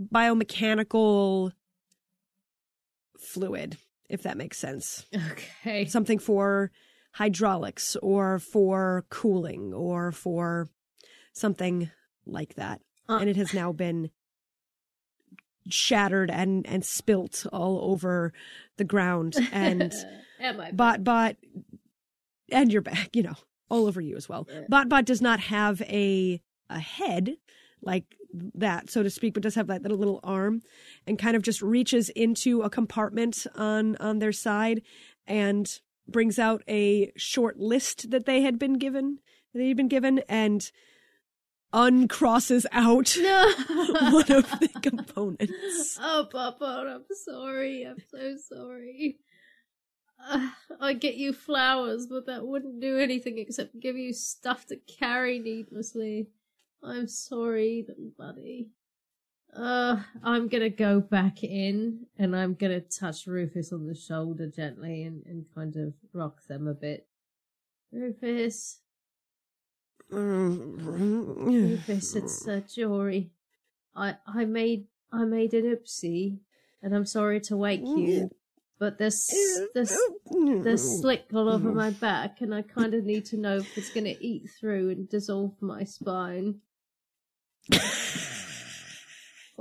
biomechanical 0.00 1.52
fluid, 3.18 3.76
if 4.08 4.22
that 4.22 4.36
makes 4.36 4.58
sense. 4.58 5.06
okay. 5.32 5.86
Something 5.86 6.18
for 6.20 6.70
hydraulics 7.16 7.96
or 8.02 8.38
for 8.38 9.04
cooling 9.08 9.72
or 9.72 10.12
for 10.12 10.68
something 11.32 11.90
like 12.26 12.54
that. 12.56 12.80
Uh, 13.08 13.18
and 13.20 13.30
it 13.30 13.36
has 13.36 13.54
now 13.54 13.72
been 13.72 14.10
shattered 15.68 16.30
and 16.30 16.64
and 16.66 16.84
spilt 16.84 17.44
all 17.52 17.90
over 17.90 18.32
the 18.76 18.84
ground 18.84 19.34
and 19.52 19.92
bot 20.76 21.02
bot 21.02 21.36
and 22.52 22.72
your 22.72 22.82
back 22.82 23.10
you 23.16 23.22
know 23.22 23.34
all 23.68 23.86
over 23.86 24.00
you 24.00 24.14
as 24.16 24.28
well 24.28 24.46
Yeah. 24.48 24.60
bot 24.68 24.88
bot 24.88 25.04
does 25.04 25.20
not 25.20 25.40
have 25.40 25.82
a 25.82 26.40
a 26.70 26.78
head 26.78 27.36
like 27.82 28.04
that 28.54 28.90
so 28.90 29.02
to 29.02 29.10
speak 29.10 29.34
but 29.34 29.42
does 29.42 29.54
have 29.56 29.66
that 29.66 29.82
little, 29.82 29.98
little 29.98 30.20
arm 30.22 30.62
and 31.06 31.18
kind 31.18 31.34
of 31.36 31.42
just 31.42 31.62
reaches 31.62 32.10
into 32.10 32.62
a 32.62 32.70
compartment 32.70 33.44
on 33.56 33.96
on 33.96 34.20
their 34.20 34.32
side 34.32 34.82
and 35.26 35.80
brings 36.08 36.38
out 36.38 36.62
a 36.68 37.12
short 37.16 37.58
list 37.58 38.10
that 38.10 38.26
they 38.26 38.42
had 38.42 38.58
been 38.58 38.74
given 38.74 39.18
they 39.54 39.68
had 39.68 39.76
been 39.76 39.88
given 39.88 40.20
and 40.28 40.70
uncrosses 41.72 42.66
out 42.72 43.16
No. 43.18 43.52
one 44.10 44.32
of 44.32 44.50
the 44.60 44.70
components. 44.82 45.98
Oh, 46.00 46.26
Papa, 46.30 46.94
I'm 46.94 47.04
sorry. 47.24 47.84
I'm 47.84 47.96
so 48.10 48.36
sorry. 48.48 49.18
Uh, 50.28 50.50
I'd 50.80 51.00
get 51.00 51.16
you 51.16 51.32
flowers, 51.32 52.06
but 52.06 52.26
that 52.26 52.46
wouldn't 52.46 52.80
do 52.80 52.98
anything 52.98 53.38
except 53.38 53.78
give 53.80 53.96
you 53.96 54.12
stuff 54.12 54.66
to 54.66 54.76
carry 54.76 55.38
needlessly. 55.38 56.28
I'm 56.82 57.08
sorry, 57.08 57.84
little 57.86 58.12
buddy. 58.16 58.68
Uh, 59.56 59.96
I'm 60.22 60.48
gonna 60.48 60.68
go 60.68 61.00
back 61.00 61.42
in 61.42 62.06
and 62.18 62.36
I'm 62.36 62.54
gonna 62.54 62.80
touch 62.80 63.26
Rufus 63.26 63.72
on 63.72 63.86
the 63.86 63.94
shoulder 63.94 64.48
gently 64.48 65.04
and, 65.04 65.24
and 65.24 65.46
kind 65.54 65.74
of 65.76 65.94
rock 66.12 66.46
them 66.46 66.68
a 66.68 66.74
bit. 66.74 67.06
Rufus, 67.90 68.80
Rufus, 70.10 72.16
it's 72.16 72.46
uh, 72.46 72.60
Jory. 72.68 73.30
I 73.94 74.16
I 74.26 74.44
made 74.44 74.88
I 75.10 75.24
made 75.24 75.54
an 75.54 75.74
oopsie, 75.74 76.40
and 76.82 76.94
I'm 76.94 77.06
sorry 77.06 77.40
to 77.42 77.56
wake 77.56 77.80
you. 77.80 78.30
But 78.78 78.98
there's 78.98 79.32
there's 79.72 79.96
there's 80.30 81.00
slick 81.00 81.28
all 81.32 81.48
over 81.48 81.72
my 81.72 81.90
back, 81.90 82.42
and 82.42 82.54
I 82.54 82.60
kind 82.60 82.92
of 82.92 83.04
need 83.04 83.24
to 83.26 83.38
know 83.38 83.56
if 83.56 83.78
it's 83.78 83.90
to 83.90 84.22
eat 84.22 84.50
through 84.60 84.90
and 84.90 85.08
dissolve 85.08 85.54
my 85.62 85.84
spine. 85.84 86.56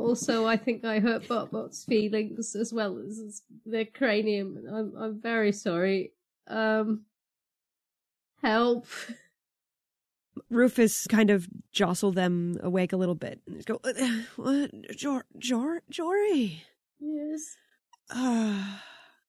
Also, 0.06 0.46
I 0.46 0.56
think 0.58 0.86
I 0.86 1.00
hurt 1.00 1.24
Botbot's 1.24 1.84
feelings 1.84 2.56
as 2.56 2.72
well 2.72 2.98
as 3.00 3.18
his- 3.18 3.42
their 3.66 3.86
cranium. 3.86 4.64
I'm 4.72 4.94
I'm 4.96 5.20
very 5.22 5.52
sorry. 5.52 6.12
Um, 6.48 7.06
help. 8.42 8.86
Rufus 10.50 11.08
kind 11.08 11.30
of 11.32 11.48
jostle 11.72 12.12
them 12.12 12.58
awake 12.62 12.94
a 12.94 12.98
little 12.98 13.16
bit 13.16 13.42
and 13.48 13.66
go, 13.66 13.80
"Uh, 13.84 13.94
"What, 14.36 14.72
Jor, 14.96 15.26
Jor, 15.40 15.82
Jory? 15.90 16.64
Yes. 17.00 17.56
Uh, 18.10 18.78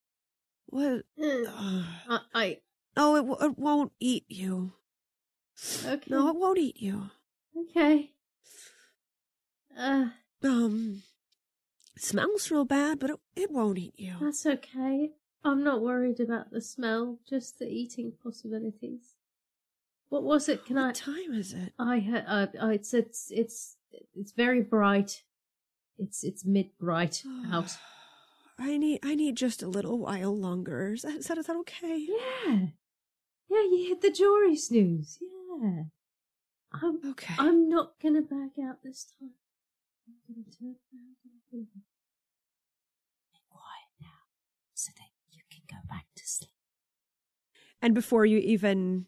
what? 0.66 1.04
Uh, 1.20 1.44
I, 2.08 2.20
I 2.34 2.58
no, 2.96 3.16
it, 3.16 3.20
w- 3.26 3.36
it 3.50 3.58
won't 3.58 3.92
eat 4.00 4.24
you. 4.28 4.72
okay. 5.86 6.02
No, 6.10 6.28
it 6.28 6.36
won't 6.36 6.58
eat 6.58 6.80
you. 6.80 7.10
Okay. 7.56 8.10
Uh, 9.78 10.06
Um, 10.42 11.03
smells 11.96 12.51
real 12.51 12.64
bad, 12.64 12.99
but 12.99 13.11
it, 13.11 13.16
it 13.35 13.51
won't 13.51 13.79
eat 13.79 13.94
you. 13.96 14.14
that's 14.20 14.46
okay. 14.46 15.11
I'm 15.44 15.62
not 15.62 15.81
worried 15.81 16.18
about 16.20 16.51
the 16.51 16.61
smell, 16.61 17.18
just 17.29 17.59
the 17.59 17.68
eating 17.68 18.12
possibilities. 18.22 19.14
What 20.09 20.22
was 20.25 20.49
it? 20.49 20.64
Can 20.64 20.77
I? 20.79 20.87
What 20.88 20.94
time 20.96 21.33
is 21.33 21.53
it? 21.53 21.72
I 21.79 21.99
ha- 22.01 22.25
uh, 22.27 22.46
uh, 22.62 22.68
it's 22.68 22.92
it's 22.94 23.31
it's 23.31 23.77
it's 24.14 24.33
very 24.33 24.62
bright. 24.62 25.22
It's 25.99 26.22
it's 26.25 26.44
mid 26.44 26.77
bright 26.79 27.22
out. 27.53 27.77
I 28.59 28.77
need 28.77 29.01
I 29.05 29.14
need 29.14 29.37
just 29.37 29.62
a 29.62 29.68
little 29.68 29.99
while 29.99 30.37
longer. 30.37 30.92
Is 30.92 31.03
that, 31.03 31.16
is 31.16 31.27
that, 31.27 31.38
is 31.38 31.46
that 31.46 31.57
okay? 31.57 32.07
Yeah, 32.09 32.66
yeah. 33.49 33.62
You 33.70 33.87
hit 33.88 34.01
the 34.03 34.11
Jory 34.11 34.57
snooze. 34.57 35.18
Yeah. 35.62 35.83
I'm 36.72 36.99
Okay. 37.11 37.35
I'm 37.38 37.68
not 37.68 37.92
gonna 38.03 38.22
back 38.22 38.53
out 38.62 38.83
this 38.85 39.07
time. 39.18 39.31
I'm 40.28 40.34
gonna 40.34 40.46
turn 40.58 40.68
around 40.68 41.16
and 41.24 41.32
I'm 41.32 41.40
gonna 41.50 41.64
be 41.64 43.40
quiet 43.48 43.88
now, 44.00 44.26
so 44.74 44.90
that 44.96 45.08
you 45.30 45.42
can 45.50 45.62
go 45.70 45.76
back 45.88 46.06
to 46.16 46.26
sleep. 46.26 46.50
and 47.82 47.94
before 47.94 48.24
you 48.26 48.38
even 48.38 49.06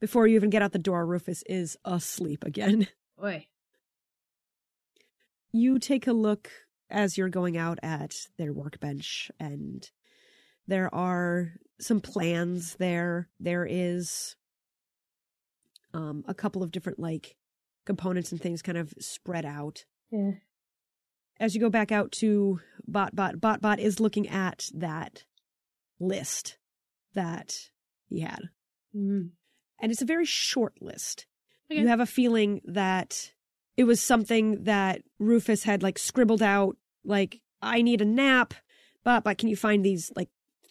before 0.00 0.26
you 0.26 0.36
even 0.36 0.50
get 0.50 0.62
out 0.62 0.72
the 0.72 0.78
door, 0.78 1.06
Rufus 1.06 1.42
is 1.46 1.76
asleep 1.84 2.44
again. 2.44 2.88
Oi. 3.22 3.46
You 5.52 5.78
take 5.78 6.06
a 6.06 6.12
look 6.12 6.50
as 6.90 7.16
you're 7.16 7.28
going 7.28 7.56
out 7.56 7.78
at 7.82 8.14
their 8.38 8.52
workbench 8.52 9.30
and 9.40 9.88
there 10.66 10.92
are 10.94 11.54
some 11.80 12.00
plans 12.00 12.76
there. 12.76 13.28
There 13.40 13.66
is 13.68 14.36
um 15.92 16.24
a 16.26 16.34
couple 16.34 16.62
of 16.62 16.70
different 16.70 16.98
like 16.98 17.36
components 17.86 18.32
and 18.32 18.40
things 18.40 18.62
kind 18.62 18.78
of 18.78 18.92
spread 18.98 19.44
out. 19.44 19.84
Yeah. 20.14 20.30
as 21.40 21.54
you 21.54 21.60
go 21.60 21.70
back 21.70 21.90
out 21.90 22.12
to 22.12 22.60
Botbot, 22.88 23.14
Botbot 23.14 23.40
Bot 23.40 23.60
Bot 23.60 23.80
is 23.80 23.98
looking 24.00 24.28
at 24.28 24.68
that 24.74 25.24
list 25.98 26.58
that 27.14 27.70
he 28.08 28.20
had. 28.20 28.50
Mm. 28.94 29.30
And 29.80 29.92
it's 29.92 30.02
a 30.02 30.06
very 30.06 30.24
short 30.24 30.74
list. 30.80 31.26
Okay. 31.70 31.80
You 31.80 31.88
have 31.88 32.00
a 32.00 32.06
feeling 32.06 32.60
that 32.64 33.32
it 33.76 33.84
was 33.84 34.00
something 34.00 34.64
that 34.64 35.02
Rufus 35.18 35.64
had 35.64 35.82
like 35.82 35.98
scribbled 35.98 36.42
out, 36.42 36.76
like, 37.04 37.40
I 37.60 37.82
need 37.82 38.00
a 38.00 38.04
nap, 38.04 38.54
Botbot, 39.04 39.38
can 39.38 39.48
you 39.48 39.56
find 39.56 39.84
these 39.84 40.12
like 40.14 40.28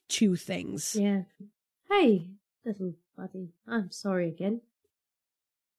two 0.08 0.36
things? 0.36 0.96
Yeah. 0.98 1.24
Hey, 1.90 2.30
little 2.66 2.94
buddy. 3.18 3.50
I'm 3.68 3.92
sorry 3.92 4.30
again. 4.30 4.62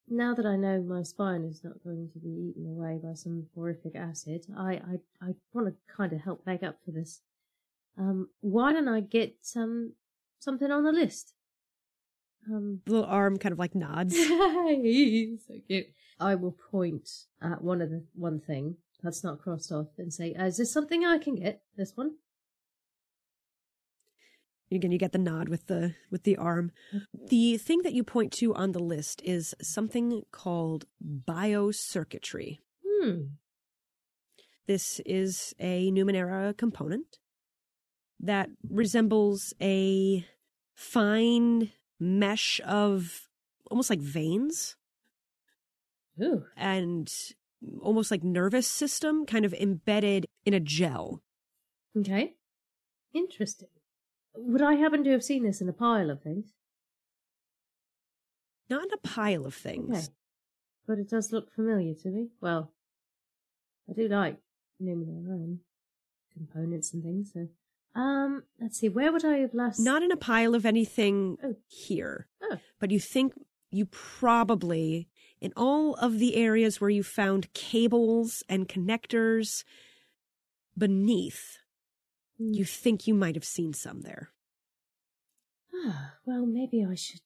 Now 0.08 0.34
that 0.34 0.44
I 0.44 0.56
know 0.56 0.82
my 0.82 1.02
spine 1.02 1.44
is 1.44 1.64
not 1.64 1.82
going 1.82 2.10
to 2.12 2.18
be 2.18 2.28
eaten 2.28 2.66
away 2.66 2.98
by 3.02 3.14
some 3.14 3.46
horrific 3.54 3.94
acid, 3.96 4.44
I 4.56 4.74
I, 4.74 4.98
I 5.22 5.34
want 5.52 5.68
to 5.68 5.74
kind 5.96 6.12
of 6.12 6.20
help 6.20 6.42
make 6.46 6.62
up 6.62 6.76
for 6.84 6.90
this. 6.90 7.22
Um, 7.96 8.28
why 8.40 8.72
don't 8.72 8.88
I 8.88 9.00
get 9.00 9.36
some 9.40 9.92
something 10.38 10.70
on 10.70 10.84
the 10.84 10.92
list? 10.92 11.32
Um, 12.50 12.80
The 12.84 12.92
little 12.92 13.08
arm 13.08 13.38
kind 13.38 13.52
of 13.52 13.58
like 13.58 13.74
nods. 13.74 14.14
Hey, 14.64 15.36
so 15.36 15.54
cute. 15.68 15.86
I 16.20 16.34
will 16.34 16.56
point 16.70 17.08
at 17.42 17.62
one 17.62 17.80
of 17.82 17.90
the 17.90 18.02
one 18.14 18.40
thing 18.40 18.76
that's 19.02 19.22
not 19.24 19.40
crossed 19.40 19.70
off 19.72 19.88
and 19.98 20.12
say, 20.12 20.34
"Uh, 20.34 20.46
"Is 20.46 20.56
this 20.58 20.72
something 20.72 21.04
I 21.04 21.18
can 21.18 21.34
get? 21.36 21.62
This 21.76 21.96
one? 21.96 22.16
Again, 24.74 24.92
you 24.92 24.98
get 24.98 25.12
the 25.12 25.18
nod 25.18 25.48
with 25.48 25.66
the 25.66 25.94
with 26.10 26.24
the 26.24 26.36
arm. 26.36 26.72
The 27.28 27.56
thing 27.58 27.82
that 27.82 27.92
you 27.92 28.02
point 28.02 28.32
to 28.34 28.54
on 28.54 28.72
the 28.72 28.80
list 28.80 29.22
is 29.24 29.54
something 29.62 30.22
called 30.32 30.86
biocircuitry. 31.02 32.58
Hmm. 32.86 33.20
This 34.66 35.00
is 35.04 35.54
a 35.58 35.90
Numenera 35.90 36.56
component 36.56 37.18
that 38.20 38.48
resembles 38.68 39.52
a 39.60 40.24
fine 40.74 41.70
mesh 42.00 42.60
of 42.64 43.28
almost 43.70 43.90
like 43.90 44.00
veins 44.00 44.76
Ooh. 46.22 46.44
and 46.56 47.12
almost 47.80 48.10
like 48.10 48.24
nervous 48.24 48.66
system 48.66 49.26
kind 49.26 49.44
of 49.44 49.52
embedded 49.54 50.26
in 50.44 50.54
a 50.54 50.60
gel. 50.60 51.22
Okay. 51.96 52.34
Interesting. 53.12 53.68
Would 54.36 54.62
I 54.62 54.74
happen 54.74 55.04
to 55.04 55.10
have 55.10 55.22
seen 55.22 55.44
this 55.44 55.60
in 55.60 55.68
a 55.68 55.72
pile 55.72 56.10
of 56.10 56.22
things? 56.22 56.52
Not 58.68 58.84
in 58.84 58.90
a 58.92 58.98
pile 58.98 59.46
of 59.46 59.54
things. 59.54 59.96
Okay. 59.96 60.14
But 60.86 60.98
it 60.98 61.08
does 61.08 61.32
look 61.32 61.52
familiar 61.52 61.94
to 61.94 62.08
me. 62.08 62.28
Well, 62.40 62.72
I 63.88 63.92
do 63.92 64.08
like 64.08 64.38
and 64.80 65.58
components 66.32 66.92
and 66.92 67.02
things, 67.02 67.32
so. 67.32 67.48
Um, 67.94 68.42
let's 68.60 68.78
see, 68.80 68.88
where 68.88 69.12
would 69.12 69.24
I 69.24 69.38
have 69.38 69.54
last. 69.54 69.78
Not 69.78 70.02
in 70.02 70.10
a 70.10 70.16
pile 70.16 70.54
of 70.54 70.66
anything 70.66 71.38
Oh. 71.42 71.56
here. 71.66 72.26
Oh. 72.42 72.58
But 72.80 72.90
you 72.90 72.98
think 72.98 73.34
you 73.70 73.86
probably, 73.86 75.08
in 75.40 75.52
all 75.56 75.94
of 75.94 76.18
the 76.18 76.34
areas 76.36 76.80
where 76.80 76.90
you 76.90 77.02
found 77.02 77.52
cables 77.54 78.42
and 78.48 78.68
connectors 78.68 79.64
beneath. 80.76 81.58
You 82.38 82.64
think 82.64 83.06
you 83.06 83.14
might 83.14 83.34
have 83.34 83.44
seen 83.44 83.72
some 83.72 84.02
there. 84.02 84.30
Ah, 85.86 86.14
well, 86.26 86.46
maybe 86.46 86.84
I 86.84 86.94
should. 86.94 87.20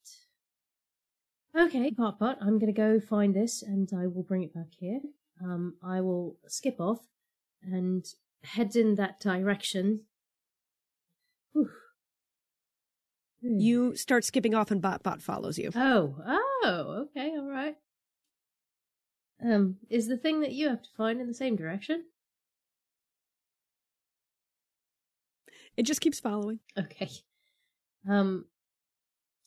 Okay, 1.56 1.90
Bot 1.90 2.18
Bot, 2.18 2.38
I'm 2.40 2.58
going 2.58 2.72
to 2.72 2.78
go 2.78 3.00
find 3.00 3.34
this 3.34 3.62
and 3.62 3.88
I 3.96 4.06
will 4.06 4.22
bring 4.22 4.42
it 4.42 4.54
back 4.54 4.68
here. 4.78 5.00
Um, 5.42 5.74
I 5.82 6.00
will 6.00 6.36
skip 6.46 6.80
off 6.80 7.00
and 7.62 8.04
head 8.42 8.76
in 8.76 8.96
that 8.96 9.20
direction. 9.20 10.02
Whew. 11.52 11.70
Hmm. 13.42 13.58
You 13.58 13.96
start 13.96 14.24
skipping 14.24 14.54
off 14.54 14.70
and 14.70 14.82
Bot 14.82 15.02
Bot 15.02 15.22
follows 15.22 15.58
you. 15.58 15.70
Oh, 15.74 16.16
oh, 16.26 17.06
okay, 17.06 17.30
all 17.36 17.48
right. 17.48 17.76
Um, 19.44 19.76
is 19.88 20.08
the 20.08 20.16
thing 20.16 20.40
that 20.40 20.52
you 20.52 20.68
have 20.68 20.82
to 20.82 20.88
find 20.96 21.20
in 21.20 21.28
the 21.28 21.34
same 21.34 21.56
direction? 21.56 22.04
It 25.78 25.86
just 25.86 26.00
keeps 26.00 26.18
following. 26.18 26.58
Okay. 26.76 27.08
Um, 28.10 28.46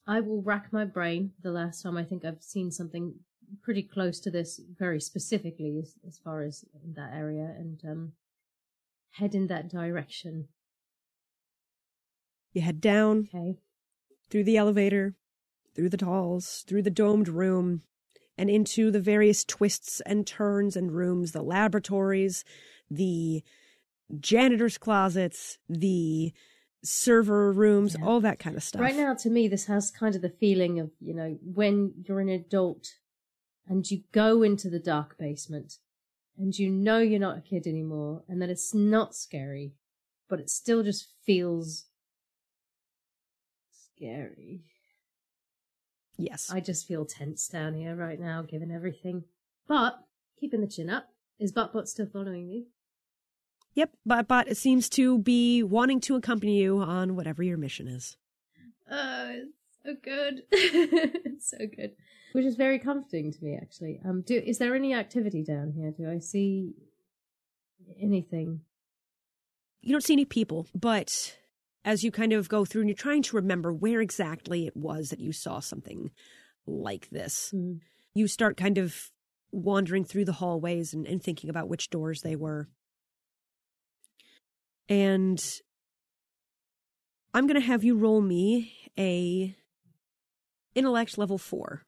I 0.07 0.21
will 0.21 0.41
rack 0.41 0.71
my 0.71 0.85
brain. 0.85 1.33
The 1.43 1.51
last 1.51 1.83
time 1.83 1.97
I 1.97 2.05
think 2.05 2.23
I've 2.23 2.41
seen 2.41 2.71
something 2.71 3.15
pretty 3.61 3.83
close 3.83 4.21
to 4.21 4.31
this, 4.31 4.61
very 4.79 5.01
specifically 5.01 5.77
as, 5.77 5.95
as 6.07 6.17
far 6.17 6.41
as 6.43 6.63
that 6.95 7.11
area, 7.13 7.53
and 7.57 7.81
um, 7.85 8.11
head 9.11 9.35
in 9.35 9.47
that 9.47 9.67
direction. 9.67 10.47
You 12.53 12.61
head 12.61 12.79
down 12.79 13.27
Okay. 13.35 13.57
through 14.29 14.45
the 14.45 14.55
elevator, 14.55 15.15
through 15.75 15.89
the 15.89 16.05
halls, 16.05 16.63
through 16.65 16.83
the 16.83 16.89
domed 16.89 17.27
room, 17.27 17.81
and 18.37 18.49
into 18.49 18.89
the 18.89 19.01
various 19.01 19.43
twists 19.43 19.99
and 20.05 20.25
turns 20.25 20.77
and 20.77 20.93
rooms, 20.93 21.33
the 21.33 21.41
laboratories, 21.41 22.45
the 22.89 23.43
janitor's 24.19 24.77
closets, 24.77 25.57
the 25.69 26.33
server 26.83 27.51
rooms, 27.53 27.95
Yeah. 27.97 28.05
all 28.05 28.19
that 28.21 28.39
kind 28.39 28.55
of 28.55 28.63
stuff. 28.63 28.81
Right 28.81 28.95
now, 28.95 29.13
to 29.13 29.29
me, 29.29 29.47
this 29.47 29.65
has 29.65 29.91
kind 29.91 30.15
of 30.15 30.21
the 30.21 30.29
feeling 30.29 30.79
of 30.79 30.91
you 30.99 31.13
know 31.13 31.37
when 31.43 31.93
you're 32.07 32.19
an 32.19 32.29
adult 32.29 32.87
and 33.67 33.89
you 33.89 34.03
go 34.11 34.41
into 34.43 34.69
the 34.69 34.79
dark 34.79 35.17
basement 35.17 35.77
and 36.37 36.57
you 36.57 36.69
know 36.69 36.99
you're 36.99 37.19
not 37.19 37.37
a 37.37 37.41
kid 37.41 37.67
anymore 37.67 38.23
and 38.27 38.41
that 38.41 38.49
it's 38.49 38.73
not 38.73 39.15
scary, 39.15 39.73
but 40.27 40.39
it 40.39 40.49
still 40.49 40.81
just 40.83 41.07
feels 41.25 41.85
scary. 43.71 44.61
Yes. 46.17 46.49
I 46.51 46.59
just 46.59 46.87
feel 46.87 47.05
tense 47.05 47.47
down 47.47 47.73
here 47.75 47.95
right 47.95 48.19
now, 48.19 48.41
given 48.43 48.71
everything. 48.71 49.23
But 49.67 49.99
keeping 50.39 50.61
the 50.61 50.67
chin 50.67 50.89
up. 50.89 51.07
Is 51.39 51.51
Botbot 51.51 51.87
still 51.87 52.05
following 52.07 52.47
me? 52.47 52.65
Yep, 53.73 53.91
but 54.05 54.27
but 54.27 54.47
it 54.49 54.57
seems 54.57 54.89
to 54.89 55.19
be 55.19 55.63
wanting 55.63 55.99
to 56.01 56.15
accompany 56.15 56.61
you 56.61 56.79
on 56.79 57.15
whatever 57.15 57.41
your 57.41 57.57
mission 57.57 57.87
is. 57.87 58.17
Oh, 58.89 59.33
it's 59.33 59.77
so 59.85 59.95
good. 60.03 60.43
it's 60.51 61.49
so 61.51 61.57
good. 61.73 61.91
Which 62.33 62.45
is 62.45 62.55
very 62.55 62.79
comforting 62.79 63.31
to 63.31 63.43
me, 63.43 63.57
actually. 63.61 63.99
Um, 64.05 64.21
do 64.21 64.35
is 64.35 64.57
there 64.57 64.75
any 64.75 64.93
activity 64.93 65.43
down 65.43 65.71
here? 65.71 65.91
Do 65.91 66.09
I 66.09 66.19
see 66.19 66.73
anything? 68.01 68.61
You 69.81 69.91
don't 69.93 70.03
see 70.03 70.13
any 70.13 70.25
people, 70.25 70.67
but 70.75 71.37
as 71.83 72.03
you 72.03 72.11
kind 72.11 72.33
of 72.33 72.47
go 72.47 72.63
through 72.65 72.81
and 72.81 72.89
you're 72.89 72.95
trying 72.95 73.23
to 73.23 73.35
remember 73.37 73.73
where 73.73 74.01
exactly 74.01 74.67
it 74.67 74.77
was 74.77 75.09
that 75.09 75.19
you 75.19 75.31
saw 75.31 75.59
something 75.59 76.11
like 76.67 77.09
this, 77.09 77.49
Hmm. 77.51 77.75
you 78.13 78.27
start 78.27 78.55
kind 78.57 78.77
of 78.77 79.11
wandering 79.51 80.05
through 80.05 80.25
the 80.25 80.33
hallways 80.33 80.93
and, 80.93 81.07
and 81.07 81.23
thinking 81.23 81.49
about 81.49 81.67
which 81.69 81.89
doors 81.89 82.21
they 82.21 82.35
were. 82.35 82.69
And 84.91 85.41
I'm 87.33 87.47
going 87.47 87.59
to 87.59 87.65
have 87.65 87.83
you 87.85 87.95
roll 87.95 88.19
me 88.19 88.73
a 88.99 89.55
intellect 90.75 91.17
level 91.17 91.37
4. 91.37 91.83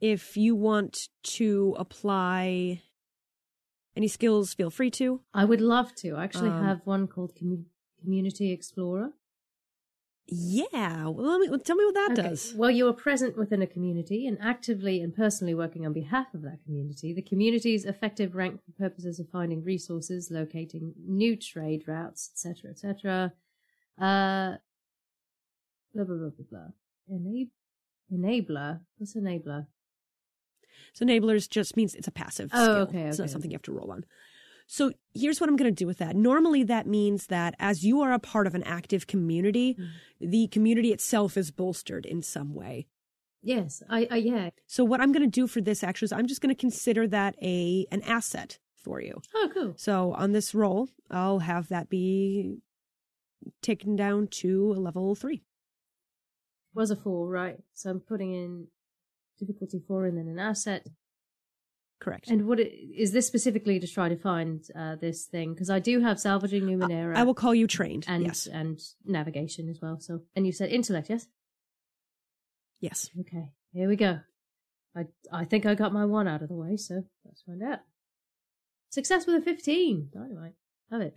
If 0.00 0.36
you 0.36 0.56
want 0.56 0.98
to 1.36 1.76
apply 1.78 2.82
any 3.96 4.08
skills, 4.08 4.52
feel 4.54 4.70
free 4.70 4.90
to. 4.92 5.20
I 5.32 5.44
would 5.44 5.60
love 5.60 5.94
to. 5.96 6.16
I 6.16 6.24
actually 6.24 6.50
Um, 6.50 6.64
have 6.64 6.80
one 6.84 7.06
called 7.06 7.34
commu- 7.36 7.66
Community 8.00 8.50
Explorer. 8.50 9.12
Yeah, 10.30 11.06
well, 11.06 11.38
let 11.38 11.50
me, 11.50 11.58
tell 11.58 11.76
me 11.76 11.86
what 11.86 11.94
that 11.94 12.10
Okay. 12.18 12.28
does. 12.28 12.52
Well, 12.54 12.70
you 12.70 12.86
are 12.88 12.92
present 12.92 13.36
within 13.38 13.62
a 13.62 13.66
community 13.66 14.26
and 14.26 14.36
actively 14.42 15.00
and 15.00 15.14
personally 15.16 15.54
working 15.54 15.86
on 15.86 15.94
behalf 15.94 16.34
of 16.34 16.42
that 16.42 16.62
community. 16.64 17.14
The 17.14 17.22
community's 17.22 17.86
effective 17.86 18.34
rank 18.34 18.60
for 18.64 18.72
purposes 18.72 19.18
of 19.18 19.28
finding 19.30 19.64
resources, 19.64 20.30
locating 20.30 20.92
new 21.02 21.34
trade 21.34 21.84
routes, 21.88 22.30
etc., 22.34 22.70
etc. 22.72 23.32
Uh, 23.98 24.56
blah 25.94 26.04
blah 26.04 26.16
blah 26.16 26.28
blah 26.28 26.44
blah. 26.50 26.68
Enab- 27.10 27.50
enabler. 28.12 28.80
What's 28.98 29.14
enabler? 29.14 29.66
So 30.92 31.06
enablers 31.06 31.48
just 31.48 31.74
means 31.76 31.94
it's 31.94 32.08
a 32.08 32.12
passive 32.12 32.50
Oh, 32.52 32.62
skill. 32.64 32.76
okay, 32.88 33.02
it's 33.08 33.18
not 33.18 33.24
okay, 33.24 33.32
something 33.32 33.50
you 33.50 33.54
have 33.54 33.62
to 33.62 33.72
roll 33.72 33.92
on. 33.92 34.04
So 34.70 34.92
here's 35.14 35.40
what 35.40 35.48
I'm 35.48 35.56
going 35.56 35.74
to 35.74 35.82
do 35.84 35.86
with 35.86 35.96
that. 35.98 36.14
Normally, 36.14 36.62
that 36.64 36.86
means 36.86 37.28
that 37.28 37.54
as 37.58 37.84
you 37.84 38.02
are 38.02 38.12
a 38.12 38.18
part 38.18 38.46
of 38.46 38.54
an 38.54 38.62
active 38.64 39.06
community, 39.06 39.74
Mm. 39.74 39.88
the 40.30 40.46
community 40.48 40.92
itself 40.92 41.36
is 41.38 41.50
bolstered 41.50 42.04
in 42.04 42.22
some 42.22 42.54
way. 42.54 42.86
Yes, 43.42 43.82
I, 43.88 44.06
I 44.10 44.16
yeah. 44.16 44.50
So 44.66 44.84
what 44.84 45.00
I'm 45.00 45.10
going 45.12 45.22
to 45.22 45.40
do 45.40 45.46
for 45.46 45.60
this 45.62 45.82
actually 45.82 46.06
is 46.06 46.12
I'm 46.12 46.26
just 46.26 46.42
going 46.42 46.54
to 46.54 46.60
consider 46.60 47.06
that 47.08 47.34
a 47.40 47.86
an 47.90 48.02
asset 48.02 48.58
for 48.76 49.00
you. 49.00 49.20
Oh, 49.34 49.50
cool. 49.54 49.74
So 49.76 50.12
on 50.12 50.32
this 50.32 50.54
roll, 50.54 50.88
I'll 51.10 51.38
have 51.38 51.68
that 51.68 51.88
be 51.88 52.58
taken 53.62 53.96
down 53.96 54.26
to 54.42 54.72
a 54.76 54.80
level 54.80 55.14
three. 55.14 55.44
Was 56.74 56.90
a 56.90 56.96
four, 56.96 57.26
right? 57.28 57.58
So 57.74 57.88
I'm 57.90 58.00
putting 58.00 58.34
in 58.34 58.66
difficulty 59.38 59.80
four 59.86 60.04
and 60.04 60.18
then 60.18 60.28
an 60.28 60.38
asset. 60.38 60.86
Correct. 62.00 62.28
And 62.28 62.46
what 62.46 62.60
it, 62.60 62.72
is 62.96 63.12
this 63.12 63.26
specifically 63.26 63.80
to 63.80 63.86
try 63.86 64.08
to 64.08 64.16
find 64.16 64.64
uh, 64.78 64.96
this 64.96 65.24
thing? 65.24 65.52
Because 65.52 65.68
I 65.68 65.80
do 65.80 66.00
have 66.00 66.20
salvaging 66.20 66.62
Numenera. 66.62 67.16
I 67.16 67.24
will 67.24 67.34
call 67.34 67.54
you 67.54 67.66
trained. 67.66 68.04
and 68.06 68.24
yes. 68.24 68.46
and 68.46 68.80
navigation 69.04 69.68
as 69.68 69.80
well. 69.82 69.98
So, 70.00 70.22
and 70.36 70.46
you 70.46 70.52
said 70.52 70.70
intellect, 70.70 71.10
yes? 71.10 71.26
Yes. 72.80 73.10
Okay, 73.20 73.50
here 73.72 73.88
we 73.88 73.96
go. 73.96 74.20
I 74.96 75.06
I 75.32 75.44
think 75.44 75.66
I 75.66 75.74
got 75.74 75.92
my 75.92 76.04
one 76.04 76.28
out 76.28 76.42
of 76.42 76.48
the 76.48 76.54
way, 76.54 76.76
so 76.76 77.02
let's 77.24 77.42
find 77.42 77.62
out. 77.62 77.80
Success 78.90 79.26
with 79.26 79.36
a 79.36 79.40
fifteen. 79.40 80.10
Dynamite. 80.12 80.54
Have 80.90 81.00
it. 81.00 81.14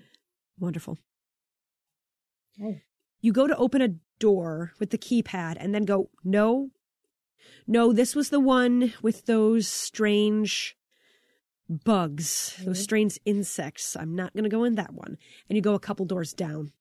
Wonderful. 0.59 0.97
Okay. 2.59 2.84
you 3.21 3.32
go 3.32 3.47
to 3.47 3.55
open 3.55 3.82
a 3.82 3.95
door 4.19 4.73
with 4.79 4.89
the 4.89 4.97
keypad 4.97 5.55
and 5.59 5.73
then 5.73 5.86
go, 5.86 6.09
no, 6.23 6.69
no, 7.68 7.94
this 7.94 8.16
was 8.16 8.30
the 8.30 8.39
one 8.39 8.94
with 9.02 9.26
those 9.26 9.68
strange 9.68 10.76
bugs, 11.70 12.58
those 12.66 12.80
Mhm. 12.80 12.84
strange 12.84 13.20
insects. 13.26 13.96
I'm 13.96 14.16
not 14.16 14.34
going 14.34 14.44
to 14.44 14.50
go 14.50 14.64
in 14.64 14.76
that 14.76 14.94
one. 14.94 15.18
And 15.50 15.56
you 15.56 15.62
go 15.62 15.74
a 15.74 15.80
couple 15.80 16.06
doors 16.06 16.34
down 16.34 16.74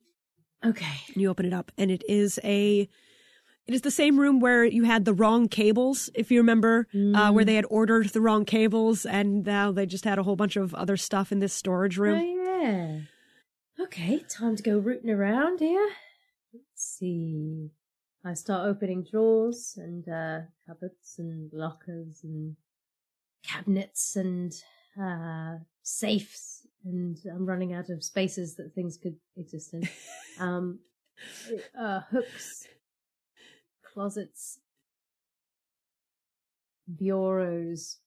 Okay. 0.64 0.96
and 1.12 1.22
you 1.22 1.28
open 1.30 1.46
it 1.46 1.52
up 1.52 1.70
and 1.78 1.90
it 1.90 2.02
is 2.08 2.38
a. 2.44 2.88
It 3.66 3.74
is 3.74 3.82
the 3.82 3.90
same 3.92 4.18
room 4.18 4.40
where 4.40 4.64
you 4.64 4.82
had 4.82 5.04
the 5.04 5.14
wrong 5.14 5.46
cables, 5.46 6.10
if 6.14 6.32
you 6.32 6.40
remember, 6.40 6.88
uh, 7.14 7.30
where 7.30 7.44
they 7.44 7.54
had 7.54 7.66
ordered 7.70 8.08
the 8.08 8.20
wrong 8.20 8.44
cables, 8.44 9.06
and 9.06 9.44
now 9.46 9.70
they 9.70 9.86
just 9.86 10.04
had 10.04 10.18
a 10.18 10.24
whole 10.24 10.34
bunch 10.34 10.56
of 10.56 10.74
other 10.74 10.96
stuff 10.96 11.30
in 11.30 11.38
this 11.38 11.52
storage 11.52 11.96
room. 11.96 12.18
Oh 12.18 12.60
yeah. 12.60 13.00
Okay, 13.78 14.24
time 14.28 14.56
to 14.56 14.62
go 14.62 14.76
rooting 14.78 15.10
around 15.10 15.60
here. 15.60 15.88
Let's 16.52 16.64
see. 16.98 17.70
I 18.24 18.34
start 18.34 18.68
opening 18.68 19.02
drawers 19.02 19.78
and 19.78 20.06
uh, 20.06 20.40
cupboards 20.66 21.14
and 21.18 21.50
lockers 21.54 22.20
and 22.22 22.54
cabinets 23.42 24.16
and 24.16 24.52
uh, 25.00 25.54
safes, 25.82 26.66
and 26.84 27.16
I'm 27.30 27.46
running 27.46 27.72
out 27.72 27.88
of 27.88 28.04
spaces 28.04 28.56
that 28.56 28.74
things 28.74 28.98
could 28.98 29.16
exist 29.38 29.72
in. 29.72 29.88
um, 30.38 30.80
uh, 31.78 32.00
hooks, 32.10 32.66
closets, 33.82 34.58
bureaus. 36.94 38.00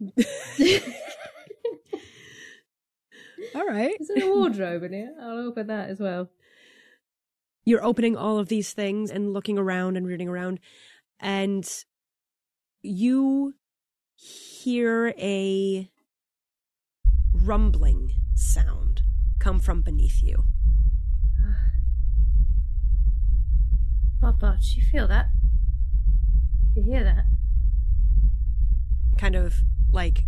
All 3.54 3.66
right. 3.66 3.96
Is 3.98 4.08
there 4.08 4.30
a 4.30 4.34
wardrobe 4.34 4.84
in 4.84 4.92
here? 4.92 5.14
I'll 5.20 5.38
open 5.38 5.66
that 5.68 5.90
as 5.90 5.98
well. 5.98 6.30
You're 7.64 7.84
opening 7.84 8.16
all 8.16 8.38
of 8.38 8.48
these 8.48 8.72
things 8.72 9.10
and 9.10 9.32
looking 9.32 9.58
around 9.58 9.96
and 9.96 10.06
rooting 10.06 10.28
around, 10.28 10.60
and 11.18 11.68
you 12.82 13.54
hear 14.14 15.14
a 15.18 15.90
rumbling 17.32 18.12
sound 18.34 19.02
come 19.38 19.60
from 19.60 19.82
beneath 19.82 20.22
you. 20.22 20.44
Papa, 24.20 24.58
do 24.60 24.80
you 24.80 24.86
feel 24.86 25.08
that? 25.08 25.30
Do 26.74 26.80
you 26.80 26.92
hear 26.92 27.04
that? 27.04 27.24
Kind 29.18 29.34
of 29.34 29.54
like 29.92 30.24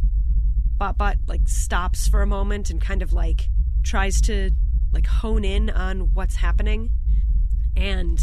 Bot 0.79 1.17
like 1.29 1.49
stops 1.49 2.09
for 2.09 2.23
a 2.23 2.27
moment 2.27 2.69
and 2.69 2.81
kind 2.81 3.03
of 3.03 3.13
like 3.13 3.49
tries 3.85 4.21
to 4.23 4.51
like 4.93 5.07
hone 5.07 5.45
in 5.45 5.71
on 5.71 6.13
what's 6.13 6.37
happening 6.37 6.91
and 7.77 8.21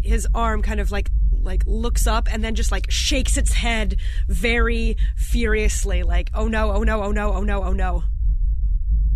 his 0.00 0.26
arm 0.34 0.62
kind 0.62 0.80
of 0.80 0.90
like 0.90 1.10
like 1.42 1.62
looks 1.66 2.06
up 2.06 2.28
and 2.32 2.42
then 2.44 2.54
just 2.54 2.72
like 2.72 2.90
shakes 2.90 3.36
its 3.36 3.52
head 3.52 3.96
very 4.28 4.96
furiously 5.16 6.02
like 6.02 6.30
oh 6.34 6.48
no 6.48 6.72
oh 6.72 6.82
no 6.82 7.02
oh 7.02 7.12
no 7.12 7.32
oh 7.32 7.42
no 7.42 7.62
oh 7.62 7.72
no 7.72 8.04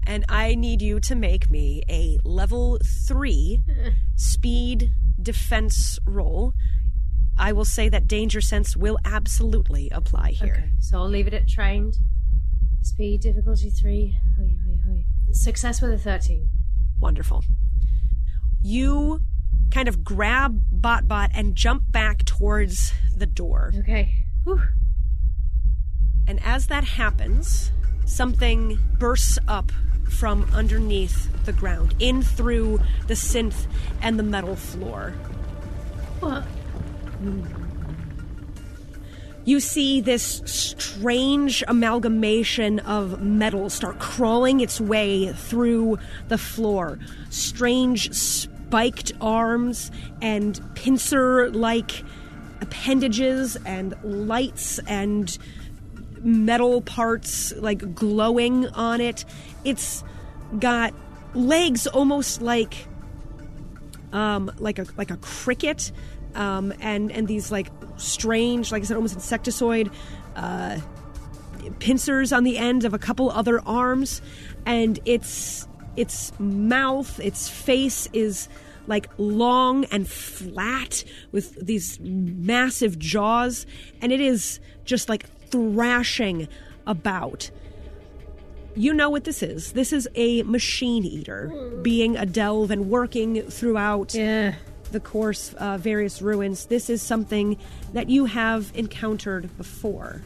and 0.06 0.24
i 0.28 0.54
need 0.54 0.80
you 0.80 1.00
to 1.00 1.14
make 1.14 1.50
me 1.50 1.82
a 1.88 2.18
level 2.24 2.78
3 3.06 3.62
speed 4.16 4.92
defense 5.20 5.98
roll 6.06 6.54
i 7.38 7.52
will 7.52 7.64
say 7.64 7.88
that 7.88 8.06
danger 8.06 8.40
sense 8.40 8.76
will 8.76 8.98
absolutely 9.04 9.88
apply 9.90 10.30
here 10.30 10.54
Okay, 10.58 10.70
so 10.80 10.98
I'll 10.98 11.08
leave 11.08 11.26
it 11.26 11.34
at 11.34 11.48
trained. 11.48 11.96
Speed, 12.82 13.20
difficulty 13.20 13.68
three. 13.70 14.18
Hoi, 14.38 14.54
hoi, 14.66 14.78
hoi. 14.86 15.04
Success 15.32 15.82
with 15.82 15.92
a 15.92 15.98
13. 15.98 16.48
Wonderful. 16.98 17.44
You 18.62 19.20
kind 19.70 19.88
of 19.88 20.02
grab 20.04 20.61
Botbot 20.80 21.30
and 21.34 21.54
jump 21.54 21.90
back 21.90 22.24
towards 22.24 22.92
the 23.16 23.26
door. 23.26 23.72
Okay. 23.78 24.24
Whew. 24.44 24.62
And 26.26 26.40
as 26.44 26.66
that 26.66 26.84
happens, 26.84 27.72
something 28.04 28.78
bursts 28.98 29.38
up 29.48 29.72
from 30.08 30.48
underneath 30.52 31.28
the 31.44 31.52
ground, 31.52 31.94
in 31.98 32.22
through 32.22 32.80
the 33.06 33.14
synth 33.14 33.66
and 34.02 34.18
the 34.18 34.22
metal 34.22 34.56
floor. 34.56 35.11
What? 36.20 36.42
Hmm. 36.42 37.59
You 39.45 39.59
see 39.59 40.01
this 40.01 40.43
strange 40.45 41.64
amalgamation 41.66 42.78
of 42.80 43.22
metal 43.22 43.70
start 43.70 43.99
crawling 43.99 44.61
its 44.61 44.80
way 44.80 45.32
through 45.32 45.99
the 46.28 46.38
floor. 46.38 46.99
Strange 47.30 48.12
spiked 48.12 49.12
arms 49.20 49.91
and 50.20 50.61
pincer 50.74 51.51
like 51.51 52.05
appendages 52.61 53.57
and 53.64 53.95
lights 54.03 54.78
and 54.80 55.36
metal 56.20 56.82
parts 56.82 57.53
like 57.57 57.95
glowing 57.95 58.68
on 58.68 59.01
it. 59.01 59.24
It's 59.64 60.05
got 60.59 60.93
legs 61.34 61.86
almost 61.86 62.43
like 62.43 62.86
um 64.12 64.51
like 64.59 64.78
a 64.78 64.86
like 64.97 65.12
a 65.12 65.16
cricket 65.18 65.93
um 66.34 66.72
and 66.80 67.12
and 67.12 67.28
these 67.28 67.53
like 67.53 67.68
strange 68.01 68.72
like 68.72 68.82
I 68.82 68.86
said 68.86 68.96
almost 68.96 69.16
insectoid 69.16 69.92
uh 70.36 70.78
pincers 71.78 72.32
on 72.32 72.44
the 72.44 72.59
end 72.59 72.84
of 72.84 72.94
a 72.94 72.98
couple 72.98 73.30
other 73.30 73.61
arms 73.66 74.22
and 74.66 74.98
its 75.05 75.68
its 75.96 76.32
mouth 76.38 77.20
its 77.20 77.48
face 77.48 78.09
is 78.12 78.48
like 78.86 79.09
long 79.18 79.84
and 79.86 80.09
flat 80.09 81.05
with 81.32 81.55
these 81.64 82.01
massive 82.01 82.98
jaws 82.98 83.66
and 84.01 84.12
it 84.12 84.20
is 84.20 84.61
just 84.84 85.09
like 85.09 85.28
thrashing 85.51 86.48
about 86.86 87.51
you 88.76 88.94
know 88.94 89.11
what 89.11 89.24
this 89.24 89.42
is. 89.42 89.72
This 89.72 89.92
is 89.92 90.09
a 90.14 90.42
machine 90.44 91.05
eater 91.05 91.48
being 91.82 92.16
a 92.16 92.24
delve 92.24 92.70
and 92.70 92.88
working 92.88 93.42
throughout 93.42 94.14
Yeah. 94.14 94.55
The 94.93 95.01
course, 95.01 95.55
uh, 95.55 95.78
various 95.78 96.20
ruins. 96.22 96.66
This 96.66 96.91
is 96.91 97.03
something 97.03 97.57
that 97.93 98.09
you 98.09 98.26
have 98.26 98.72
encountered 98.74 99.57
before. 99.57 100.22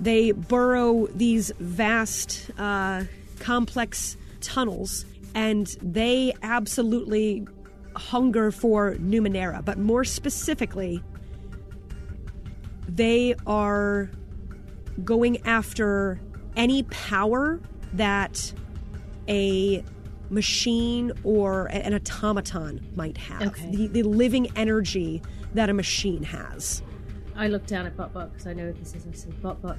They 0.00 0.32
burrow 0.32 1.06
these 1.08 1.52
vast, 1.58 2.50
uh, 2.58 3.04
complex 3.38 4.16
tunnels, 4.40 5.04
and 5.34 5.66
they 5.82 6.32
absolutely 6.42 7.46
hunger 7.96 8.50
for 8.50 8.94
Numenera, 8.94 9.64
but 9.64 9.78
more 9.78 10.04
specifically, 10.04 11.02
they 12.88 13.34
are 13.46 14.10
going 15.04 15.44
after 15.46 16.20
any 16.56 16.82
power 16.84 17.60
that 17.92 18.52
a 19.28 19.84
machine 20.30 21.12
or 21.24 21.66
an 21.66 21.94
automaton 21.94 22.80
might 22.94 23.18
have. 23.18 23.42
Okay. 23.42 23.70
The, 23.74 23.86
the 23.88 24.02
living 24.02 24.50
energy 24.56 25.22
that 25.54 25.68
a 25.68 25.74
machine 25.74 26.22
has. 26.22 26.82
I 27.36 27.48
look 27.48 27.66
down 27.66 27.86
at 27.86 27.96
Botbot 27.96 28.32
because 28.32 28.46
I 28.46 28.52
know 28.52 28.72
this 28.72 28.94
is. 28.94 29.06
I 29.06 29.12
said, 29.12 29.32
Botbot, 29.42 29.78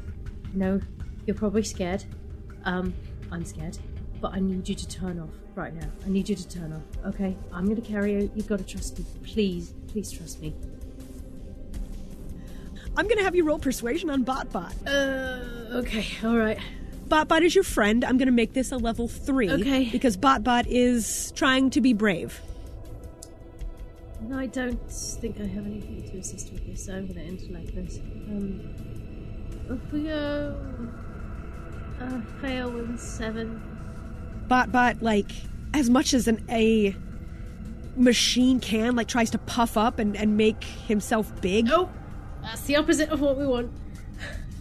no, 0.54 0.80
you're 1.26 1.36
probably 1.36 1.64
scared. 1.64 2.04
Um, 2.66 2.94
I'm 3.32 3.46
scared. 3.46 3.78
But 4.20 4.34
I 4.34 4.40
need 4.40 4.70
you 4.70 4.76
to 4.76 4.88
turn 4.88 5.20
off 5.20 5.32
right 5.56 5.74
now. 5.74 5.88
I 6.06 6.10
need 6.10 6.30
you 6.30 6.36
to 6.36 6.48
turn 6.48 6.74
off. 6.74 7.06
Okay? 7.14 7.36
I'm 7.52 7.68
gonna 7.68 7.82
carry 7.82 8.14
you. 8.14 8.32
You've 8.36 8.48
got 8.48 8.60
to 8.60 8.66
trust 8.66 9.00
me. 9.00 9.06
Please, 9.24 9.74
please 9.88 10.12
trust 10.12 10.42
me. 10.42 10.54
I'm 12.98 13.06
going 13.08 13.18
to 13.18 13.24
have 13.24 13.36
you 13.36 13.46
roll 13.46 13.58
persuasion 13.58 14.10
on 14.10 14.26
Botbot. 14.26 14.74
Uh, 14.86 15.78
okay, 15.78 16.06
alright. 16.24 16.60
Botbot 17.12 17.42
is 17.42 17.54
your 17.54 17.66
friend. 17.66 18.06
I'm 18.06 18.18
going 18.18 18.28
to 18.28 18.32
make 18.34 18.54
this 18.54 18.72
a 18.72 18.78
level 18.78 19.10
3 19.10 19.52
Okay. 19.52 19.90
because 19.92 20.16
Botbot 20.16 20.66
is 20.68 21.34
trying 21.36 21.70
to 21.72 21.82
be 21.82 21.92
brave. 21.92 22.40
No, 24.22 24.38
I 24.38 24.46
don't 24.46 24.80
think 24.90 25.42
I 25.42 25.46
have 25.46 25.66
anything 25.66 26.10
to 26.10 26.18
assist 26.20 26.54
with 26.54 26.66
this, 26.66 26.86
so 26.86 26.94
I'm 26.94 27.08
gonna 27.08 27.22
end 27.22 27.42
like 27.50 27.74
this. 27.74 27.98
Um, 28.30 28.62
if 29.68 29.92
we 29.92 30.04
go. 30.04 30.56
Uh, 32.00 32.22
fail 32.40 32.72
with 32.72 33.00
seven. 33.00 33.62
Botbot 34.48 35.02
like 35.02 35.32
as 35.74 35.90
much 35.90 36.14
as 36.14 36.28
an 36.28 36.46
a 36.50 36.96
machine 37.96 38.60
can 38.60 38.96
like 38.96 39.08
tries 39.08 39.32
to 39.32 39.38
puff 39.40 39.76
up 39.76 40.00
and, 40.00 40.16
and 40.16 40.38
make 40.38 40.64
himself 40.64 41.42
big. 41.42 41.66
No! 41.66 41.90
That's 42.42 42.62
the 42.62 42.76
opposite 42.76 43.10
of 43.10 43.22
what 43.22 43.38
we 43.38 43.46
want. 43.46 43.72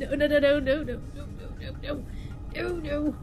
No, 0.00 0.14
no, 0.14 0.26
no, 0.26 0.38
no, 0.38 0.58
no, 0.58 0.82
no, 0.82 0.82
no, 0.82 1.00
no, 1.14 1.48
no, 1.60 1.76
no, 1.82 2.04
no, 2.54 2.68
no. 2.72 3.14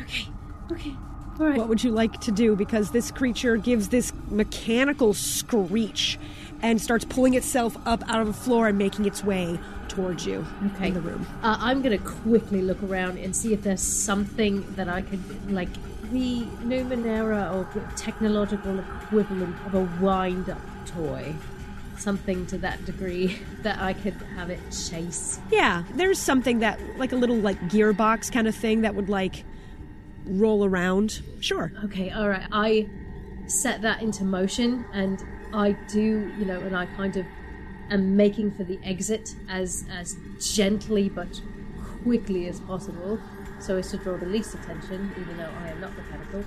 Okay, 0.00 0.28
okay, 0.70 0.96
alright. 1.40 1.58
What 1.58 1.68
would 1.68 1.84
you 1.84 1.90
like 1.90 2.20
to 2.22 2.32
do? 2.32 2.56
Because 2.56 2.90
this 2.90 3.10
creature 3.10 3.56
gives 3.56 3.88
this 3.88 4.12
mechanical 4.30 5.14
screech 5.14 6.18
and 6.62 6.80
starts 6.80 7.04
pulling 7.04 7.34
itself 7.34 7.76
up 7.86 8.02
out 8.08 8.20
of 8.20 8.26
the 8.28 8.32
floor 8.32 8.68
and 8.68 8.78
making 8.78 9.04
its 9.04 9.22
way 9.24 9.58
towards 9.88 10.24
you 10.26 10.46
Okay. 10.74 10.88
in 10.88 10.94
the 10.94 11.00
room. 11.00 11.26
Uh, 11.42 11.56
I'm 11.60 11.82
gonna 11.82 11.98
quickly 11.98 12.62
look 12.62 12.82
around 12.82 13.18
and 13.18 13.34
see 13.34 13.52
if 13.52 13.62
there's 13.62 13.82
something 13.82 14.64
that 14.76 14.88
I 14.88 15.02
could, 15.02 15.20
like, 15.52 15.68
the 16.12 16.42
Numenera 16.64 17.52
or 17.54 17.66
technological 17.96 18.78
equivalent 18.78 19.56
of 19.66 19.74
a 19.74 19.88
wind 20.02 20.48
up 20.50 20.60
toy. 20.86 21.34
Something 22.02 22.46
to 22.46 22.58
that 22.58 22.84
degree 22.84 23.38
that 23.62 23.78
I 23.78 23.92
could 23.92 24.14
have 24.36 24.50
it 24.50 24.60
chase. 24.70 25.38
Yeah, 25.50 25.84
there's 25.94 26.18
something 26.18 26.58
that 26.58 26.80
like 26.98 27.12
a 27.12 27.16
little 27.16 27.36
like 27.36 27.60
gearbox 27.68 28.32
kind 28.32 28.48
of 28.48 28.54
thing 28.54 28.80
that 28.82 28.94
would 28.94 29.08
like 29.08 29.44
roll 30.24 30.64
around. 30.64 31.22
Sure. 31.40 31.72
Okay, 31.84 32.12
alright. 32.12 32.46
I 32.50 32.88
set 33.46 33.82
that 33.82 34.02
into 34.02 34.24
motion 34.24 34.84
and 34.92 35.22
I 35.54 35.72
do, 35.88 36.32
you 36.38 36.44
know, 36.44 36.58
and 36.60 36.76
I 36.76 36.86
kind 36.86 37.16
of 37.16 37.26
am 37.90 38.16
making 38.16 38.52
for 38.52 38.64
the 38.64 38.78
exit 38.84 39.34
as 39.48 39.84
as 39.90 40.16
gently 40.40 41.08
but 41.08 41.40
quickly 42.02 42.48
as 42.48 42.58
possible. 42.60 43.18
so 43.60 43.76
as 43.76 43.90
to 43.92 43.96
draw 43.96 44.16
the 44.16 44.26
least 44.26 44.54
attention, 44.54 45.12
even 45.20 45.36
though 45.36 45.50
I 45.62 45.68
am 45.68 45.80
not 45.80 45.94
the 45.94 46.02
mechanical. 46.02 46.44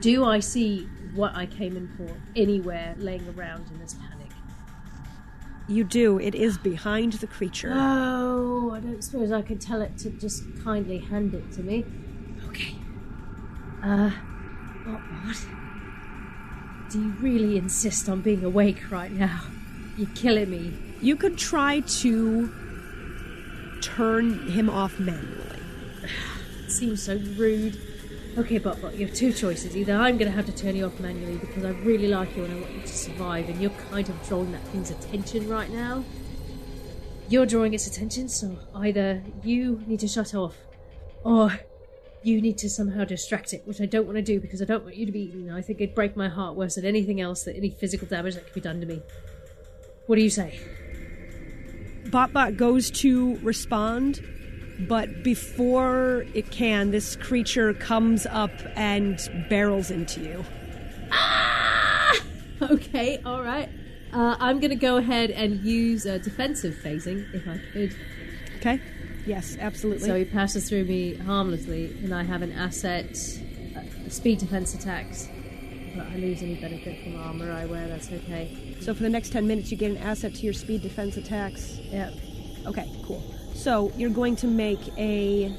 Do 0.00 0.24
I 0.24 0.40
see 0.40 0.88
what 1.14 1.34
I 1.34 1.44
came 1.46 1.76
in 1.76 1.88
for 1.96 2.08
anywhere 2.34 2.94
laying 2.96 3.28
around 3.36 3.66
in 3.70 3.78
this 3.80 3.94
panic? 3.94 4.11
You 5.68 5.84
do. 5.84 6.18
It 6.18 6.34
is 6.34 6.58
behind 6.58 7.14
the 7.14 7.26
creature. 7.26 7.72
Oh, 7.74 8.72
I 8.72 8.80
don't 8.80 9.02
suppose 9.02 9.30
I 9.30 9.42
could 9.42 9.60
tell 9.60 9.80
it 9.80 9.96
to 9.98 10.10
just 10.10 10.44
kindly 10.64 10.98
hand 10.98 11.34
it 11.34 11.50
to 11.52 11.62
me. 11.62 11.84
Okay. 12.48 12.74
Uh, 13.82 14.10
what? 14.84 15.00
what? 15.00 15.46
Do 16.90 17.00
you 17.00 17.10
really 17.20 17.56
insist 17.56 18.08
on 18.08 18.20
being 18.20 18.44
awake 18.44 18.90
right 18.90 19.10
now? 19.10 19.42
You're 19.96 20.10
killing 20.14 20.50
me. 20.50 20.78
You 21.00 21.16
could 21.16 21.38
try 21.38 21.80
to 21.80 22.52
turn 23.80 24.48
him 24.48 24.68
off 24.68 24.98
manually. 24.98 25.58
It 26.64 26.70
seems 26.70 27.02
so 27.02 27.16
rude. 27.36 27.78
Okay, 28.36 28.56
but, 28.58 28.80
but 28.80 28.94
you 28.96 29.06
have 29.06 29.14
two 29.14 29.30
choices. 29.30 29.76
Either 29.76 29.92
I'm 29.92 30.16
going 30.16 30.30
to 30.30 30.34
have 30.34 30.46
to 30.46 30.52
turn 30.52 30.74
you 30.74 30.86
off 30.86 30.98
manually 31.00 31.36
because 31.36 31.66
I 31.66 31.70
really 31.82 32.08
like 32.08 32.34
you 32.34 32.44
and 32.44 32.54
I 32.54 32.60
want 32.60 32.72
you 32.72 32.80
to 32.80 32.88
survive, 32.88 33.48
and 33.50 33.60
you're 33.60 33.70
kind 33.90 34.08
of 34.08 34.26
drawing 34.26 34.52
that 34.52 34.62
thing's 34.68 34.90
attention 34.90 35.48
right 35.48 35.68
now. 35.70 36.02
You're 37.28 37.44
drawing 37.44 37.74
its 37.74 37.86
attention, 37.86 38.28
so 38.28 38.58
either 38.74 39.22
you 39.44 39.82
need 39.86 40.00
to 40.00 40.08
shut 40.08 40.34
off, 40.34 40.56
or 41.24 41.60
you 42.22 42.40
need 42.40 42.56
to 42.58 42.70
somehow 42.70 43.04
distract 43.04 43.52
it, 43.52 43.62
which 43.66 43.80
I 43.82 43.86
don't 43.86 44.06
want 44.06 44.16
to 44.16 44.22
do 44.22 44.40
because 44.40 44.62
I 44.62 44.64
don't 44.64 44.84
want 44.84 44.96
you 44.96 45.04
to 45.04 45.12
be 45.12 45.24
eaten. 45.24 45.50
I 45.50 45.60
think 45.60 45.80
it'd 45.80 45.94
break 45.94 46.16
my 46.16 46.28
heart 46.28 46.54
worse 46.56 46.76
than 46.76 46.86
anything 46.86 47.20
else, 47.20 47.42
that 47.44 47.56
any 47.56 47.68
physical 47.70 48.06
damage 48.06 48.34
that 48.34 48.44
could 48.44 48.54
be 48.54 48.60
done 48.60 48.80
to 48.80 48.86
me. 48.86 49.02
What 50.06 50.16
do 50.16 50.22
you 50.22 50.30
say? 50.30 50.58
Botbot 52.04 52.56
goes 52.56 52.90
to 52.92 53.36
respond, 53.38 54.20
but 54.88 55.22
before 55.22 56.26
it 56.34 56.50
can, 56.50 56.90
this 56.90 57.16
creature 57.16 57.74
comes 57.74 58.26
up 58.26 58.52
and 58.76 59.18
barrels 59.48 59.90
into 59.90 60.20
you. 60.20 60.44
Okay, 62.62 63.20
all 63.26 63.42
right. 63.42 63.68
Uh, 64.12 64.36
I'm 64.38 64.60
going 64.60 64.70
to 64.70 64.76
go 64.76 64.96
ahead 64.96 65.30
and 65.30 65.60
use 65.64 66.06
uh, 66.06 66.18
defensive 66.18 66.74
phasing 66.74 67.26
if 67.34 67.48
I 67.48 67.60
could. 67.72 67.96
Okay? 68.58 68.80
Yes, 69.26 69.56
absolutely. 69.58 70.06
So 70.06 70.16
he 70.16 70.24
passes 70.24 70.68
through 70.68 70.84
me 70.84 71.14
harmlessly, 71.14 71.86
and 72.02 72.14
I 72.14 72.22
have 72.22 72.42
an 72.42 72.52
asset, 72.52 73.16
uh, 73.76 74.08
speed 74.08 74.38
defense 74.38 74.74
attacks. 74.74 75.28
But 75.96 76.06
I 76.06 76.16
lose 76.16 76.42
any 76.42 76.54
benefit 76.54 77.02
from 77.02 77.20
armor 77.20 77.50
I 77.50 77.66
wear. 77.66 77.88
That's 77.88 78.10
okay. 78.12 78.76
So 78.80 78.94
for 78.94 79.02
the 79.02 79.10
next 79.10 79.32
10 79.32 79.46
minutes, 79.46 79.70
you 79.70 79.76
get 79.76 79.90
an 79.90 79.98
asset 79.98 80.34
to 80.34 80.40
your 80.42 80.54
speed 80.54 80.82
defense 80.82 81.16
attacks. 81.16 81.78
Yep. 81.90 82.14
Okay, 82.66 82.88
cool. 83.04 83.22
So 83.62 83.92
you're 83.96 84.10
going 84.10 84.34
to 84.36 84.48
make 84.48 84.80
a 84.98 85.54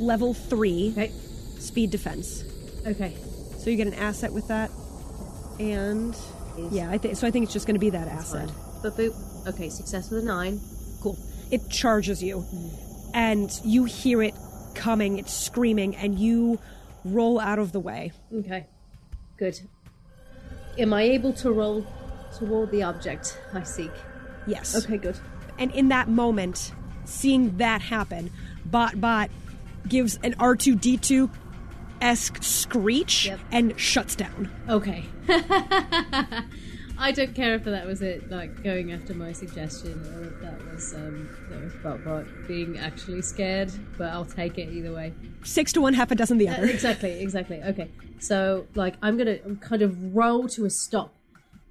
level 0.00 0.32
3 0.32 0.92
Okay. 0.92 1.10
speed 1.58 1.90
defense. 1.90 2.42
Okay. 2.86 3.14
So 3.58 3.68
you 3.68 3.76
get 3.76 3.86
an 3.86 3.94
asset 3.94 4.32
with 4.32 4.48
that. 4.48 4.70
And 5.60 6.16
yeah, 6.70 6.90
I 6.90 6.96
think 6.96 7.16
so 7.16 7.26
I 7.26 7.30
think 7.30 7.44
it's 7.44 7.52
just 7.52 7.66
going 7.66 7.74
to 7.74 7.80
be 7.80 7.90
that 7.90 8.08
asset. 8.08 8.48
Boop 8.82 8.96
boop. 8.96 9.46
Okay. 9.48 9.68
Success 9.68 10.10
with 10.10 10.22
a 10.22 10.26
nine. 10.26 10.58
Cool. 11.02 11.18
It 11.50 11.68
charges 11.68 12.22
you, 12.22 12.44
and 13.14 13.50
you 13.62 13.84
hear 13.84 14.22
it 14.22 14.34
coming. 14.74 15.18
It's 15.18 15.32
screaming, 15.34 15.96
and 15.96 16.18
you 16.18 16.58
roll 17.04 17.38
out 17.38 17.58
of 17.58 17.72
the 17.72 17.80
way. 17.80 18.12
Okay. 18.34 18.66
Good. 19.36 19.60
Am 20.78 20.92
I 20.94 21.02
able 21.02 21.32
to 21.34 21.52
roll 21.52 21.86
toward 22.38 22.70
the 22.70 22.82
object 22.84 23.38
I 23.52 23.62
seek? 23.64 23.92
Yes. 24.46 24.74
Okay. 24.76 24.96
Good. 24.96 25.18
And 25.58 25.70
in 25.72 25.88
that 25.88 26.08
moment, 26.08 26.72
seeing 27.06 27.56
that 27.56 27.80
happen, 27.80 28.30
Bot 28.64 29.00
Bot 29.00 29.30
gives 29.88 30.18
an 30.22 30.34
R 30.38 30.54
two 30.56 30.74
D 30.76 30.96
two 30.96 31.30
esque 32.00 32.42
screech 32.42 33.26
Yep. 33.26 33.40
and 33.52 33.80
shuts 33.80 34.14
down. 34.14 34.50
Okay. 34.68 35.04
I 36.98 37.12
don't 37.12 37.34
care 37.34 37.54
if 37.54 37.64
that 37.64 37.86
was 37.86 38.00
it, 38.00 38.30
like 38.30 38.62
going 38.62 38.90
after 38.92 39.12
my 39.12 39.32
suggestion, 39.32 39.92
or 40.14 40.24
if 40.28 40.40
that 40.40 40.72
was 40.72 40.94
um, 40.94 41.28
that 41.50 41.62
was 41.62 41.72
Botbot 41.74 42.48
being 42.48 42.78
actually 42.78 43.20
scared. 43.20 43.70
But 43.98 44.08
I'll 44.12 44.24
take 44.24 44.56
it 44.56 44.70
either 44.72 44.92
way. 44.94 45.12
Six 45.44 45.72
to 45.74 45.82
one, 45.82 45.92
half 45.94 46.10
a 46.10 46.14
dozen 46.14 46.38
the 46.38 46.48
Uh, 46.48 46.54
other. 46.54 46.64
exactly, 46.66 47.20
exactly. 47.20 47.62
Okay, 47.62 47.90
so 48.18 48.66
like 48.74 48.94
I'm 49.02 49.18
gonna 49.18 49.36
kind 49.60 49.82
of 49.82 50.14
roll 50.16 50.48
to 50.48 50.64
a 50.64 50.70
stop, 50.70 51.14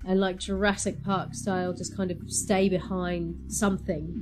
and 0.07 0.19
like 0.19 0.37
Jurassic 0.37 1.03
Park 1.03 1.33
style, 1.33 1.73
just 1.73 1.97
kind 1.97 2.11
of 2.11 2.17
stay 2.31 2.69
behind 2.69 3.51
something 3.51 4.21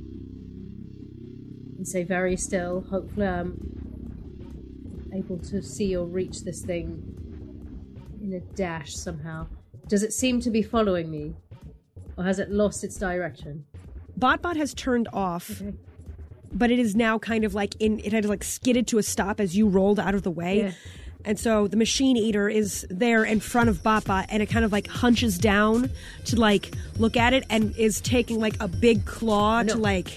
and 1.84 1.88
say 1.90 2.02
very 2.02 2.34
still. 2.34 2.80
Hopefully, 2.88 3.26
I'm 3.26 5.10
able 5.14 5.36
to 5.38 5.60
see 5.62 5.94
or 5.94 6.06
reach 6.06 6.42
this 6.42 6.62
thing 6.62 6.88
in 8.22 8.32
a 8.32 8.40
dash 8.56 8.94
somehow. 8.94 9.46
Does 9.86 10.02
it 10.02 10.14
seem 10.14 10.40
to 10.40 10.50
be 10.50 10.62
following 10.62 11.10
me, 11.10 11.34
or 12.16 12.24
has 12.24 12.38
it 12.38 12.50
lost 12.50 12.84
its 12.84 12.96
direction? 12.96 13.66
Botbot 14.18 14.56
has 14.56 14.72
turned 14.72 15.08
off, 15.12 15.60
Okay. 15.60 15.74
but 16.54 16.70
it 16.70 16.78
is 16.78 16.96
now 16.96 17.18
kind 17.18 17.44
of 17.44 17.54
like 17.54 17.74
in. 17.80 17.98
It 17.98 18.14
had 18.14 18.24
like 18.24 18.42
skidded 18.42 18.86
to 18.88 18.98
a 18.98 19.02
stop 19.02 19.38
as 19.38 19.54
you 19.54 19.68
rolled 19.68 20.00
out 20.00 20.14
of 20.14 20.22
the 20.22 20.30
way. 20.30 20.58
Yeah. 20.58 20.72
And 21.26 21.38
so 21.38 21.66
the 21.66 21.76
machine 21.76 22.16
eater 22.16 22.48
is 22.48 22.86
there 22.90 23.24
in 23.24 23.40
front 23.40 23.70
of 23.70 23.82
Botbot, 23.82 24.26
and 24.28 24.42
it 24.42 24.46
kind 24.46 24.64
of 24.64 24.72
like 24.72 24.86
hunches 24.86 25.38
down 25.38 25.90
to 26.26 26.36
like 26.36 26.74
look 26.98 27.16
at 27.16 27.32
it, 27.32 27.44
and 27.48 27.74
is 27.76 28.00
taking 28.00 28.38
like 28.38 28.56
a 28.60 28.68
big 28.68 29.06
claw 29.06 29.62
No. 29.62 29.74
to 29.74 29.78
like 29.80 30.08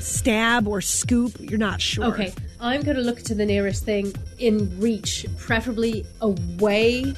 stab 0.00 0.66
or 0.66 0.80
scoop. 0.80 1.36
You're 1.38 1.58
not 1.58 1.80
sure. 1.80 2.06
Okay, 2.06 2.32
I'm 2.60 2.82
going 2.82 2.96
to 2.96 3.02
look 3.02 3.22
to 3.22 3.34
the 3.34 3.46
nearest 3.46 3.84
thing 3.84 4.12
in 4.38 4.78
reach, 4.80 5.24
preferably 5.38 6.04
away, 6.20 7.14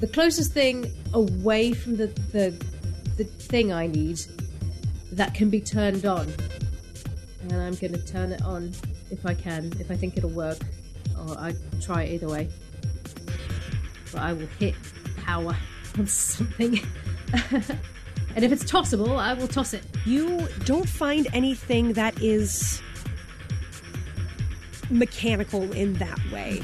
the 0.00 0.08
closest 0.08 0.52
thing 0.52 0.92
away 1.14 1.72
from 1.72 1.96
the 1.96 2.08
the, 2.32 2.50
the 3.16 3.24
thing 3.24 3.72
I 3.72 3.86
need 3.86 4.20
that 5.12 5.34
can 5.34 5.48
be 5.48 5.60
turned 5.60 6.06
on. 6.06 6.32
And 7.42 7.52
I'm 7.54 7.74
going 7.74 7.92
to 7.92 8.04
turn 8.04 8.32
it 8.32 8.42
on 8.42 8.72
if 9.10 9.24
I 9.26 9.34
can, 9.34 9.72
if 9.80 9.90
I 9.90 9.96
think 9.96 10.16
it'll 10.16 10.30
work, 10.30 10.58
or 11.18 11.36
I 11.38 11.54
try 11.80 12.02
it 12.04 12.14
either 12.14 12.28
way. 12.28 12.48
But 14.12 14.22
I 14.22 14.32
will 14.32 14.48
hit 14.58 14.74
power 15.24 15.56
on 15.98 16.06
something. 16.06 16.80
and 18.34 18.44
if 18.44 18.52
it's 18.52 18.64
tossable, 18.64 19.18
I 19.18 19.34
will 19.34 19.48
toss 19.48 19.74
it. 19.74 19.84
You 20.04 20.48
don't 20.64 20.88
find 20.88 21.26
anything 21.32 21.94
that 21.94 22.20
is 22.20 22.82
mechanical 24.90 25.70
in 25.72 25.94
that 25.94 26.18
way. 26.32 26.62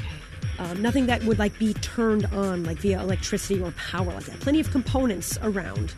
Um, 0.59 0.81
nothing 0.81 1.05
that 1.05 1.23
would 1.23 1.37
like 1.37 1.57
be 1.59 1.73
turned 1.75 2.25
on 2.27 2.63
like 2.63 2.77
via 2.77 2.99
electricity 2.99 3.61
or 3.61 3.71
power 3.71 4.05
like 4.05 4.25
that. 4.25 4.39
Plenty 4.39 4.59
of 4.59 4.71
components 4.71 5.37
around, 5.43 5.93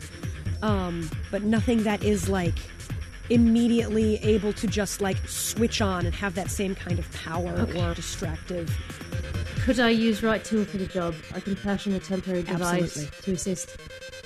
um, 0.62 1.10
but 1.30 1.42
nothing 1.42 1.82
that 1.84 2.04
is 2.04 2.28
like 2.28 2.54
immediately 3.30 4.16
able 4.16 4.52
to 4.52 4.66
just 4.66 5.00
like 5.00 5.16
switch 5.26 5.80
on 5.80 6.04
and 6.04 6.14
have 6.14 6.34
that 6.34 6.50
same 6.50 6.74
kind 6.74 6.98
of 6.98 7.10
power 7.12 7.66
or 7.76 7.94
distractive. 7.94 8.76
Could 9.64 9.78
I 9.78 9.90
use 9.90 10.22
right 10.22 10.42
tool 10.42 10.64
for 10.64 10.78
the 10.78 10.86
job? 10.86 11.14
I 11.34 11.40
can 11.40 11.54
fashion 11.54 11.92
a 11.92 12.00
temporary 12.00 12.42
device 12.42 12.82
Absolutely. 12.82 13.22
to 13.22 13.32
assist. 13.32 13.76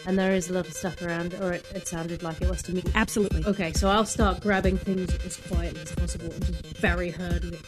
And 0.07 0.18
there 0.18 0.32
is 0.32 0.49
a 0.49 0.53
lot 0.53 0.66
of 0.66 0.72
stuff 0.72 1.03
around, 1.03 1.35
or 1.35 1.53
it, 1.53 1.66
it 1.74 1.89
sounded 1.89 2.22
like 2.22 2.41
it 2.41 2.49
was 2.49 2.62
to 2.62 2.72
me. 2.72 2.82
Absolutely. 2.95 3.45
Okay, 3.45 3.72
so 3.72 3.89
I'll 3.89 4.07
start 4.07 4.41
grabbing 4.41 4.78
things 4.78 5.12
as 5.24 5.37
quietly 5.37 5.80
as 5.80 5.93
possible 5.93 6.32
and 6.32 6.47
just 6.47 6.76
very 6.76 7.11
hurriedly. 7.11 7.59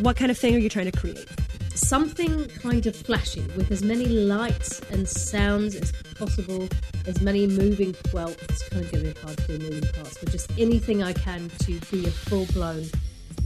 What 0.00 0.16
kind 0.16 0.30
of 0.30 0.38
thing 0.38 0.54
are 0.54 0.58
you 0.58 0.68
trying 0.68 0.90
to 0.90 0.98
create? 0.98 1.26
something 1.74 2.48
kind 2.48 2.86
of 2.86 2.96
flashy 2.96 3.40
with 3.56 3.70
as 3.70 3.82
many 3.82 4.06
lights 4.06 4.80
and 4.90 5.08
sounds 5.08 5.76
as 5.76 5.92
possible, 6.18 6.68
as 7.06 7.20
many 7.20 7.46
moving. 7.46 7.94
Well, 8.12 8.30
it's 8.30 8.68
kind 8.68 8.84
of 8.84 8.90
going 8.92 9.04
to 9.04 9.14
be 9.14 9.20
hard 9.20 9.38
to 9.38 9.58
do 9.58 9.64
moving 9.64 9.92
parts, 9.92 10.18
but 10.18 10.30
just 10.30 10.50
anything 10.58 11.02
I 11.04 11.12
can 11.12 11.48
to 11.60 11.80
be 11.92 12.06
a 12.06 12.10
full 12.10 12.46
blown 12.46 12.84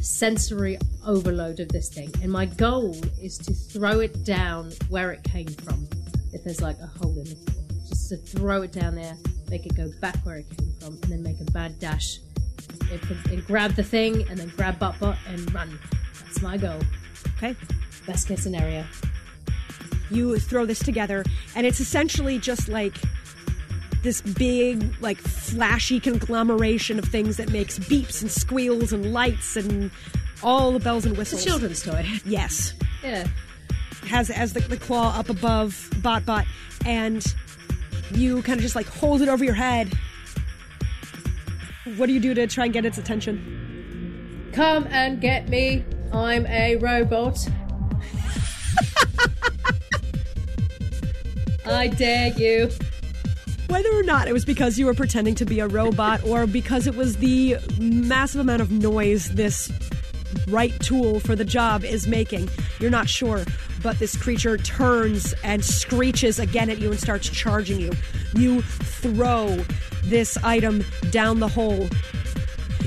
sensory 0.02 0.78
overload 1.06 1.60
of 1.60 1.68
this 1.68 1.88
thing. 1.88 2.12
And 2.22 2.30
my 2.30 2.46
goal 2.46 2.96
is 3.20 3.38
to 3.38 3.52
throw 3.54 4.00
it 4.00 4.24
down 4.24 4.72
where 4.88 5.12
it 5.12 5.22
came 5.22 5.48
from. 5.48 5.88
If 6.32 6.44
there's 6.44 6.60
like 6.60 6.78
a 6.78 6.86
hole 6.86 7.16
in 7.18 7.24
the 7.24 7.36
floor, 7.36 7.66
just 7.88 8.08
to 8.10 8.16
throw 8.16 8.62
it 8.62 8.72
down 8.72 8.94
there, 8.94 9.16
make 9.48 9.66
it 9.66 9.74
go 9.76 9.90
back 10.00 10.16
where 10.24 10.36
it 10.38 10.46
came 10.56 10.72
from, 10.80 10.94
and 11.02 11.04
then 11.04 11.22
make 11.22 11.40
a 11.40 11.50
bad 11.52 11.78
dash. 11.78 12.18
And, 13.30 13.46
grab 13.46 13.72
the 13.72 13.82
thing, 13.82 14.28
and 14.28 14.38
then 14.38 14.52
grab 14.56 14.78
Bot 14.78 14.98
Bot 15.00 15.16
and 15.26 15.52
run. 15.54 15.78
That's 16.24 16.42
my 16.42 16.56
goal. 16.58 16.80
Okay. 17.36 17.56
Best 18.06 18.28
case 18.28 18.42
scenario. 18.42 18.84
you 20.10 20.38
throw 20.38 20.66
this 20.66 20.78
together 20.80 21.24
and 21.54 21.66
it's 21.66 21.80
essentially 21.80 22.38
just 22.38 22.68
like 22.68 22.94
this 24.02 24.20
big 24.20 24.94
like 25.00 25.18
flashy 25.18 26.00
conglomeration 26.00 26.98
of 26.98 27.04
things 27.04 27.36
that 27.36 27.50
makes 27.50 27.78
beeps 27.78 28.20
and 28.22 28.30
squeals 28.30 28.92
and 28.92 29.12
lights 29.12 29.56
and 29.56 29.90
all 30.42 30.72
the 30.72 30.80
bells 30.80 31.04
and 31.04 31.12
It's 31.12 31.18
whistles 31.32 31.42
a 31.42 31.48
children's 31.48 31.82
toy. 31.82 32.04
yes 32.24 32.74
Yeah. 33.02 33.26
has 34.06 34.28
as 34.30 34.52
the, 34.54 34.60
the 34.60 34.76
claw 34.76 35.16
up 35.16 35.28
above 35.30 35.88
bot 36.02 36.26
bot 36.26 36.44
and 36.84 37.24
you 38.12 38.42
kind 38.42 38.58
of 38.58 38.62
just 38.62 38.74
like 38.74 38.86
hold 38.86 39.22
it 39.22 39.28
over 39.28 39.44
your 39.44 39.54
head 39.54 39.92
what 41.96 42.06
do 42.06 42.12
you 42.12 42.20
do 42.20 42.34
to 42.34 42.46
try 42.46 42.64
and 42.64 42.72
get 42.72 42.84
its 42.84 42.98
attention 42.98 43.58
Come 44.52 44.86
and 44.90 45.18
get 45.18 45.48
me. 45.48 45.82
I'm 46.12 46.44
a 46.46 46.76
robot. 46.76 47.38
I 51.64 51.86
dare 51.88 52.28
you. 52.36 52.68
Whether 53.72 53.98
or 53.98 54.02
not 54.02 54.28
it 54.28 54.34
was 54.34 54.44
because 54.44 54.78
you 54.78 54.84
were 54.84 54.92
pretending 54.92 55.34
to 55.36 55.46
be 55.46 55.58
a 55.58 55.66
robot 55.66 56.22
or 56.24 56.46
because 56.46 56.86
it 56.86 56.94
was 56.94 57.16
the 57.16 57.56
massive 57.80 58.42
amount 58.42 58.60
of 58.60 58.70
noise 58.70 59.30
this 59.30 59.72
right 60.46 60.78
tool 60.80 61.20
for 61.20 61.34
the 61.34 61.46
job 61.46 61.82
is 61.82 62.06
making, 62.06 62.50
you're 62.80 62.90
not 62.90 63.08
sure. 63.08 63.46
But 63.82 63.98
this 63.98 64.14
creature 64.14 64.58
turns 64.58 65.34
and 65.42 65.64
screeches 65.64 66.38
again 66.38 66.68
at 66.68 66.80
you 66.80 66.90
and 66.90 67.00
starts 67.00 67.30
charging 67.30 67.80
you. 67.80 67.92
You 68.34 68.60
throw 68.60 69.56
this 70.04 70.36
item 70.44 70.84
down 71.08 71.40
the 71.40 71.48
hole. 71.48 71.88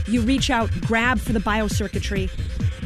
You 0.05 0.21
reach 0.21 0.51
out, 0.51 0.69
grab 0.81 1.17
for 1.17 1.33
the 1.33 1.39
biocircuitry, 1.39 2.29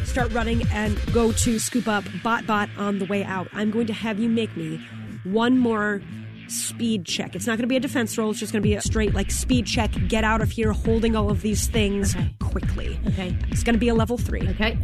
start 0.05 0.31
running, 0.31 0.65
and 0.71 0.97
go 1.11 1.33
to 1.33 1.59
scoop 1.59 1.89
up 1.89 2.05
Bot 2.23 2.47
Bot 2.47 2.69
on 2.77 2.99
the 2.99 3.05
way 3.05 3.25
out. 3.25 3.49
I'm 3.51 3.71
going 3.71 3.87
to 3.87 3.93
have 3.93 4.19
you 4.19 4.29
make 4.29 4.55
me 4.55 4.77
one 5.25 5.57
more 5.57 6.01
speed 6.49 7.05
check. 7.05 7.35
It's 7.35 7.45
not 7.47 7.53
going 7.53 7.63
to 7.63 7.67
be 7.67 7.75
a 7.77 7.79
defense 7.79 8.17
roll. 8.17 8.31
It's 8.31 8.39
just 8.39 8.51
going 8.51 8.61
to 8.61 8.67
be 8.67 8.75
a 8.75 8.81
straight 8.81 9.13
like 9.13 9.31
speed 9.31 9.65
check. 9.65 9.91
Get 10.07 10.23
out 10.23 10.41
of 10.41 10.51
here, 10.51 10.71
holding 10.71 11.15
all 11.15 11.29
of 11.29 11.41
these 11.41 11.67
things 11.67 12.15
Okay. 12.15 12.33
quickly. 12.39 12.99
Okay. 13.07 13.35
It's 13.49 13.63
going 13.63 13.75
to 13.75 13.79
be 13.79 13.89
a 13.89 13.95
level 13.95 14.17
three. 14.17 14.47
Okay. 14.49 14.77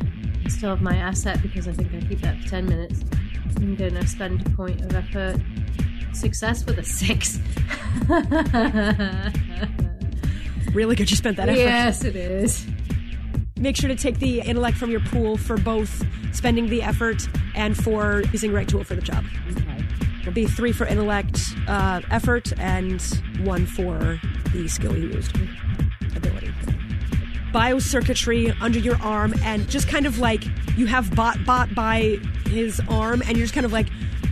Still 0.48 0.70
have 0.70 0.82
my 0.82 0.96
asset 0.96 1.42
because 1.42 1.68
I 1.68 1.72
think 1.74 1.94
I 1.94 2.00
keep 2.08 2.22
that 2.22 2.40
for 2.42 2.50
10 2.50 2.66
minutes. 2.68 3.02
I'm 3.58 3.76
going 3.76 3.96
to 3.96 4.06
spend 4.08 4.46
a 4.46 4.50
point 4.52 4.82
of 4.82 4.94
effort. 4.96 5.38
Success 6.14 6.66
with 6.66 6.78
a 6.78 6.84
six. 6.84 7.40
Really 10.74 10.96
good. 10.98 11.10
You 11.10 11.16
spent 11.16 11.38
that 11.38 11.48
effort. 11.48 11.60
yes, 11.60 12.04
it 12.04 12.18
is. 12.18 12.66
Make 13.58 13.78
sure 13.78 13.88
to 13.88 13.96
take 13.96 14.20
the 14.20 14.42
intellect 14.42 14.78
from 14.78 14.92
your 14.92 15.00
pool 15.00 15.38
for 15.38 15.56
both 15.58 16.04
spending 16.34 16.68
the 16.68 16.84
effort 16.84 17.30
and 17.56 17.78
for 17.82 18.24
using 18.34 18.50
the 18.52 18.58
right 18.58 18.68
tool 18.68 18.84
for 18.84 18.94
the 18.96 19.02
job. 19.02 19.24
Okay. 19.52 19.75
It'll 20.26 20.34
be 20.34 20.48
three 20.48 20.72
for 20.72 20.88
intellect 20.88 21.40
uh, 21.68 22.02
effort 22.10 22.52
and 22.58 23.00
one 23.44 23.68
for 23.68 24.20
the 24.54 24.68
skill 24.68 24.98
you 24.98 25.10
used 25.10 25.38
ability. 26.16 26.48
Biocircuitry 27.54 28.60
under 28.60 28.80
your 28.80 28.96
arm, 29.04 29.36
and 29.44 29.70
just 29.70 29.88
kind 29.88 30.08
of 30.08 30.18
like 30.18 30.44
you 30.78 30.88
have 30.88 31.16
Bot 31.16 31.38
Bot 31.46 31.76
by 31.76 32.18
his 32.48 32.82
arm, 32.90 33.22
and 33.22 33.38
you're 33.38 33.46
just 33.46 33.54
kind 33.54 33.68
of 33.68 33.72
like 33.72 33.88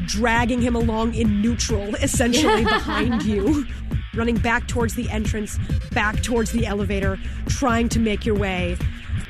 dragging 0.07 0.63
him 0.63 0.75
along 0.75 1.13
in 1.13 1.43
neutral, 1.43 1.93
essentially 2.01 2.63
behind 2.63 3.21
you, 3.21 3.67
running 4.15 4.37
back 4.37 4.67
towards 4.67 4.95
the 4.95 5.07
entrance, 5.11 5.59
back 5.91 6.23
towards 6.23 6.51
the 6.53 6.65
elevator, 6.65 7.19
trying 7.49 7.87
to 7.89 7.99
make 7.99 8.25
your 8.25 8.35
way. 8.35 8.79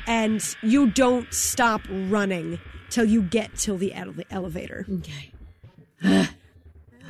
And 0.06 0.42
you 0.62 0.90
don't 0.92 1.30
stop 1.30 1.82
running 1.90 2.58
till 2.88 3.04
you 3.04 3.20
get 3.20 3.54
till 3.54 3.76
the 3.76 3.92
ele- 3.92 4.14
elevator 4.30 4.86
Okay. 4.90 5.30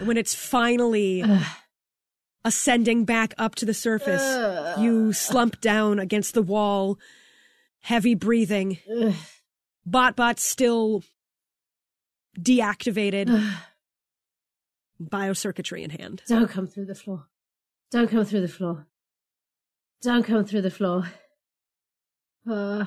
when 0.01 0.17
it's 0.17 0.35
finally 0.35 1.25
ascending 2.45 3.05
back 3.05 3.35
up 3.39 3.55
to 3.57 3.65
the 3.67 3.75
surface, 3.75 4.23
you 4.79 5.13
slump 5.13 5.61
down 5.61 5.99
against 5.99 6.35
the 6.35 6.43
wall, 6.43 6.99
heavy 7.81 8.15
breathing. 8.15 8.79
Bot 9.87 10.17
Bot 10.17 10.41
still 10.41 11.03
deactivated, 12.39 13.29
biocircuitry 15.01 15.83
in 15.83 15.91
hand. 15.91 16.23
Don't 16.27 16.49
come 16.49 16.67
through 16.67 16.87
the 16.87 16.95
floor. 16.95 17.27
Don't 17.91 18.11
come 18.11 18.25
through 18.25 18.41
the 18.41 18.49
floor. 18.49 18.87
Don't 20.03 20.25
come 20.25 20.45
through 20.45 20.63
the 20.63 20.71
floor. 20.71 21.11
Uh, 22.51 22.87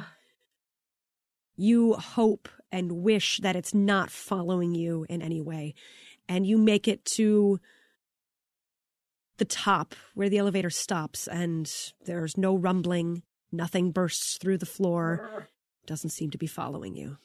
You 1.56 1.94
hope 1.94 2.50
and 2.72 2.92
wish 3.04 3.40
that 3.40 3.56
it's 3.56 3.74
not 3.74 4.10
following 4.12 4.76
you 4.76 5.06
in 5.10 5.22
any 5.22 5.42
way. 5.42 5.74
And 6.30 6.46
you 6.46 6.58
make 6.58 6.88
it 6.88 7.06
to 7.06 7.60
the 9.38 9.46
top 9.46 9.96
where 10.14 10.30
the 10.30 10.38
elevator 10.38 10.70
stops, 10.70 11.28
and 11.28 11.72
there's 12.06 12.38
no 12.38 12.56
rumbling, 12.56 13.24
nothing 13.52 13.92
bursts 13.92 14.38
through 14.38 14.58
the 14.58 14.66
floor, 14.66 15.48
doesn't 15.86 16.10
seem 16.10 16.32
to 16.32 16.38
be 16.38 16.48
following 16.48 16.96
you. 16.96 17.18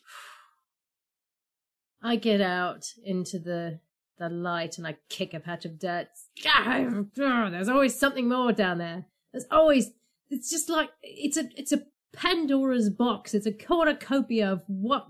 I 2.03 2.17
get 2.17 2.41
out 2.41 2.93
into 3.05 3.39
the 3.39 3.81
the 4.19 4.29
light 4.29 4.79
and 4.79 4.87
I 4.87 4.97
kick 5.09 5.35
a 5.35 5.41
patch 5.41 5.65
of 5.65 5.79
dirt. 5.79 6.09
There's 7.17 7.69
always 7.69 7.99
something 7.99 8.29
more 8.29 8.53
down 8.53 8.79
there. 8.79 9.07
There's 9.33 9.47
always 9.51 9.91
it's 10.31 10.51
just 10.51 10.69
like 10.69 10.91
it's 11.03 11.37
a 11.37 11.49
it's 11.57 11.73
a 11.73 11.83
Pandora's 12.13 12.91
box. 12.91 13.35
It's 13.35 13.47
a 13.47 13.53
cornucopia 13.53 14.53
of 14.53 14.63
what 14.67 15.07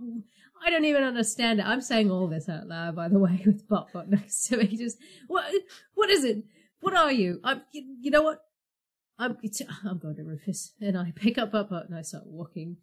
I 0.65 0.71
don't 0.71 0.85
even 0.85 1.03
understand 1.03 1.61
it. 1.61 1.67
I'm 1.67 1.81
saying 1.81 2.11
all 2.11 2.29
this 2.29 2.49
out 2.49 2.69
loud, 2.69 2.97
by 2.97 3.09
the 3.09 3.19
way, 3.19 3.43
with 3.47 3.69
Botbot 3.69 4.09
next 4.09 4.45
to 4.49 4.59
me. 4.59 4.67
Just 4.77 4.99
what 5.27 5.45
what 5.95 6.11
is 6.11 6.25
it? 6.25 6.45
What 6.81 6.95
are 6.95 7.13
you? 7.13 7.41
I'm 7.45 7.63
you, 7.73 7.97
you 8.01 8.11
know 8.11 8.23
what? 8.23 8.43
I'm 9.19 9.37
I'm 9.85 9.99
going 9.99 10.17
to 10.17 10.25
Rufus, 10.25 10.73
and 10.81 10.97
I 10.97 11.13
pick 11.15 11.39
up 11.39 11.53
Botbot 11.53 11.87
and 11.87 11.97
I 11.97 12.03
start 12.03 12.27
walking. 12.27 12.79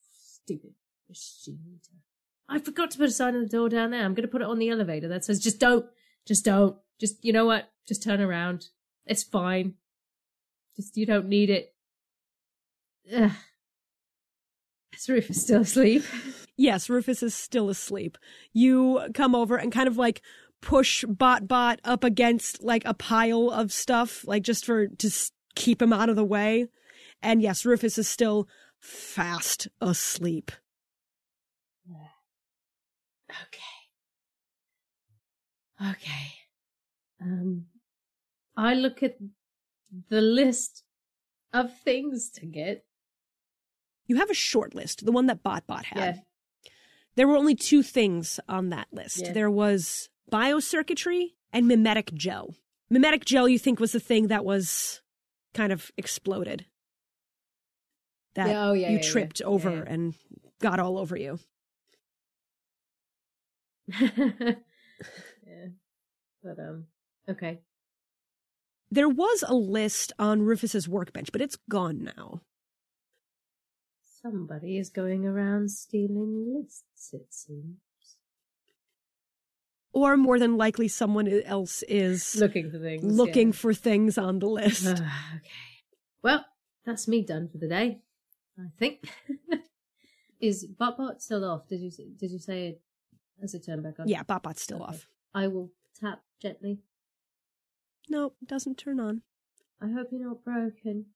Stupid 0.00 0.74
machine. 1.08 1.80
I 2.48 2.58
forgot 2.58 2.90
to 2.90 2.98
put 2.98 3.08
a 3.08 3.12
sign 3.12 3.34
on 3.34 3.42
the 3.42 3.48
door 3.48 3.68
down 3.68 3.90
there. 3.90 4.04
I'm 4.04 4.14
going 4.14 4.26
to 4.26 4.30
put 4.30 4.42
it 4.42 4.48
on 4.48 4.58
the 4.58 4.68
elevator 4.68 5.08
that 5.08 5.24
says, 5.24 5.40
just 5.40 5.58
don't, 5.58 5.86
just 6.26 6.44
don't, 6.44 6.76
just, 7.00 7.24
you 7.24 7.32
know 7.32 7.46
what? 7.46 7.70
Just 7.86 8.02
turn 8.02 8.20
around. 8.20 8.66
It's 9.06 9.22
fine. 9.22 9.74
Just, 10.76 10.96
you 10.96 11.06
don't 11.06 11.28
need 11.28 11.50
it. 11.50 11.73
Ugh. 13.12 13.30
Is 14.96 15.08
Rufus 15.08 15.42
still 15.42 15.62
asleep? 15.62 16.04
Yes, 16.56 16.88
Rufus 16.88 17.20
is 17.20 17.34
still 17.34 17.68
asleep. 17.68 18.16
You 18.52 19.08
come 19.12 19.34
over 19.34 19.56
and 19.56 19.72
kind 19.72 19.88
of 19.88 19.96
like 19.96 20.22
push 20.62 21.04
Bot 21.08 21.48
Bot 21.48 21.80
up 21.82 22.04
against 22.04 22.62
like 22.62 22.84
a 22.84 22.94
pile 22.94 23.50
of 23.50 23.72
stuff, 23.72 24.24
like 24.24 24.44
just 24.44 24.64
for 24.64 24.86
to 24.86 25.10
keep 25.56 25.82
him 25.82 25.92
out 25.92 26.10
of 26.10 26.14
the 26.14 26.24
way. 26.24 26.68
And 27.20 27.42
yes, 27.42 27.66
Rufus 27.66 27.98
is 27.98 28.06
still 28.06 28.46
fast 28.80 29.66
asleep. 29.80 30.52
Okay. 33.48 33.58
Okay. 35.90 36.34
Um, 37.20 37.64
I 38.56 38.74
look 38.74 39.02
at 39.02 39.16
the 40.08 40.20
list 40.20 40.84
of 41.52 41.76
things 41.78 42.30
to 42.30 42.46
get. 42.46 42.84
You 44.06 44.16
have 44.16 44.30
a 44.30 44.34
short 44.34 44.74
list, 44.74 45.04
the 45.04 45.12
one 45.12 45.26
that 45.26 45.42
Bot 45.42 45.66
Bot 45.66 45.86
had. 45.86 46.16
Yeah. 46.16 46.70
There 47.16 47.28
were 47.28 47.36
only 47.36 47.54
two 47.54 47.82
things 47.82 48.40
on 48.48 48.70
that 48.70 48.88
list. 48.92 49.22
Yeah. 49.24 49.32
There 49.32 49.50
was 49.50 50.08
biocircuitry 50.30 51.28
and 51.52 51.68
mimetic 51.68 52.12
gel. 52.14 52.54
Mimetic 52.90 53.24
gel, 53.24 53.48
you 53.48 53.58
think, 53.58 53.80
was 53.80 53.92
the 53.92 54.00
thing 54.00 54.28
that 54.28 54.44
was 54.44 55.00
kind 55.54 55.72
of 55.72 55.90
exploded. 55.96 56.66
That 58.34 58.48
Yeah, 58.48 58.66
oh, 58.66 58.72
you 58.72 59.00
tripped 59.00 59.40
over 59.42 59.82
and 59.82 60.14
got 60.60 60.80
all 60.80 60.98
over 60.98 61.16
you. 61.16 61.38
yeah. 64.00 64.54
But, 66.42 66.58
um, 66.58 66.86
okay. 67.28 67.60
There 68.90 69.08
was 69.08 69.44
a 69.46 69.54
list 69.54 70.12
on 70.18 70.42
Rufus's 70.42 70.88
workbench, 70.88 71.30
but 71.32 71.40
it's 71.40 71.58
gone 71.68 72.04
now. 72.16 72.42
Somebody 74.24 74.78
is 74.78 74.88
going 74.88 75.26
around 75.26 75.70
stealing 75.70 76.54
lists, 76.56 77.12
it 77.12 77.26
seems. 77.28 77.76
Or 79.92 80.16
more 80.16 80.38
than 80.38 80.56
likely, 80.56 80.88
someone 80.88 81.28
else 81.44 81.82
is 81.86 82.34
Looking 82.36 82.70
for 82.70 82.78
things. 82.78 83.04
looking 83.04 83.48
yeah. 83.48 83.52
for 83.54 83.74
things 83.74 84.16
on 84.16 84.38
the 84.38 84.46
list. 84.46 84.86
Ah, 84.88 85.36
okay. 85.36 85.50
Well, 86.22 86.44
that's 86.86 87.06
me 87.06 87.22
done 87.22 87.48
for 87.52 87.58
the 87.58 87.68
day. 87.68 88.00
I 88.58 88.68
think. 88.78 89.04
is 90.40 90.66
Botbot 90.66 91.20
still 91.20 91.44
off? 91.44 91.68
Did 91.68 91.80
you 91.80 91.90
did 92.18 92.30
you 92.30 92.38
say 92.38 92.68
it 92.68 92.80
as 93.42 93.52
it 93.54 93.64
turned 93.66 93.82
back 93.82 94.00
on? 94.00 94.08
yeah, 94.08 94.22
Botbot's 94.24 94.62
still 94.62 94.82
Okay. 94.82 94.94
off. 94.94 95.06
I 95.34 95.48
will 95.48 95.70
tap 96.00 96.22
gently. 96.40 96.78
No, 98.08 98.32
it 98.40 98.48
doesn't 98.48 98.78
turn 98.78 99.00
on. 99.00 99.20
I 99.82 99.90
hope 99.90 100.08
you're 100.10 100.26
not 100.26 100.42
broken. 100.44 101.06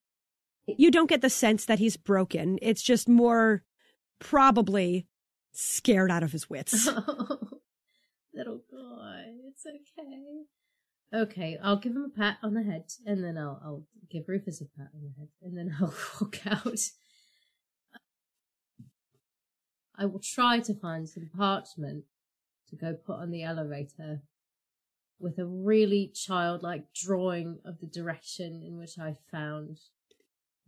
You 0.76 0.90
don't 0.90 1.08
get 1.08 1.22
the 1.22 1.30
sense 1.30 1.64
that 1.64 1.78
he's 1.78 1.96
broken. 1.96 2.58
It's 2.60 2.82
just 2.82 3.08
more 3.08 3.62
probably 4.18 5.06
scared 5.52 6.10
out 6.10 6.22
of 6.22 6.32
his 6.32 6.50
wits. 6.50 6.86
Little 8.34 8.62
boy, 8.70 9.22
it's 9.48 9.64
okay. 9.66 10.44
Okay, 11.14 11.58
I'll 11.62 11.78
give 11.78 11.92
him 11.92 12.12
a 12.14 12.18
pat 12.18 12.36
on 12.42 12.54
the 12.54 12.62
head, 12.62 12.84
and 13.06 13.24
then 13.24 13.38
I'll 13.38 13.60
I'll 13.64 13.84
give 14.10 14.28
Rufus 14.28 14.60
a 14.60 14.66
pat 14.66 14.88
on 14.94 15.02
the 15.02 15.18
head, 15.18 15.28
and 15.42 15.56
then 15.56 15.74
I'll 15.80 15.94
walk 16.20 16.46
out. 16.46 16.80
I 19.96 20.06
will 20.06 20.20
try 20.20 20.60
to 20.60 20.74
find 20.74 21.08
some 21.08 21.30
parchment 21.36 22.04
to 22.68 22.76
go 22.76 22.94
put 22.94 23.16
on 23.16 23.30
the 23.30 23.42
elevator 23.42 24.22
with 25.18 25.38
a 25.38 25.46
really 25.46 26.12
childlike 26.14 26.92
drawing 26.94 27.58
of 27.64 27.80
the 27.80 27.86
direction 27.86 28.62
in 28.64 28.78
which 28.78 28.98
I 28.98 29.16
found 29.32 29.78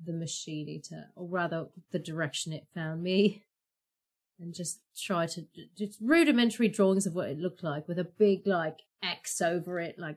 the 0.05 0.13
machine 0.13 0.69
eater, 0.69 1.07
or 1.15 1.27
rather 1.27 1.67
the 1.91 1.99
direction 1.99 2.53
it 2.53 2.67
found 2.75 3.03
me, 3.03 3.45
and 4.39 4.55
just 4.55 4.81
try 4.97 5.27
to 5.27 5.47
just 5.77 5.99
rudimentary 6.01 6.69
drawings 6.69 7.07
of 7.07 7.15
what 7.15 7.29
it 7.29 7.39
looked 7.39 7.63
like 7.63 7.87
with 7.87 7.99
a 7.99 8.05
big 8.05 8.47
like 8.47 8.81
X 9.03 9.41
over 9.41 9.79
it, 9.79 9.99
like 9.99 10.17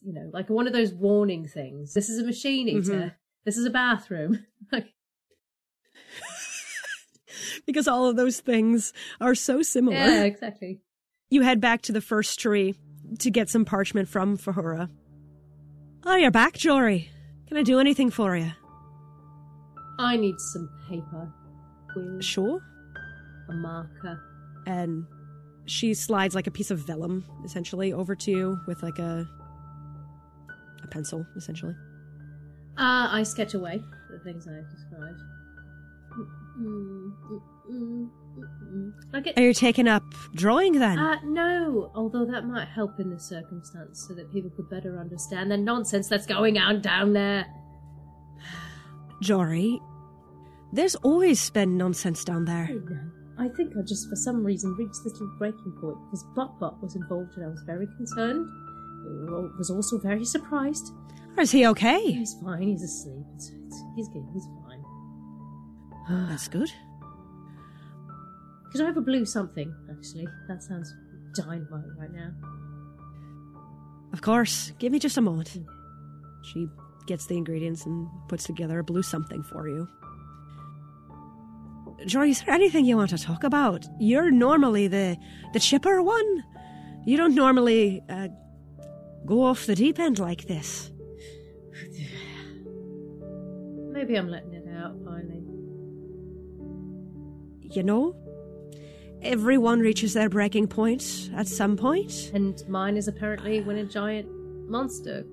you 0.00 0.12
know, 0.12 0.30
like 0.32 0.50
one 0.50 0.66
of 0.66 0.72
those 0.72 0.92
warning 0.92 1.46
things. 1.46 1.94
This 1.94 2.08
is 2.08 2.18
a 2.18 2.24
machine 2.24 2.68
eater. 2.68 2.92
Mm-hmm. 2.92 3.08
This 3.44 3.56
is 3.56 3.64
a 3.64 3.70
bathroom. 3.70 4.44
like 4.72 4.92
because 7.66 7.88
all 7.88 8.06
of 8.06 8.16
those 8.16 8.40
things 8.40 8.92
are 9.20 9.34
so 9.34 9.62
similar. 9.62 9.96
Yeah, 9.96 10.24
exactly. 10.24 10.80
You 11.30 11.42
head 11.42 11.60
back 11.60 11.82
to 11.82 11.92
the 11.92 12.00
first 12.00 12.38
tree 12.38 12.74
to 13.20 13.30
get 13.30 13.48
some 13.48 13.64
parchment 13.64 14.08
from 14.08 14.36
Fahura. 14.36 14.90
Oh, 16.04 16.16
you're 16.16 16.30
back, 16.30 16.54
Jory. 16.54 17.10
Can 17.46 17.56
I 17.56 17.62
do 17.62 17.78
anything 17.78 18.10
for 18.10 18.36
you? 18.36 18.52
I 20.02 20.16
need 20.16 20.40
some 20.40 20.68
paper. 20.88 21.32
Sure. 22.20 22.60
A 23.48 23.52
marker. 23.52 24.20
And 24.66 25.06
she 25.66 25.94
slides 25.94 26.34
like 26.34 26.46
a 26.46 26.50
piece 26.50 26.70
of 26.70 26.80
vellum, 26.80 27.24
essentially, 27.44 27.92
over 27.92 28.14
to 28.16 28.30
you 28.30 28.60
with 28.66 28.82
like 28.82 28.98
a 28.98 29.28
a 30.82 30.86
pencil, 30.88 31.24
essentially. 31.36 31.74
Uh, 32.76 33.08
I 33.10 33.22
sketch 33.22 33.54
away 33.54 33.80
the 34.10 34.18
things 34.20 34.48
I 34.48 34.54
have 34.54 34.70
described. 34.70 35.20
Mm-hmm. 36.58 38.06
Okay. 39.14 39.32
Are 39.36 39.42
you 39.42 39.54
taking 39.54 39.86
up 39.88 40.02
drawing 40.34 40.72
then? 40.72 40.98
Uh, 40.98 41.18
no, 41.24 41.90
although 41.94 42.24
that 42.24 42.46
might 42.46 42.68
help 42.68 42.98
in 42.98 43.10
this 43.10 43.24
circumstance 43.24 44.04
so 44.08 44.14
that 44.14 44.32
people 44.32 44.50
could 44.50 44.68
better 44.70 44.98
understand 44.98 45.50
the 45.50 45.56
nonsense 45.56 46.08
that's 46.08 46.26
going 46.26 46.58
on 46.58 46.80
down 46.80 47.12
there. 47.12 47.46
Jory, 49.20 49.80
there's 50.72 50.94
always 50.96 51.50
been 51.50 51.76
nonsense 51.76 52.24
down 52.24 52.44
there. 52.44 52.70
I 53.38 53.48
think 53.48 53.76
I 53.76 53.82
just, 53.82 54.08
for 54.08 54.16
some 54.16 54.44
reason, 54.44 54.74
reached 54.74 55.02
this 55.04 55.12
little 55.12 55.34
breaking 55.38 55.72
point 55.80 55.98
because 56.06 56.24
Butt 56.34 56.82
was 56.82 56.96
involved 56.96 57.36
and 57.36 57.44
I 57.44 57.48
was 57.48 57.62
very 57.66 57.86
concerned. 57.96 58.48
I 59.28 59.58
was 59.58 59.70
also 59.70 59.98
very 59.98 60.24
surprised. 60.24 60.92
Is 61.38 61.50
he 61.50 61.66
okay? 61.66 62.12
He's 62.12 62.34
fine. 62.42 62.62
He's 62.62 62.82
asleep. 62.82 63.24
It's, 63.34 63.50
it's, 63.66 63.82
he's 63.96 64.08
good. 64.08 64.24
He's 64.32 64.46
fine. 64.64 64.82
That's 66.28 66.48
good. 66.48 66.70
Could 68.70 68.80
I 68.82 68.86
have 68.86 68.96
a 68.96 69.02
blue 69.02 69.24
something, 69.24 69.74
actually? 69.90 70.28
That 70.48 70.62
sounds 70.62 70.94
dynamite 71.34 71.84
right 71.98 72.12
now. 72.12 72.30
Of 74.12 74.20
course. 74.20 74.72
Give 74.78 74.92
me 74.92 74.98
just 74.98 75.16
a 75.16 75.22
moment. 75.22 75.48
Hmm. 75.48 75.62
She 76.44 76.68
gets 77.06 77.26
the 77.26 77.36
ingredients 77.36 77.86
and 77.86 78.08
puts 78.28 78.44
together 78.44 78.78
a 78.78 78.84
blue 78.84 79.02
something 79.02 79.42
for 79.42 79.68
you. 79.68 79.88
Jory, 82.06 82.30
is 82.30 82.42
there 82.42 82.54
anything 82.54 82.84
you 82.84 82.96
want 82.96 83.10
to 83.10 83.18
talk 83.18 83.44
about? 83.44 83.86
You're 83.98 84.30
normally 84.30 84.88
the 84.88 85.16
the 85.52 85.60
chipper 85.60 86.02
one. 86.02 86.44
You 87.04 87.16
don't 87.16 87.34
normally 87.34 88.02
uh, 88.08 88.28
go 89.26 89.42
off 89.42 89.66
the 89.66 89.74
deep 89.74 89.98
end 89.98 90.18
like 90.18 90.46
this. 90.46 90.90
Maybe 93.92 94.16
I'm 94.16 94.28
letting 94.28 94.54
it 94.54 94.68
out 94.76 94.94
finally. 95.04 95.42
You 97.62 97.82
know, 97.82 98.14
everyone 99.22 99.80
reaches 99.80 100.12
their 100.14 100.28
breaking 100.28 100.68
point 100.68 101.30
at 101.34 101.48
some 101.48 101.76
point. 101.76 102.30
And 102.34 102.62
mine 102.68 102.96
is 102.96 103.08
apparently 103.08 103.60
when 103.62 103.78
a 103.78 103.84
giant 103.84 104.28
monster 104.68 105.24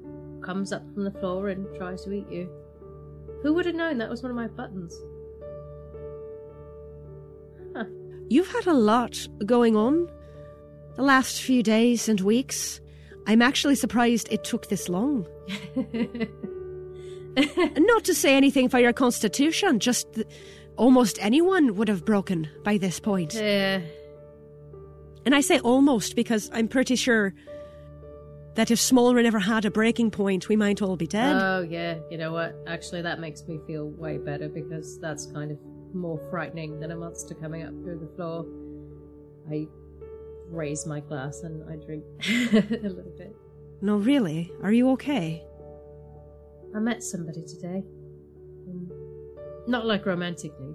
comes 0.41 0.71
up 0.71 0.83
from 0.93 1.03
the 1.03 1.11
floor 1.11 1.49
and 1.49 1.67
tries 1.75 2.03
to 2.05 2.13
eat 2.13 2.29
you. 2.31 2.49
Who 3.43 3.53
would 3.53 3.65
have 3.65 3.75
known 3.75 3.97
that 3.99 4.09
was 4.09 4.21
one 4.21 4.31
of 4.31 4.35
my 4.35 4.47
buttons? 4.47 4.95
You've 8.29 8.47
had 8.47 8.67
a 8.67 8.73
lot 8.73 9.27
going 9.45 9.75
on 9.75 10.07
the 10.95 11.03
last 11.03 11.41
few 11.41 11.63
days 11.63 12.07
and 12.07 12.21
weeks. 12.21 12.79
I'm 13.27 13.41
actually 13.41 13.75
surprised 13.75 14.27
it 14.31 14.43
took 14.43 14.69
this 14.69 14.87
long. 14.89 15.27
Not 17.35 18.03
to 18.03 18.13
say 18.13 18.35
anything 18.35 18.69
for 18.69 18.79
your 18.79 18.93
constitution, 18.93 19.79
just 19.79 20.07
almost 20.77 21.17
anyone 21.21 21.75
would 21.75 21.87
have 21.87 22.05
broken 22.05 22.47
by 22.63 22.77
this 22.77 22.99
point. 22.99 23.33
Yeah. 23.33 23.81
And 25.25 25.35
I 25.35 25.41
say 25.41 25.59
almost 25.59 26.15
because 26.15 26.49
I'm 26.53 26.67
pretty 26.67 26.95
sure 26.95 27.33
that 28.55 28.71
if 28.71 28.79
Smolra 28.79 29.23
never 29.23 29.39
had 29.39 29.65
a 29.65 29.71
breaking 29.71 30.11
point, 30.11 30.49
we 30.49 30.55
might 30.55 30.81
all 30.81 30.97
be 30.97 31.07
dead. 31.07 31.35
Oh, 31.35 31.61
yeah. 31.61 31.99
You 32.09 32.17
know 32.17 32.31
what? 32.31 32.55
Actually, 32.67 33.03
that 33.03 33.19
makes 33.19 33.47
me 33.47 33.59
feel 33.67 33.89
way 33.89 34.17
better 34.17 34.49
because 34.49 34.99
that's 34.99 35.25
kind 35.27 35.51
of 35.51 35.57
more 35.93 36.19
frightening 36.29 36.79
than 36.79 36.91
a 36.91 36.95
monster 36.95 37.33
coming 37.33 37.63
up 37.63 37.73
through 37.83 37.99
the 37.99 38.15
floor. 38.15 38.45
I 39.49 39.67
raise 40.49 40.85
my 40.85 40.99
glass 40.99 41.41
and 41.41 41.63
I 41.69 41.75
drink 41.83 42.03
a 42.53 42.87
little 42.87 43.13
bit. 43.17 43.35
No, 43.81 43.97
really? 43.97 44.51
Are 44.61 44.71
you 44.71 44.91
okay? 44.91 45.43
I 46.75 46.79
met 46.79 47.03
somebody 47.03 47.43
today. 47.43 47.83
Um, 48.69 48.91
not 49.67 49.85
like 49.85 50.05
romantically. 50.05 50.73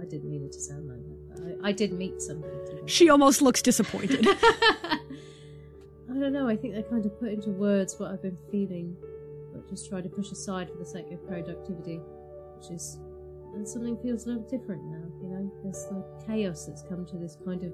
I 0.00 0.04
didn't 0.04 0.30
mean 0.30 0.44
it 0.44 0.52
to 0.52 0.60
sound 0.60 0.88
like 0.88 0.98
that. 0.98 1.58
I, 1.64 1.68
I 1.68 1.72
did 1.72 1.92
meet 1.92 2.20
somebody. 2.20 2.54
Today. 2.66 2.82
She 2.86 3.08
almost 3.08 3.40
looks 3.40 3.62
disappointed. 3.62 4.26
I 6.14 6.18
don't 6.20 6.32
know. 6.32 6.46
I 6.46 6.56
think 6.56 6.76
I 6.76 6.82
kind 6.82 7.04
of 7.06 7.18
put 7.18 7.30
into 7.32 7.50
words 7.50 7.98
what 7.98 8.12
I've 8.12 8.22
been 8.22 8.38
feeling, 8.50 8.96
but 9.52 9.68
just 9.68 9.88
try 9.88 10.00
to 10.00 10.08
push 10.08 10.30
aside 10.30 10.70
for 10.70 10.76
the 10.76 10.84
sake 10.84 11.10
of 11.10 11.26
productivity, 11.26 12.00
which 12.58 12.70
is 12.70 12.98
and 13.54 13.68
something 13.68 13.96
feels 13.98 14.26
a 14.26 14.30
little 14.30 14.48
different 14.48 14.82
now. 14.84 15.04
You 15.22 15.28
know, 15.28 15.52
there's 15.62 15.86
like 15.90 16.26
chaos 16.26 16.66
that's 16.66 16.82
come 16.82 17.06
to 17.06 17.16
this 17.16 17.36
kind 17.44 17.62
of 17.62 17.72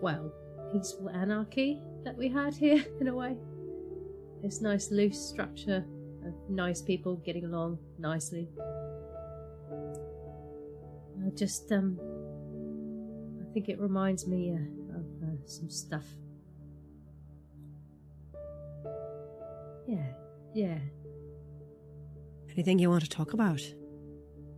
well, 0.00 0.32
peaceful 0.72 1.10
anarchy 1.10 1.80
that 2.04 2.16
we 2.16 2.28
had 2.28 2.54
here 2.54 2.84
in 3.00 3.08
a 3.08 3.14
way. 3.14 3.36
This 4.42 4.60
nice 4.60 4.90
loose 4.90 5.18
structure 5.18 5.84
of 6.24 6.34
nice 6.48 6.82
people 6.82 7.16
getting 7.16 7.44
along 7.44 7.78
nicely. 7.98 8.48
I 11.24 11.30
just, 11.30 11.72
um, 11.72 11.98
I 13.40 13.52
think 13.52 13.68
it 13.68 13.80
reminds 13.80 14.26
me 14.26 14.52
uh, 14.52 14.98
of 14.98 15.04
uh, 15.22 15.46
some 15.46 15.70
stuff. 15.70 16.04
Yeah, 19.88 20.06
yeah. 20.54 20.78
Anything 22.52 22.78
you 22.78 22.90
want 22.90 23.02
to 23.02 23.10
talk 23.10 23.32
about? 23.32 23.62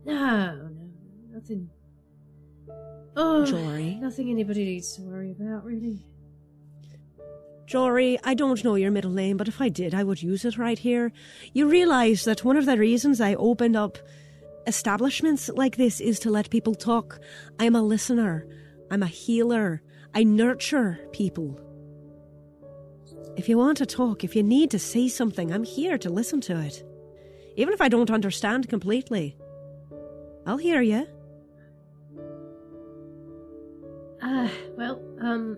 No, 0.09 0.55
no, 0.55 0.69
nothing. 1.33 1.69
Oh, 3.15 3.45
Jory. 3.45 3.95
Nothing 3.95 4.29
anybody 4.29 4.65
needs 4.65 4.93
to 4.95 5.03
worry 5.03 5.31
about, 5.31 5.63
really. 5.63 6.05
Jory, 7.67 8.17
I 8.23 8.33
don't 8.33 8.63
know 8.63 8.73
your 8.73 8.89
middle 8.89 9.11
name, 9.11 9.37
but 9.37 9.47
if 9.47 9.61
I 9.61 9.69
did, 9.69 9.93
I 9.93 10.03
would 10.03 10.23
use 10.23 10.45
it 10.45 10.57
right 10.57 10.79
here. 10.79 11.11
You 11.53 11.67
realize 11.67 12.23
that 12.25 12.43
one 12.43 12.57
of 12.57 12.65
the 12.65 12.77
reasons 12.77 13.21
I 13.21 13.35
opened 13.35 13.75
up 13.75 13.99
establishments 14.65 15.49
like 15.49 15.77
this 15.77 16.01
is 16.01 16.17
to 16.19 16.31
let 16.31 16.49
people 16.49 16.73
talk. 16.73 17.19
I'm 17.59 17.75
a 17.75 17.83
listener. 17.83 18.47
I'm 18.89 19.03
a 19.03 19.07
healer. 19.07 19.83
I 20.15 20.23
nurture 20.23 20.99
people. 21.11 21.59
If 23.37 23.47
you 23.47 23.59
want 23.59 23.77
to 23.77 23.85
talk, 23.85 24.23
if 24.23 24.35
you 24.35 24.41
need 24.41 24.71
to 24.71 24.79
say 24.79 25.07
something, 25.07 25.53
I'm 25.53 25.63
here 25.63 25.99
to 25.99 26.09
listen 26.09 26.41
to 26.41 26.59
it. 26.59 26.83
Even 27.55 27.73
if 27.73 27.81
I 27.81 27.89
don't 27.89 28.09
understand 28.09 28.67
completely, 28.69 29.37
I'll 30.45 30.57
hear 30.57 30.81
you. 30.81 31.07
Ah, 34.21 34.45
uh, 34.45 34.49
well, 34.77 35.01
um, 35.21 35.57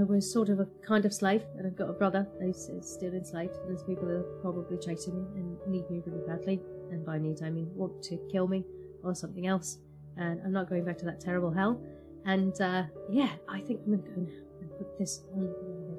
I 0.00 0.02
was 0.02 0.30
sort 0.30 0.48
of 0.48 0.58
a 0.58 0.66
kind 0.84 1.04
of 1.04 1.14
slave, 1.14 1.42
and 1.56 1.66
I've 1.66 1.76
got 1.76 1.88
a 1.88 1.92
brother 1.92 2.26
who's 2.40 2.70
still 2.80 3.12
enslaved. 3.12 3.54
There's 3.66 3.84
people 3.84 4.06
that 4.08 4.16
are 4.16 4.40
probably 4.42 4.76
chasing 4.78 5.14
me 5.14 5.26
and 5.36 5.56
need 5.68 5.88
me 5.88 6.02
really 6.04 6.26
badly, 6.26 6.60
and 6.90 7.04
by 7.06 7.18
need 7.18 7.42
I 7.42 7.50
mean 7.50 7.70
want 7.74 8.02
to 8.04 8.18
kill 8.30 8.48
me 8.48 8.64
or 9.04 9.14
something 9.14 9.46
else. 9.46 9.78
And 10.16 10.40
I'm 10.44 10.52
not 10.52 10.68
going 10.68 10.84
back 10.84 10.98
to 10.98 11.04
that 11.04 11.20
terrible 11.20 11.52
hell. 11.52 11.80
And 12.26 12.60
uh, 12.60 12.84
yeah, 13.10 13.30
I 13.48 13.60
think 13.60 13.80
I'm 13.84 13.92
going 13.92 14.02
to 14.02 14.10
go 14.10 14.20
now 14.22 14.44
and 14.60 14.70
put 14.78 14.98
this 14.98 15.22
on 15.34 15.46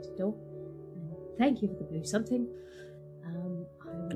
the 0.01 0.17
door. 0.17 0.35
And 0.95 1.37
thank 1.37 1.61
you 1.61 1.69
for 1.69 1.75
the 1.75 1.83
blue 1.83 2.03
something. 2.03 2.47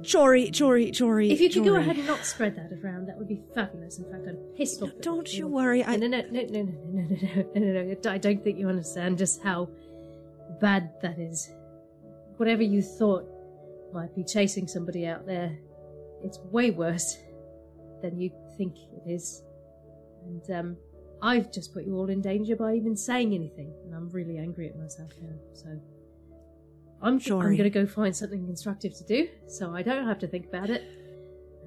Jory, 0.01 0.49
Jory, 0.49 0.91
Jory. 0.91 1.31
If 1.31 1.41
you 1.41 1.49
could 1.49 1.63
go 1.63 1.75
ahead 1.75 1.97
and 1.97 2.07
not 2.07 2.25
spread 2.25 2.55
that 2.55 2.71
around, 2.83 3.07
that 3.07 3.17
would 3.17 3.27
be 3.27 3.41
fabulous. 3.55 3.97
In 3.97 4.05
fact, 4.05 4.27
I'm 4.27 4.37
pissed 4.55 4.81
off. 4.81 4.91
Don't 5.01 5.31
you 5.33 5.47
worry. 5.47 5.83
I... 5.83 5.95
No, 5.95 6.07
no, 6.07 6.21
no, 6.21 6.41
no, 6.41 6.41
no, 6.41 6.61
no, 6.61 6.71
no, 6.91 7.17
no, 7.55 7.59
no, 7.59 7.83
no, 7.83 7.95
no. 8.03 8.11
I 8.11 8.17
don't 8.17 8.43
think 8.43 8.57
you 8.57 8.67
understand 8.67 9.17
just 9.17 9.41
how 9.43 9.69
bad 10.61 10.91
that 11.01 11.19
is. 11.19 11.51
Whatever 12.37 12.63
you 12.63 12.81
thought 12.81 13.25
might 13.93 14.15
be 14.15 14.23
chasing 14.23 14.67
somebody 14.67 15.05
out 15.05 15.25
there, 15.25 15.57
it's 16.23 16.39
way 16.39 16.71
worse 16.71 17.17
than 18.01 18.19
you 18.19 18.31
think 18.57 18.75
it 18.77 19.09
is. 19.09 19.43
And 20.25 20.51
um, 20.51 20.77
I've 21.21 21.51
just 21.51 21.73
put 21.73 21.85
you 21.85 21.95
all 21.95 22.09
in 22.09 22.21
danger 22.21 22.55
by 22.55 22.75
even 22.75 22.95
saying 22.95 23.33
anything, 23.33 23.73
and 23.85 23.95
I'm 23.95 24.09
really 24.09 24.37
angry 24.37 24.69
at 24.69 24.77
myself 24.77 25.11
now. 25.21 25.35
So 25.53 25.79
I'm 27.01 27.19
Jory. 27.19 27.51
I'm 27.51 27.57
going 27.57 27.63
to 27.63 27.69
go 27.69 27.85
find 27.87 28.15
something 28.15 28.45
constructive 28.45 28.93
to 28.97 29.03
do, 29.05 29.29
so 29.47 29.73
I 29.73 29.81
don't 29.83 30.05
have 30.05 30.19
to 30.19 30.27
think 30.27 30.47
about 30.47 30.69
it, 30.69 30.83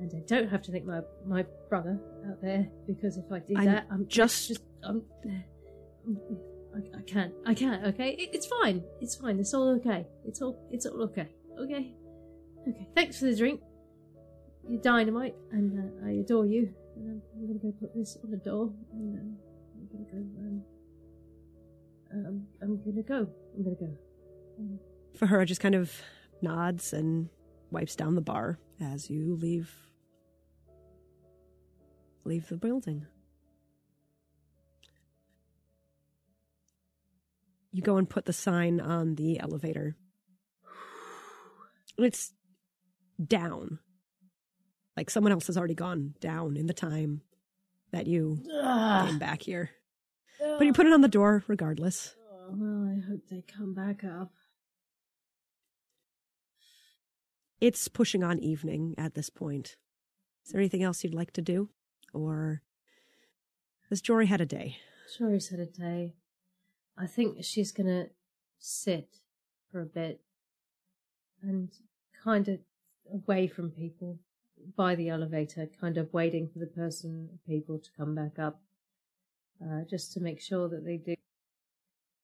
and 0.00 0.12
I 0.14 0.20
don't 0.26 0.48
have 0.48 0.62
to 0.62 0.70
think 0.72 0.84
my 0.84 1.00
my 1.26 1.44
brother 1.68 1.98
out 2.28 2.40
there 2.42 2.68
because 2.86 3.16
if 3.16 3.24
I 3.32 3.38
do 3.40 3.54
I'm 3.56 3.64
that, 3.64 3.86
I'm 3.90 4.06
just- 4.08 4.48
just 4.48 4.62
I'm. 4.82 5.02
I, 6.74 6.98
I 6.98 7.02
can't. 7.02 7.32
I 7.46 7.54
can't. 7.54 7.84
Okay, 7.88 8.10
it, 8.12 8.30
it's 8.32 8.46
fine. 8.46 8.82
It's 9.00 9.14
fine. 9.14 9.38
It's 9.38 9.52
all 9.54 9.68
okay. 9.76 10.06
It's 10.26 10.40
all. 10.42 10.58
It's 10.70 10.86
all 10.86 11.02
okay. 11.04 11.28
Okay. 11.60 11.94
Okay. 12.68 12.88
Thanks 12.94 13.18
for 13.18 13.26
the 13.26 13.36
drink. 13.36 13.60
You're 14.68 14.80
dynamite, 14.80 15.34
and 15.50 15.78
uh, 15.78 16.06
I 16.06 16.10
adore 16.12 16.46
you. 16.46 16.72
And 16.96 17.08
I'm, 17.10 17.22
I'm 17.34 17.46
gonna 17.46 17.58
go 17.58 17.72
put 17.80 17.94
this 17.94 18.16
on 18.24 18.30
the 18.30 18.36
door, 18.38 18.72
and 18.92 19.18
um, 19.18 19.36
I'm 19.74 19.86
gonna 19.92 20.10
go. 20.12 20.18
Um, 20.40 20.62
um, 22.26 22.46
I'm 22.62 22.82
gonna 22.84 23.02
go. 23.02 23.28
I'm 23.56 23.64
gonna 23.64 23.76
go. 23.76 23.96
Um, 24.58 24.78
Fahura 25.18 25.46
just 25.46 25.60
kind 25.60 25.74
of 25.74 25.92
nods 26.40 26.92
and 26.92 27.28
wipes 27.70 27.96
down 27.96 28.14
the 28.14 28.20
bar 28.20 28.58
as 28.80 29.08
you 29.08 29.36
leave 29.36 29.74
leave 32.24 32.48
the 32.48 32.56
building. 32.56 33.06
You 37.72 37.82
go 37.82 37.96
and 37.96 38.08
put 38.08 38.26
the 38.26 38.32
sign 38.32 38.80
on 38.80 39.14
the 39.14 39.40
elevator. 39.40 39.96
It's 41.98 42.32
down. 43.24 43.78
Like 44.96 45.08
someone 45.08 45.32
else 45.32 45.46
has 45.46 45.56
already 45.56 45.74
gone 45.74 46.14
down 46.20 46.56
in 46.56 46.66
the 46.66 46.74
time 46.74 47.22
that 47.92 48.06
you 48.06 48.42
came 48.44 49.18
back 49.18 49.42
here. 49.42 49.70
But 50.38 50.66
you 50.66 50.72
put 50.72 50.86
it 50.86 50.92
on 50.92 51.00
the 51.00 51.08
door 51.08 51.44
regardless. 51.46 52.14
Oh, 52.30 52.54
well, 52.54 52.94
I 52.94 53.00
hope 53.08 53.20
they 53.30 53.42
come 53.42 53.74
back 53.74 54.04
up. 54.04 54.32
It's 57.62 57.86
pushing 57.86 58.24
on 58.24 58.40
evening 58.40 58.96
at 58.98 59.14
this 59.14 59.30
point. 59.30 59.76
Is 60.44 60.50
there 60.50 60.60
anything 60.60 60.82
else 60.82 61.04
you'd 61.04 61.14
like 61.14 61.32
to 61.34 61.40
do? 61.40 61.68
Or 62.12 62.60
has 63.88 64.00
Jory 64.00 64.26
had 64.26 64.40
a 64.40 64.46
day? 64.46 64.78
Sorry, 65.06 65.38
had 65.48 65.60
a 65.60 65.66
day. 65.66 66.14
I 66.98 67.06
think 67.06 67.44
she's 67.44 67.70
gonna 67.70 68.06
sit 68.58 69.20
for 69.70 69.80
a 69.80 69.86
bit 69.86 70.22
and 71.40 71.70
kind 72.24 72.48
of 72.48 72.58
away 73.12 73.46
from 73.46 73.70
people 73.70 74.18
by 74.76 74.96
the 74.96 75.08
elevator, 75.08 75.68
kind 75.80 75.98
of 75.98 76.12
waiting 76.12 76.48
for 76.52 76.58
the 76.58 76.66
person, 76.66 77.38
people 77.46 77.78
to 77.78 77.90
come 77.96 78.16
back 78.16 78.40
up, 78.40 78.60
uh, 79.64 79.82
just 79.88 80.12
to 80.14 80.20
make 80.20 80.40
sure 80.40 80.68
that 80.68 80.84
they 80.84 80.96
do. 80.96 81.14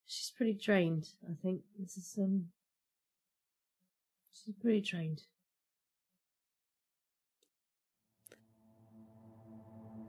She's 0.05 0.33
pretty 0.37 0.55
drained. 0.55 1.11
I 1.31 1.35
think 1.41 1.61
this 1.79 1.97
is 1.97 2.19
um. 2.21 2.47
Drained. 4.83 5.23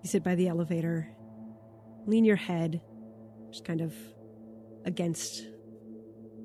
You 0.01 0.09
sit 0.09 0.23
by 0.23 0.35
the 0.35 0.47
elevator, 0.47 1.09
lean 2.05 2.23
your 2.23 2.37
head, 2.37 2.81
just 3.51 3.65
kind 3.65 3.81
of 3.81 3.93
against 4.85 5.43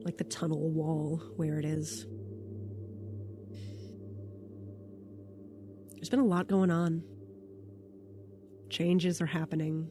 like 0.04 0.18
the 0.18 0.24
tunnel 0.24 0.70
wall 0.70 1.22
where 1.36 1.60
it 1.60 1.64
is. 1.64 2.04
There's 5.94 6.10
been 6.10 6.18
a 6.18 6.24
lot 6.24 6.48
going 6.48 6.72
on. 6.72 7.04
Changes 8.70 9.22
are 9.22 9.26
happening. 9.26 9.88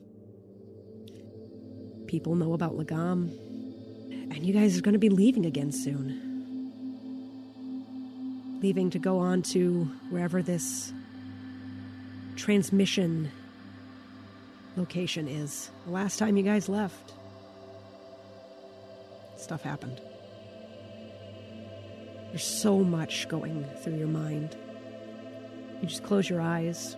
People 2.08 2.36
know 2.36 2.54
about 2.54 2.78
Lagam. 2.78 3.32
And 4.12 4.46
you 4.46 4.54
guys 4.54 4.78
are 4.78 4.82
going 4.82 4.94
to 4.94 5.00
be 5.00 5.10
leaving 5.10 5.46
again 5.46 5.72
soon. 5.72 6.33
Leaving 8.64 8.90
to 8.92 8.98
go 8.98 9.20
on 9.20 9.42
to 9.42 9.84
wherever 10.10 10.42
this 10.42 10.94
transmission 12.38 13.30
location 14.78 15.28
is. 15.28 15.70
The 15.86 15.92
last 15.92 16.18
time 16.18 16.38
you 16.38 16.44
guys 16.44 16.70
left, 16.70 17.12
stuff 19.36 19.64
happened. 19.64 20.00
There's 22.30 22.46
so 22.46 22.86
much 22.86 23.28
going 23.28 23.66
through 23.84 23.98
your 23.98 24.08
mind. 24.08 24.56
You 25.82 25.88
just 25.90 26.06
close 26.06 26.30
your 26.30 26.40
eyes, 26.40 26.96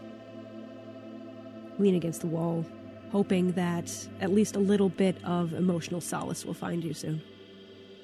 lean 1.79 1.95
against 1.95 2.21
the 2.21 2.27
wall, 2.27 2.63
hoping 3.11 3.53
that 3.53 3.91
at 4.21 4.31
least 4.31 4.55
a 4.55 4.59
little 4.59 4.89
bit 4.89 5.17
of 5.23 5.53
emotional 5.53 5.99
solace 5.99 6.45
will 6.45 6.53
find 6.53 6.83
you 6.83 6.93
soon. 6.93 7.23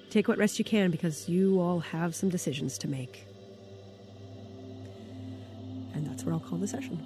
Take 0.10 0.28
what 0.28 0.40
rest 0.40 0.58
you 0.58 0.66
can 0.66 0.90
because 0.90 1.30
you 1.30 1.62
all 1.62 1.80
have 1.80 2.16
some 2.16 2.30
decisions 2.30 2.80
to 2.80 2.88
make. 2.88 3.28
And 6.02 6.10
that's 6.10 6.26
where 6.26 6.34
I'll 6.34 6.40
call 6.40 6.58
the 6.58 6.68
session. 6.68 6.98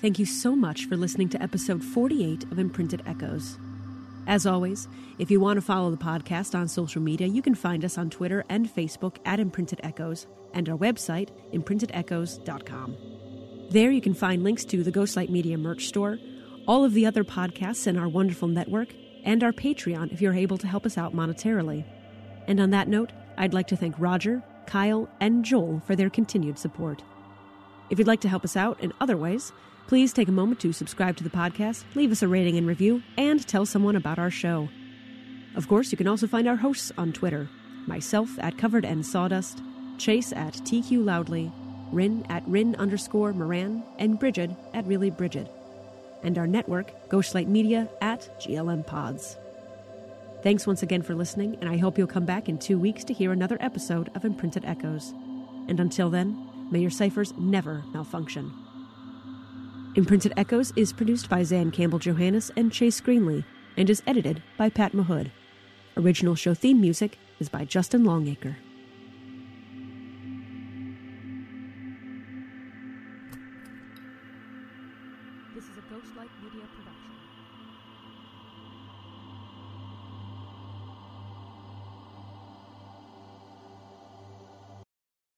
Thank 0.00 0.20
you 0.20 0.26
so 0.26 0.54
much 0.54 0.84
for 0.84 0.96
listening 0.96 1.28
to 1.30 1.42
episode 1.42 1.82
48 1.82 2.44
of 2.52 2.60
Imprinted 2.60 3.02
Echoes. 3.04 3.58
As 4.28 4.46
always, 4.46 4.86
if 5.18 5.28
you 5.28 5.40
want 5.40 5.56
to 5.56 5.60
follow 5.60 5.90
the 5.90 5.96
podcast 5.96 6.54
on 6.56 6.68
social 6.68 7.02
media, 7.02 7.26
you 7.26 7.42
can 7.42 7.56
find 7.56 7.84
us 7.84 7.98
on 7.98 8.08
Twitter 8.08 8.44
and 8.48 8.72
Facebook 8.72 9.16
at 9.24 9.40
Imprinted 9.40 9.80
Echoes 9.82 10.28
and 10.54 10.68
our 10.68 10.76
website, 10.76 11.30
imprintedechoes.com. 11.52 12.96
There 13.70 13.90
you 13.90 14.00
can 14.00 14.14
find 14.14 14.44
links 14.44 14.64
to 14.66 14.84
the 14.84 14.92
Ghostlight 14.92 15.30
Media 15.30 15.58
merch 15.58 15.86
store, 15.86 16.20
all 16.68 16.84
of 16.84 16.94
the 16.94 17.06
other 17.06 17.24
podcasts 17.24 17.88
in 17.88 17.96
our 17.96 18.08
wonderful 18.08 18.46
network, 18.46 18.94
and 19.24 19.42
our 19.42 19.52
Patreon 19.52 20.12
if 20.12 20.20
you're 20.20 20.32
able 20.32 20.58
to 20.58 20.68
help 20.68 20.86
us 20.86 20.96
out 20.96 21.12
monetarily. 21.12 21.84
And 22.46 22.60
on 22.60 22.70
that 22.70 22.86
note, 22.86 23.10
I'd 23.38 23.54
like 23.54 23.66
to 23.68 23.76
thank 23.76 23.94
Roger, 23.98 24.42
Kyle, 24.66 25.08
and 25.20 25.44
Joel 25.44 25.82
for 25.86 25.94
their 25.94 26.10
continued 26.10 26.58
support. 26.58 27.02
If 27.90 27.98
you'd 27.98 28.08
like 28.08 28.20
to 28.20 28.28
help 28.28 28.44
us 28.44 28.56
out 28.56 28.80
in 28.80 28.92
other 29.00 29.16
ways, 29.16 29.52
please 29.86 30.12
take 30.12 30.28
a 30.28 30.32
moment 30.32 30.60
to 30.60 30.72
subscribe 30.72 31.16
to 31.16 31.24
the 31.24 31.30
podcast, 31.30 31.84
leave 31.94 32.10
us 32.10 32.22
a 32.22 32.28
rating 32.28 32.56
and 32.56 32.66
review, 32.66 33.02
and 33.16 33.46
tell 33.46 33.66
someone 33.66 33.96
about 33.96 34.18
our 34.18 34.30
show. 34.30 34.68
Of 35.54 35.68
course, 35.68 35.92
you 35.92 35.98
can 35.98 36.08
also 36.08 36.26
find 36.26 36.48
our 36.48 36.56
hosts 36.56 36.92
on 36.98 37.12
Twitter 37.12 37.48
myself 37.86 38.30
at 38.40 38.58
Covered 38.58 38.84
and 38.84 39.06
Sawdust, 39.06 39.62
Chase 39.96 40.32
at 40.32 40.54
TQ 40.54 41.04
Loudly, 41.04 41.52
Rin 41.92 42.26
at 42.28 42.46
Rin 42.48 42.74
underscore 42.76 43.32
Moran, 43.32 43.84
and 43.98 44.18
Bridget 44.18 44.50
at 44.74 44.86
Really 44.86 45.10
Bridget. 45.10 45.50
And 46.22 46.36
our 46.36 46.48
network, 46.48 47.08
Ghostlight 47.08 47.46
Media 47.46 47.88
at 48.00 48.28
GLM 48.40 48.84
Pods. 48.84 49.36
Thanks 50.46 50.64
once 50.64 50.84
again 50.84 51.02
for 51.02 51.16
listening, 51.16 51.56
and 51.60 51.68
I 51.68 51.76
hope 51.76 51.98
you'll 51.98 52.06
come 52.06 52.24
back 52.24 52.48
in 52.48 52.56
two 52.56 52.78
weeks 52.78 53.02
to 53.06 53.12
hear 53.12 53.32
another 53.32 53.56
episode 53.58 54.12
of 54.14 54.24
Imprinted 54.24 54.64
Echoes. 54.64 55.12
And 55.66 55.80
until 55.80 56.08
then, 56.08 56.68
may 56.70 56.78
your 56.78 56.88
ciphers 56.88 57.34
never 57.36 57.82
malfunction. 57.92 58.52
Imprinted 59.96 60.32
Echoes 60.36 60.72
is 60.76 60.92
produced 60.92 61.28
by 61.28 61.42
Zan 61.42 61.72
Campbell 61.72 61.98
Johannes 61.98 62.52
and 62.56 62.72
Chase 62.72 63.00
Greenlee 63.00 63.44
and 63.76 63.90
is 63.90 64.04
edited 64.06 64.40
by 64.56 64.70
Pat 64.70 64.92
Mahood. 64.92 65.32
Original 65.96 66.36
show 66.36 66.54
theme 66.54 66.80
music 66.80 67.18
is 67.40 67.48
by 67.48 67.64
Justin 67.64 68.04
Longacre. 68.04 68.56